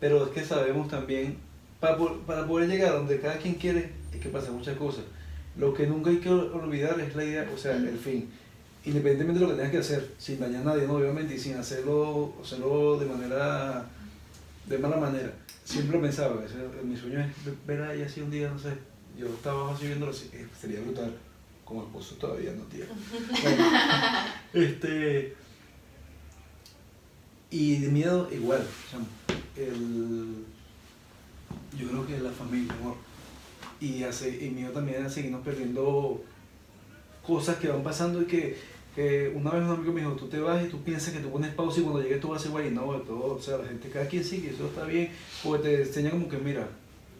pero 0.00 0.24
es 0.26 0.30
que 0.32 0.44
sabemos 0.44 0.88
también, 0.88 1.36
para, 1.80 1.96
para 2.26 2.46
poder 2.46 2.68
llegar 2.68 2.92
donde 2.92 3.20
cada 3.20 3.38
quien 3.38 3.54
quiere, 3.54 3.90
es 4.12 4.20
que 4.20 4.28
pasan 4.28 4.54
muchas 4.54 4.76
cosas. 4.76 5.04
Lo 5.56 5.72
que 5.74 5.86
nunca 5.86 6.10
hay 6.10 6.18
que 6.18 6.28
ol- 6.30 6.50
olvidar 6.54 6.98
es 7.00 7.14
la 7.16 7.24
idea, 7.24 7.48
o 7.54 7.56
sea, 7.58 7.76
el 7.76 7.98
fin. 7.98 8.28
Independientemente 8.84 9.40
de 9.40 9.46
lo 9.46 9.50
que 9.50 9.56
tengas 9.56 9.72
que 9.72 9.78
hacer, 9.78 10.14
sin 10.18 10.38
dañar 10.38 10.62
a 10.62 10.64
nadie, 10.66 10.86
¿no? 10.86 10.94
obviamente, 10.94 11.34
y 11.34 11.38
sin 11.38 11.54
hacerlo, 11.56 12.34
hacerlo 12.42 12.98
de 12.98 13.06
manera, 13.06 13.84
de 14.66 14.78
mala 14.78 14.96
manera. 14.98 15.32
Siempre 15.64 15.98
pensaba, 15.98 16.44
ese- 16.44 16.84
mi 16.84 16.96
sueño 16.96 17.18
es 17.20 17.66
ver 17.66 17.82
a 17.82 17.94
ella 17.94 18.06
así 18.06 18.20
un 18.20 18.30
día, 18.30 18.48
no 18.50 18.58
sé, 18.58 18.70
yo 19.18 19.26
estaba 19.26 19.72
así 19.74 19.86
viéndolo 19.86 20.12
así, 20.12 20.30
eh, 20.32 20.46
sería 20.60 20.80
brutal, 20.80 21.12
como 21.64 21.82
esposo 21.82 22.14
todavía 22.16 22.52
no 22.52 22.62
tiene. 22.64 22.86
Bueno, 23.42 23.64
este, 24.52 25.34
y 27.50 27.76
de 27.78 27.88
miedo 27.88 28.28
igual. 28.32 28.64
El, 29.56 30.44
yo 31.78 31.88
creo 31.88 32.06
que 32.06 32.18
la 32.18 32.30
familia, 32.30 32.72
amor. 32.74 32.96
Y, 33.80 34.02
hace, 34.04 34.44
y 34.44 34.50
miedo 34.50 34.72
también 34.72 35.04
a 35.04 35.10
seguirnos 35.10 35.42
perdiendo 35.44 36.22
cosas 37.26 37.56
que 37.56 37.68
van 37.68 37.82
pasando 37.82 38.22
y 38.22 38.24
que, 38.24 38.56
que 38.94 39.32
una 39.34 39.50
vez 39.50 39.62
un 39.62 39.70
amigo 39.70 39.92
me 39.92 40.00
dijo, 40.00 40.12
tú 40.12 40.28
te 40.28 40.40
vas 40.40 40.64
y 40.64 40.68
tú 40.68 40.82
piensas 40.82 41.12
que 41.12 41.20
tú 41.20 41.30
pones 41.30 41.52
pausa 41.54 41.80
y 41.80 41.82
cuando 41.82 42.00
llegues 42.00 42.20
tú 42.20 42.28
vas 42.28 42.40
a 42.40 42.42
ser 42.44 42.52
guay, 42.52 42.70
no, 42.70 42.82
todo, 43.02 43.34
o 43.34 43.40
sea, 43.40 43.58
la 43.58 43.66
gente, 43.66 43.90
cada 43.90 44.06
quien 44.08 44.24
sigue, 44.24 44.50
eso 44.50 44.66
está 44.66 44.84
bien, 44.84 45.10
porque 45.44 45.68
te 45.68 45.82
enseña 45.82 46.10
como 46.10 46.28
que 46.28 46.38
mira, 46.38 46.66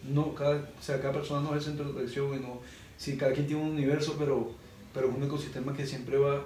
no, 0.09 0.35
cada, 0.35 0.57
o 0.57 0.83
sea, 0.83 1.01
cada 1.01 1.13
persona 1.13 1.43
no 1.43 1.55
es 1.55 1.59
el 1.59 1.65
centro 1.65 1.85
de 1.87 1.93
atracción 1.93 2.35
y 2.35 2.41
no, 2.41 2.61
sí, 2.97 3.17
cada 3.19 3.33
quien 3.33 3.47
tiene 3.47 3.63
un 3.63 3.71
universo, 3.73 4.17
pero, 4.19 4.53
pero 4.95 5.11
es 5.11 5.15
un 5.15 5.25
ecosistema 5.25 5.75
que 5.77 5.87
siempre 5.87 6.17
va, 6.17 6.45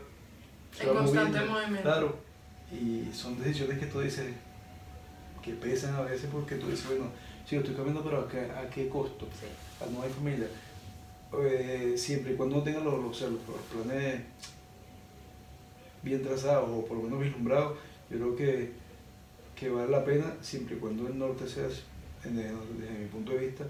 En 0.81 0.88
constante 0.88 1.38
moviendo. 1.38 1.53
movimiento. 1.53 1.83
Claro, 1.83 2.16
y 2.72 3.14
son 3.14 3.38
decisiones 3.38 3.79
que 3.79 3.87
tú 3.87 4.00
dices 4.00 4.26
que 5.42 5.53
pesan 5.53 5.94
a 5.94 6.03
veces 6.03 6.29
porque 6.31 6.57
tú 6.57 6.68
dices, 6.68 6.87
bueno, 6.87 7.07
sí, 7.46 7.57
yo 7.57 7.61
estoy 7.61 7.74
cambiando, 7.74 8.03
pero 8.03 8.20
¿a 8.20 8.29
qué, 8.29 8.40
a 8.40 8.68
qué 8.68 8.88
costo? 8.88 9.26
Sí. 9.38 9.46
No 9.92 10.03
hay 10.03 10.11
familia. 10.11 10.46
Eh, 11.33 11.94
siempre 11.96 12.33
y 12.33 12.37
cuando 12.37 12.57
uno 12.57 12.64
tenga 12.64 12.81
los, 12.81 13.20
los, 13.20 13.33
planes 13.72 14.22
bien 16.03 16.22
trazados 16.22 16.68
o 16.70 16.85
por 16.85 16.96
lo 16.96 17.05
menos 17.05 17.20
vislumbrados, 17.20 17.79
yo 18.11 18.16
creo 18.16 18.37
que, 18.37 18.72
que 19.55 19.70
vale 19.70 19.90
la 19.90 20.05
pena 20.05 20.35
siempre 20.40 20.76
y 20.76 20.79
cuando 20.79 21.07
el 21.07 21.18
norte 21.18 21.46
sea, 21.46 21.68
desde 22.24 22.98
mi 22.98 23.07
punto 23.07 23.33
de 23.33 23.46
vista, 23.46 23.64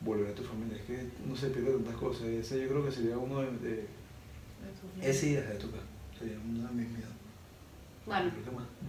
volver 0.00 0.30
a 0.30 0.34
tu 0.34 0.42
familia. 0.42 0.76
Es 0.76 0.82
que 0.84 1.06
no 1.26 1.36
se 1.36 1.48
pierde 1.48 1.72
tantas 1.72 1.96
cosas. 1.96 2.22
Ese 2.28 2.62
yo 2.62 2.68
creo 2.68 2.84
que 2.84 2.92
sería 2.92 3.18
uno 3.18 3.40
de, 3.40 3.50
de 3.50 3.86
ese 5.02 5.30
y 5.30 5.32
de 5.34 5.42
tocar. 5.42 5.80
Sería 6.18 6.38
una 6.38 6.68
de 6.68 6.74
mis 6.74 6.88
miedos. 6.88 7.19
Bueno, 8.06 8.30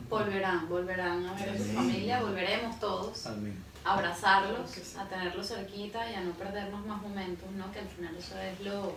volverán, 0.09 0.67
volverán 0.69 1.25
a 1.27 1.33
ver 1.33 1.49
a 1.49 1.57
su 1.57 1.63
familia, 1.65 2.21
volveremos 2.21 2.79
todos 2.79 3.25
Amén. 3.27 3.55
a 3.83 3.93
abrazarlos, 3.93 4.95
a 4.97 5.05
tenerlos 5.07 5.47
cerquita 5.47 6.09
y 6.09 6.15
a 6.15 6.21
no 6.21 6.31
perdernos 6.31 6.85
más 6.85 7.01
momentos, 7.01 7.49
¿no? 7.51 7.71
Que 7.71 7.79
al 7.79 7.87
final 7.87 8.15
eso 8.15 8.37
es 8.39 8.59
lo 8.61 8.95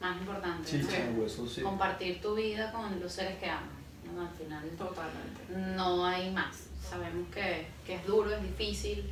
más 0.00 0.16
importante, 0.20 0.70
Sí, 0.70 0.78
¿no? 0.78 0.88
chavo, 0.90 1.26
eso 1.26 1.46
sí. 1.46 1.62
Compartir 1.62 2.20
tu 2.20 2.34
vida 2.34 2.70
con 2.72 3.00
los 3.00 3.12
seres 3.12 3.38
que 3.38 3.48
amas, 3.50 3.64
¿no? 4.14 4.22
Al 4.22 4.28
final 4.36 4.68
Totalmente. 4.78 5.76
no 5.76 6.06
hay 6.06 6.30
más. 6.30 6.66
Sabemos 6.88 7.28
que, 7.34 7.66
que 7.86 7.94
es 7.96 8.06
duro, 8.06 8.30
es 8.34 8.42
difícil. 8.42 9.10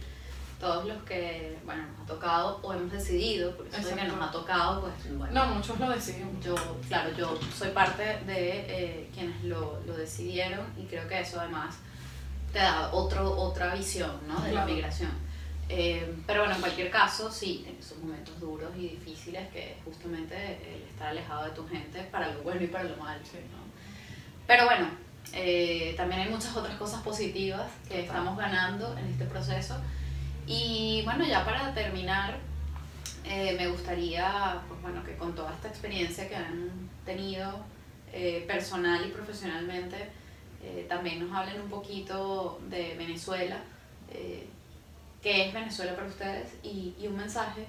Todos 0.60 0.86
los 0.86 1.00
que, 1.04 1.56
bueno, 1.64 1.84
nos 1.92 2.00
ha 2.00 2.06
tocado 2.06 2.58
o 2.62 2.72
hemos 2.72 2.90
decidido, 2.90 3.56
por 3.56 3.66
eso 3.68 3.76
de 3.88 3.94
que 3.94 4.04
nos 4.04 4.20
ha 4.28 4.32
tocado, 4.32 4.80
pues 4.80 5.16
bueno. 5.16 5.32
No, 5.46 5.54
muchos 5.54 5.78
lo 5.78 5.88
deciden. 5.90 6.40
Yo, 6.42 6.56
claro, 6.88 7.10
yo 7.16 7.38
soy 7.56 7.70
parte 7.70 8.02
de 8.26 8.64
eh, 8.68 9.10
quienes 9.14 9.44
lo, 9.44 9.78
lo 9.86 9.96
decidieron 9.96 10.66
y 10.76 10.84
creo 10.86 11.06
que 11.06 11.20
eso 11.20 11.38
además 11.40 11.76
te 12.52 12.58
da 12.58 12.90
otro, 12.92 13.30
otra 13.38 13.72
visión 13.74 14.10
¿no? 14.26 14.34
de 14.40 14.48
la 14.52 14.62
Claro. 14.64 14.72
migración. 14.72 15.10
Eh, 15.68 16.12
pero 16.26 16.40
bueno, 16.40 16.54
en 16.56 16.60
cualquier 16.62 16.90
caso, 16.90 17.30
sí, 17.30 17.64
en 17.68 17.76
esos 17.76 17.98
momentos 17.98 18.40
duros 18.40 18.70
y 18.76 18.88
difíciles 18.88 19.48
que 19.52 19.72
es 19.72 19.76
justamente 19.84 20.34
el 20.74 20.82
estar 20.82 21.08
alejado 21.08 21.44
de 21.44 21.50
tu 21.50 21.68
gente 21.68 22.02
para 22.10 22.32
lo 22.32 22.42
bueno 22.42 22.62
y 22.62 22.66
para 22.68 22.84
lo 22.84 22.96
malo. 22.96 23.20
Sí. 23.22 23.36
¿no? 23.52 23.58
Pero 24.46 24.64
bueno, 24.64 24.88
eh, 25.34 25.94
también 25.96 26.22
hay 26.22 26.30
muchas 26.30 26.56
otras 26.56 26.76
cosas 26.78 27.02
positivas 27.02 27.66
que 27.86 28.00
estamos 28.06 28.36
ganando 28.36 28.96
en 28.98 29.06
este 29.08 29.26
proceso. 29.26 29.76
Y 30.48 31.02
bueno, 31.04 31.26
ya 31.26 31.44
para 31.44 31.74
terminar, 31.74 32.38
eh, 33.22 33.54
me 33.58 33.68
gustaría, 33.68 34.62
pues 34.66 34.80
bueno, 34.80 35.04
que 35.04 35.14
con 35.16 35.34
toda 35.34 35.52
esta 35.52 35.68
experiencia 35.68 36.26
que 36.26 36.36
han 36.36 36.88
tenido 37.04 37.60
eh, 38.14 38.44
personal 38.48 39.06
y 39.06 39.10
profesionalmente, 39.10 40.08
eh, 40.62 40.86
también 40.88 41.20
nos 41.20 41.36
hablen 41.36 41.60
un 41.60 41.68
poquito 41.68 42.58
de 42.70 42.94
Venezuela, 42.96 43.60
qué 45.22 45.48
es 45.48 45.52
Venezuela 45.52 45.94
para 45.94 46.08
ustedes 46.08 46.54
y, 46.62 46.94
un 47.06 47.16
mensaje 47.16 47.66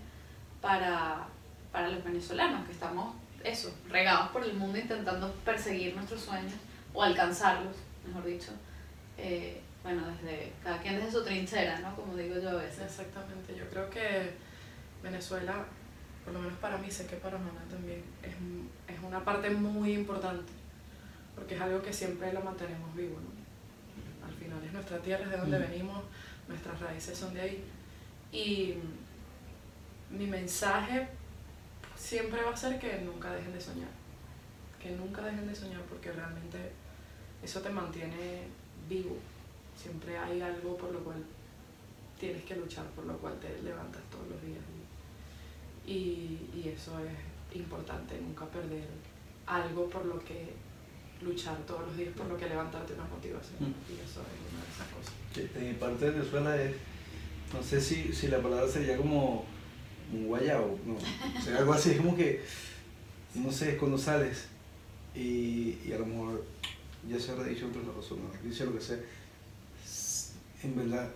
para, 0.62 1.28
para 1.74 1.90
los 1.90 2.02
venezolanos 2.02 2.66
que 2.66 2.72
estamos, 2.72 3.14
eso, 3.44 3.76
regados 3.90 4.30
por 4.30 4.42
el 4.46 4.54
mundo 4.54 4.78
intentando 4.78 5.34
perseguir 5.44 5.96
nuestros 5.96 6.22
sueños 6.22 6.54
o 6.94 7.04
alcanzarlos, 7.04 7.76
mejor 8.08 8.24
dicho. 8.24 8.52
Bueno, 9.84 10.04
desde 10.08 10.54
cada 10.64 10.80
quien 10.82 10.96
desde 10.96 11.12
su 11.12 11.24
trinchera, 11.24 11.80
¿no? 11.80 11.96
Como 11.96 12.16
digo 12.16 12.36
yo 12.40 12.50
a 12.50 12.56
veces. 12.56 12.84
Exactamente, 12.84 13.56
yo 13.56 13.68
creo 13.70 13.90
que 13.90 14.34
Venezuela, 15.02 15.66
por 16.26 16.34
lo 16.34 16.42
menos 16.42 16.58
para 16.60 16.78
mí, 16.78 16.92
sé 16.92 17.06
que 17.08 17.16
para 17.16 17.38
Manuel 17.38 17.68
también, 17.70 18.04
es, 18.22 18.34
es 18.94 19.04
una 19.04 19.24
parte 19.24 19.50
muy 19.50 19.94
importante, 19.94 20.52
porque 21.36 21.56
es 21.56 21.62
algo 21.62 21.82
que 21.82 21.94
siempre 21.94 22.34
lo 22.34 22.42
mantenemos 22.42 22.94
vivo. 22.96 23.18
¿no? 23.20 24.28
Al 24.28 24.34
final 24.34 24.64
es 24.64 24.74
nuestra 24.74 25.00
tierra, 25.00 25.24
es 25.24 25.32
de 25.32 25.38
donde 25.38 25.60
mm. 25.60 25.62
venimos, 25.62 26.04
nuestras 26.48 26.80
raíces 26.80 27.18
son 27.18 27.34
de 27.34 27.42
ahí. 27.42 27.64
Y 28.32 28.76
mi 30.10 30.28
mensaje 30.28 31.08
siempre 31.96 32.42
va 32.42 32.52
a 32.52 32.58
ser 32.58 32.80
que 32.80 33.00
nunca 33.00 33.32
dejen 33.32 33.54
de 33.54 33.62
soñar, 33.62 33.90
que 34.82 34.92
nunca 34.92 35.22
dejen 35.22 35.48
de 35.48 35.56
soñar 35.56 35.82
porque 35.84 36.12
realmente 36.12 36.72
eso 37.44 37.62
te 37.62 37.70
mantiene 37.70 38.48
vivo, 38.88 39.18
siempre 39.82 40.18
hay 40.18 40.42
algo 40.42 40.78
por 40.78 40.92
lo 40.92 41.00
cual 41.00 41.24
tienes 42.20 42.44
que 42.44 42.56
luchar, 42.56 42.86
por 42.88 43.06
lo 43.06 43.18
cual 43.18 43.40
te 43.40 43.62
levantas 43.62 44.02
todos 44.12 44.28
los 44.28 44.42
días. 44.42 44.60
Y, 45.88 46.50
y 46.54 46.74
eso 46.76 47.00
es 47.00 47.58
importante, 47.58 48.20
nunca 48.22 48.46
perder 48.46 48.88
algo 49.48 49.90
por 49.90 50.06
lo 50.06 50.20
que 50.20 50.54
luchar 51.22 51.58
todos 51.66 51.88
los 51.88 51.98
días, 51.98 52.14
por 52.16 52.28
lo 52.28 52.38
que 52.38 52.48
levantarte 52.48 52.94
una 52.94 53.06
motivación. 53.06 53.58
Mm. 53.60 53.92
Y 53.92 53.96
eso 53.96 54.22
es 54.22 54.40
una 54.52 54.64
de 54.64 54.72
esas 54.72 54.88
cosas. 54.94 55.14
Sí, 55.34 55.66
mi 55.66 55.74
parte 55.74 56.06
de 56.06 56.12
Venezuela 56.12 56.62
es, 56.62 56.76
no 57.54 57.64
sé 57.64 57.82
si, 57.82 58.14
si 58.14 58.28
la 58.28 58.42
palabra 58.42 58.68
sería 58.68 58.98
como 58.98 59.46
un 60.12 60.28
guayabo, 60.28 60.78
no, 60.86 60.96
o 60.96 61.42
sea, 61.42 61.58
algo 61.58 61.74
así, 61.74 61.92
es 61.92 61.98
como 61.98 62.16
que, 62.16 62.44
no 63.36 63.52
sé, 63.52 63.78
cuando 63.78 63.98
sales 63.98 64.48
y, 65.16 65.78
y 65.86 65.92
a 65.94 66.00
lo 66.00 66.06
mejor, 66.06 66.46
ya 67.08 67.20
se 67.20 67.32
habrá 67.32 67.46
dicho 67.46 67.68
otra 67.68 67.82
persona, 67.82 68.24
dice 68.44 68.66
lo 68.66 68.74
que 68.74 68.82
sea, 68.82 68.98
en 70.64 70.76
verdad, 70.76 71.10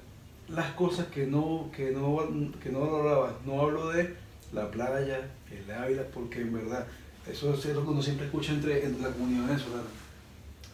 las 0.49 0.71
cosas 0.71 1.07
que 1.07 1.25
no, 1.25 1.69
que 1.75 1.91
no, 1.91 2.51
que 2.61 2.69
no 2.69 2.81
valorabas, 2.81 3.33
no 3.45 3.61
hablo 3.61 3.89
de 3.89 4.13
la 4.51 4.69
playa, 4.69 5.29
el 5.51 5.71
Ávila, 5.71 6.03
porque 6.13 6.41
en 6.41 6.53
verdad, 6.53 6.85
eso 7.29 7.53
es 7.53 7.65
lo 7.67 7.83
que 7.83 7.89
uno 7.89 8.01
siempre 8.01 8.25
escucha 8.25 8.53
entre, 8.53 8.85
entre 8.85 9.03
la 9.03 9.09
comunidad 9.09 9.47
venezolana. 9.47 9.83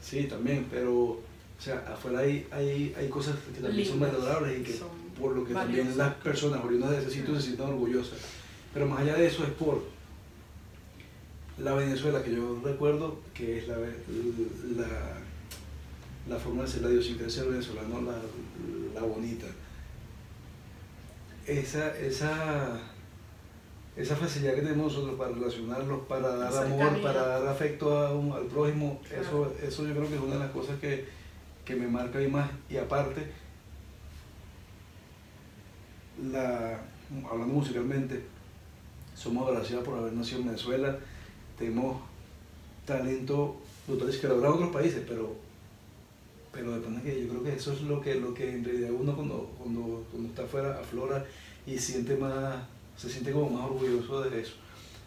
Sí, 0.02 0.24
también, 0.24 0.68
pero, 0.72 0.94
o 0.96 1.22
sea, 1.60 1.86
afuera 1.88 2.20
hay, 2.20 2.48
hay, 2.52 2.94
hay 2.98 3.10
cosas 3.10 3.36
que 3.54 3.62
también 3.62 3.88
son 3.88 4.00
valorables 4.00 4.60
y 4.60 4.64
que 4.64 4.80
por 5.20 5.36
lo 5.36 5.46
que 5.46 5.54
también 5.54 5.98
las 5.98 6.16
personas 6.16 6.64
oriundas 6.64 6.92
de 6.92 7.00
ese 7.00 7.12
sitio 7.12 7.36
se 7.36 7.42
sientan 7.42 7.70
orgullosas. 7.70 8.18
Pero 8.74 8.86
más 8.86 9.02
allá 9.02 9.16
de 9.16 9.28
eso 9.28 9.44
es 9.44 9.50
por 9.52 9.84
la 11.58 11.74
Venezuela 11.74 12.24
que 12.24 12.34
yo 12.34 12.60
recuerdo, 12.64 13.20
que 13.34 13.60
es 13.60 13.68
la, 13.68 13.78
la, 13.78 15.19
la 16.30 16.38
forma 16.38 16.64
de 16.64 16.68
ser 16.68 16.82
la 16.84 16.90
idiosincrasia 16.90 17.44
venezolana, 17.44 18.02
la, 18.02 19.00
la 19.00 19.06
bonita. 19.06 19.48
Esa, 21.46 21.98
esa 21.98 22.80
esa 24.00 24.16
facilidad 24.16 24.56
que 24.56 24.62
tenemos 24.62 24.94
nosotros 24.94 25.18
para 25.18 25.32
relacionarnos, 25.32 26.08
para 26.08 26.36
dar 26.36 26.66
amor, 26.66 27.02
para 27.02 27.28
dar 27.28 27.48
afecto 27.48 28.34
al 28.34 28.46
prójimo, 28.46 29.02
eso, 29.12 29.54
eso 29.62 29.86
yo 29.86 29.94
creo 29.94 30.08
que 30.08 30.16
es 30.16 30.22
una 30.22 30.36
de 30.36 30.40
las 30.40 30.52
cosas 30.52 30.80
que, 30.80 31.06
que 31.66 31.76
me 31.76 31.86
marca 31.86 32.22
y 32.22 32.30
más. 32.30 32.50
Y 32.70 32.78
aparte, 32.78 33.30
la, 36.32 36.80
hablando 37.30 37.54
musicalmente, 37.54 38.24
somos 39.16 39.46
agradecidos 39.48 39.84
por 39.84 39.98
haber 39.98 40.14
nacido 40.14 40.40
en 40.42 40.46
Venezuela, 40.46 40.98
tenemos 41.58 42.02
talento 42.86 43.58
brutales 43.86 44.18
que 44.18 44.30
logramos 44.30 44.60
en 44.60 44.68
otros 44.68 44.82
países, 44.82 45.04
pero, 45.06 45.36
pero 46.52 46.74
depende 46.74 47.02
que 47.02 47.22
yo 47.22 47.30
creo 47.30 47.44
que 47.44 47.54
eso 47.54 47.74
es 47.74 47.82
lo 47.82 48.02
que, 48.02 48.16
lo 48.16 48.34
que 48.34 48.50
en 48.52 48.64
realidad 48.64 48.92
uno 48.92 49.16
cuando, 49.16 49.52
cuando, 49.58 50.06
cuando 50.12 50.30
está 50.30 50.44
afuera 50.44 50.80
aflora 50.80 51.26
y 51.66 51.78
siente 51.78 52.16
más 52.16 52.56
se 53.00 53.10
siente 53.10 53.32
como 53.32 53.50
más 53.50 53.70
orgulloso 53.70 54.24
de 54.24 54.42
eso. 54.42 54.56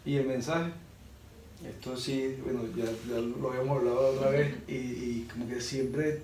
Y 0.03 0.15
el 0.15 0.25
mensaje, 0.25 0.71
esto 1.63 1.95
sí, 1.95 2.37
bueno, 2.43 2.61
ya, 2.75 2.85
lo 3.39 3.51
habíamos 3.51 3.77
hablado 3.77 4.15
otra 4.15 4.31
vez 4.31 4.55
y, 4.67 4.73
y, 4.73 5.27
como 5.31 5.47
que 5.47 5.61
siempre 5.61 6.21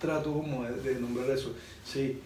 trato 0.00 0.32
como 0.32 0.64
de, 0.64 0.94
nombrar 0.94 1.30
eso. 1.30 1.54
Sí, 1.84 2.18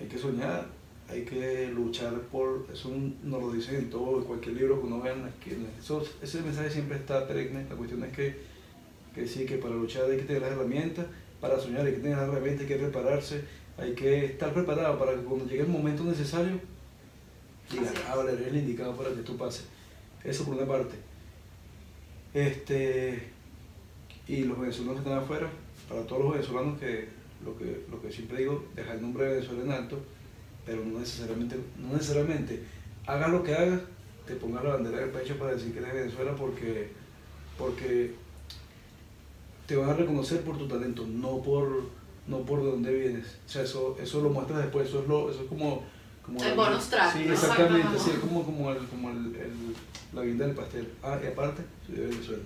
hay 0.00 0.06
que 0.08 0.18
soñar, 0.18 0.66
hay 1.08 1.24
que 1.24 1.68
luchar 1.68 2.12
por, 2.22 2.66
eso 2.72 2.90
nos 3.22 3.40
lo 3.40 3.52
dicen 3.52 3.76
en 3.76 3.90
todo, 3.90 4.18
en 4.18 4.24
cualquier 4.24 4.56
libro 4.56 4.80
que 4.80 4.86
uno 4.86 5.00
vea 5.00 5.14
en 5.14 5.22
la 5.22 5.30
Eso, 5.78 6.04
ese 6.20 6.42
mensaje 6.42 6.70
siempre 6.70 6.96
está 6.96 7.26
perenne, 7.28 7.66
la 7.68 7.76
cuestión 7.76 8.02
es 8.02 8.12
que, 8.12 8.47
que 9.14 9.26
sí, 9.26 9.46
que 9.46 9.56
para 9.56 9.74
luchar 9.74 10.04
hay 10.10 10.18
que 10.18 10.24
tener 10.24 10.42
las 10.42 10.52
herramientas, 10.52 11.06
para 11.40 11.58
soñar 11.58 11.86
hay 11.86 11.92
que 11.92 12.00
tener 12.00 12.16
las 12.16 12.28
herramientas, 12.28 12.62
hay 12.62 12.66
que 12.66 12.76
prepararse, 12.76 13.44
hay 13.76 13.92
que 13.94 14.24
estar 14.24 14.52
preparado 14.52 14.98
para 14.98 15.14
que 15.14 15.22
cuando 15.22 15.46
llegue 15.46 15.62
el 15.62 15.68
momento 15.68 16.04
necesario, 16.04 16.58
diga, 17.70 17.92
ah, 18.08 18.24
eres 18.28 18.46
el 18.46 18.56
indicado 18.56 18.96
para 18.96 19.10
que 19.10 19.22
tú 19.22 19.36
pases. 19.36 19.66
Eso 20.24 20.44
por 20.44 20.54
una 20.54 20.66
parte. 20.66 20.96
Este, 22.34 23.30
y 24.26 24.44
los 24.44 24.58
venezolanos 24.58 24.96
que 24.96 25.08
están 25.08 25.22
afuera, 25.22 25.48
para 25.88 26.02
todos 26.02 26.22
los 26.22 26.32
venezolanos 26.32 26.78
que 26.78 27.08
lo 27.44 27.56
que, 27.56 27.84
lo 27.90 28.00
que 28.02 28.12
siempre 28.12 28.38
digo, 28.38 28.64
deja 28.74 28.94
el 28.94 29.02
nombre 29.02 29.24
de 29.24 29.34
Venezuela 29.34 29.62
en 29.62 29.72
alto, 29.72 29.98
pero 30.66 30.84
no 30.84 30.98
necesariamente, 30.98 31.56
no 31.78 31.92
necesariamente, 31.92 32.62
hagas 33.06 33.30
lo 33.30 33.42
que 33.42 33.54
hagas, 33.54 33.80
te 34.26 34.34
pongas 34.34 34.64
la 34.64 34.74
bandera 34.74 34.98
del 34.98 35.10
pecho 35.10 35.38
para 35.38 35.54
decir 35.54 35.72
que 35.72 35.78
eres 35.78 35.94
de 35.94 36.00
Venezuela 36.00 36.34
porque, 36.36 36.90
porque 37.56 38.14
te 39.68 39.76
van 39.76 39.90
a 39.90 39.92
reconocer 39.92 40.40
por 40.40 40.58
tu 40.58 40.66
talento, 40.66 41.06
no 41.06 41.42
por, 41.42 41.90
no 42.26 42.38
por 42.38 42.64
de 42.64 42.70
dónde 42.70 42.92
vienes. 42.92 43.26
O 43.46 43.48
sea, 43.48 43.62
eso, 43.62 43.96
eso 44.02 44.20
lo 44.20 44.30
muestras 44.30 44.62
después, 44.62 44.88
eso 44.88 45.02
es, 45.02 45.08
lo, 45.08 45.30
eso 45.30 45.42
es 45.42 45.46
como 45.46 45.84
el 46.42 46.54
bonus 46.54 46.88
track. 46.88 47.12
Sí, 47.12 47.28
exactamente, 47.28 47.98
sí, 47.98 48.10
como, 48.20 48.44
como, 48.44 48.70
el, 48.70 48.78
como 48.86 49.10
el, 49.10 49.34
la 50.12 50.22
guinda 50.22 50.46
del 50.46 50.54
pastel. 50.54 50.92
Ah, 51.02 51.18
y 51.22 51.26
aparte, 51.26 51.62
soy 51.86 51.96
de 51.96 52.06
Venezuela. 52.06 52.42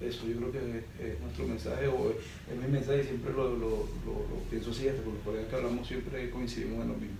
Eso 0.00 0.26
yo 0.26 0.36
creo 0.36 0.52
que 0.52 0.58
es, 0.58 1.20
nuestro 1.20 1.46
mensaje, 1.46 1.86
o 1.86 2.10
es 2.10 2.56
mi 2.60 2.68
mensaje 2.68 3.02
y 3.02 3.04
siempre 3.04 3.32
lo, 3.32 3.50
lo, 3.50 3.68
lo, 4.04 4.40
pienso 4.50 4.70
así, 4.70 4.88
hasta 4.88 5.02
porque 5.02 5.20
por 5.20 5.36
que 5.36 5.56
hablamos 5.56 5.86
siempre 5.86 6.30
coincidimos 6.30 6.82
en 6.82 6.88
lo 6.88 6.94
mismo. 6.94 7.16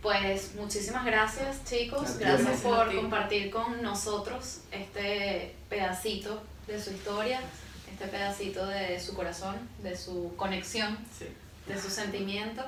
Pues 0.00 0.54
muchísimas 0.54 1.04
gracias 1.04 1.64
chicos, 1.64 2.18
gracias 2.18 2.60
por 2.60 2.94
compartir 2.94 3.50
con 3.50 3.82
nosotros 3.82 4.60
este 4.70 5.54
pedacito 5.68 6.42
de 6.66 6.80
su 6.80 6.92
historia, 6.92 7.40
este 7.94 8.08
pedacito 8.08 8.66
de 8.66 8.98
su 9.00 9.14
corazón, 9.14 9.54
de 9.82 9.96
su 9.96 10.34
conexión, 10.36 10.98
de 11.66 11.80
su 11.80 11.88
sentimiento. 11.88 12.62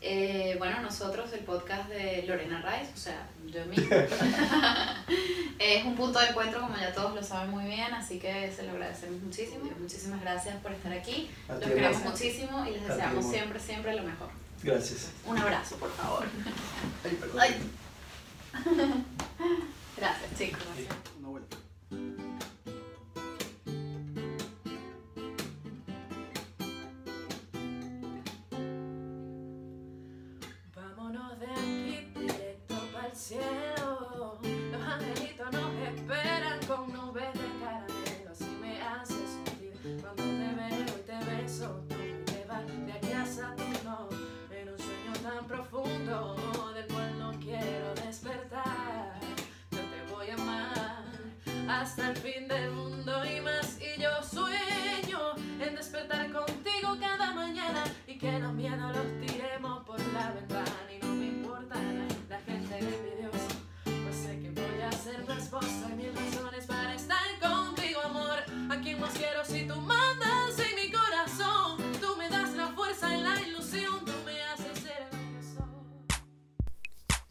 Eh, 0.00 0.56
bueno, 0.58 0.82
nosotros, 0.82 1.32
el 1.32 1.40
podcast 1.40 1.88
de 1.88 2.24
Lorena 2.26 2.60
Rice, 2.60 2.92
o 2.92 2.96
sea, 2.96 3.26
yo 3.46 3.64
mismo, 3.66 3.86
es 5.58 5.84
un 5.84 5.94
punto 5.94 6.18
de 6.18 6.26
encuentro, 6.26 6.60
como 6.60 6.76
ya 6.76 6.92
todos 6.92 7.14
lo 7.14 7.22
saben 7.22 7.50
muy 7.50 7.64
bien, 7.64 7.94
así 7.94 8.18
que 8.18 8.52
se 8.52 8.64
lo 8.64 8.72
agradecemos 8.72 9.22
muchísimo. 9.22 9.70
Muchísimas 9.78 10.20
gracias 10.20 10.56
por 10.56 10.72
estar 10.72 10.92
aquí. 10.92 11.30
Los 11.48 11.60
queremos 11.60 12.04
muchísimo 12.04 12.66
y 12.66 12.72
les 12.72 12.86
deseamos 12.86 13.24
siempre, 13.30 13.60
siempre 13.60 13.94
lo 13.94 14.02
mejor. 14.02 14.28
Gracias. 14.62 15.12
Un 15.24 15.38
abrazo, 15.38 15.76
por 15.76 15.92
favor. 15.92 16.26
Gracias, 19.96 20.38
chicos. 20.38 20.62
Una 21.18 21.28
vuelta. 21.28 21.56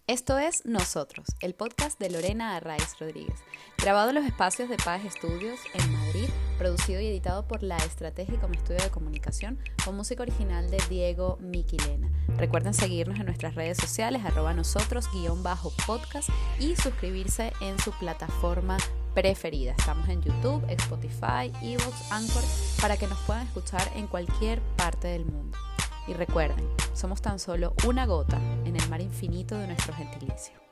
Esto 0.06 0.38
es 0.38 0.66
Nosotros, 0.66 1.28
el 1.40 1.56
podcast 1.56 1.98
de 1.98 2.10
Lorena 2.10 2.58
Arraiz 2.58 3.00
Rodríguez, 3.00 3.40
grabado 3.78 4.10
en 4.10 4.16
los 4.16 4.26
espacios 4.26 4.68
de 4.68 4.76
Paz 4.76 5.06
Estudios 5.06 5.62
en 5.74 5.94
Madrid, 5.94 6.28
producido 6.58 7.00
y 7.00 7.08
editado 7.08 7.48
por 7.48 7.64
La 7.64 7.78
Estrategia 7.78 8.38
como 8.42 8.54
estudio 8.54 8.84
de 8.84 8.92
comunicación, 8.92 9.58
con 9.86 9.96
música 9.96 10.24
original 10.24 10.70
de 10.70 10.84
Diego 10.90 11.38
Miquilena. 11.40 12.12
Recuerden 12.36 12.74
seguirnos 12.74 13.18
en 13.18 13.28
nuestras 13.28 13.56
redes 13.56 13.78
sociales, 13.78 14.26
arroba 14.26 14.54
nosotros, 14.54 15.10
guion 15.14 15.42
bajo 15.42 15.72
podcast 15.88 16.28
y 16.60 16.76
suscribirse 16.76 17.54
en 17.62 17.80
su 17.80 17.92
plataforma 17.94 18.76
preferida. 19.14 19.72
Estamos 19.72 20.10
en 20.10 20.22
YouTube, 20.22 20.66
Spotify, 20.68 21.50
Evox, 21.62 22.12
Anchor, 22.12 22.44
para 22.82 22.98
que 22.98 23.08
nos 23.08 23.20
puedan 23.20 23.48
escuchar 23.48 23.90
en 23.96 24.08
cualquier 24.08 24.60
parte 24.76 25.08
del 25.08 25.24
mundo. 25.24 25.58
Y 26.08 26.14
recuerden, 26.14 26.68
somos 26.94 27.22
tan 27.22 27.40
solo 27.40 27.74
una 27.88 28.06
gota 28.06 28.40
en 28.66 28.76
el 28.76 28.90
mar 28.90 29.02
infinito 29.02 29.58
de 29.58 29.68
nuestro 29.68 29.94
gentilicio. 29.94 30.63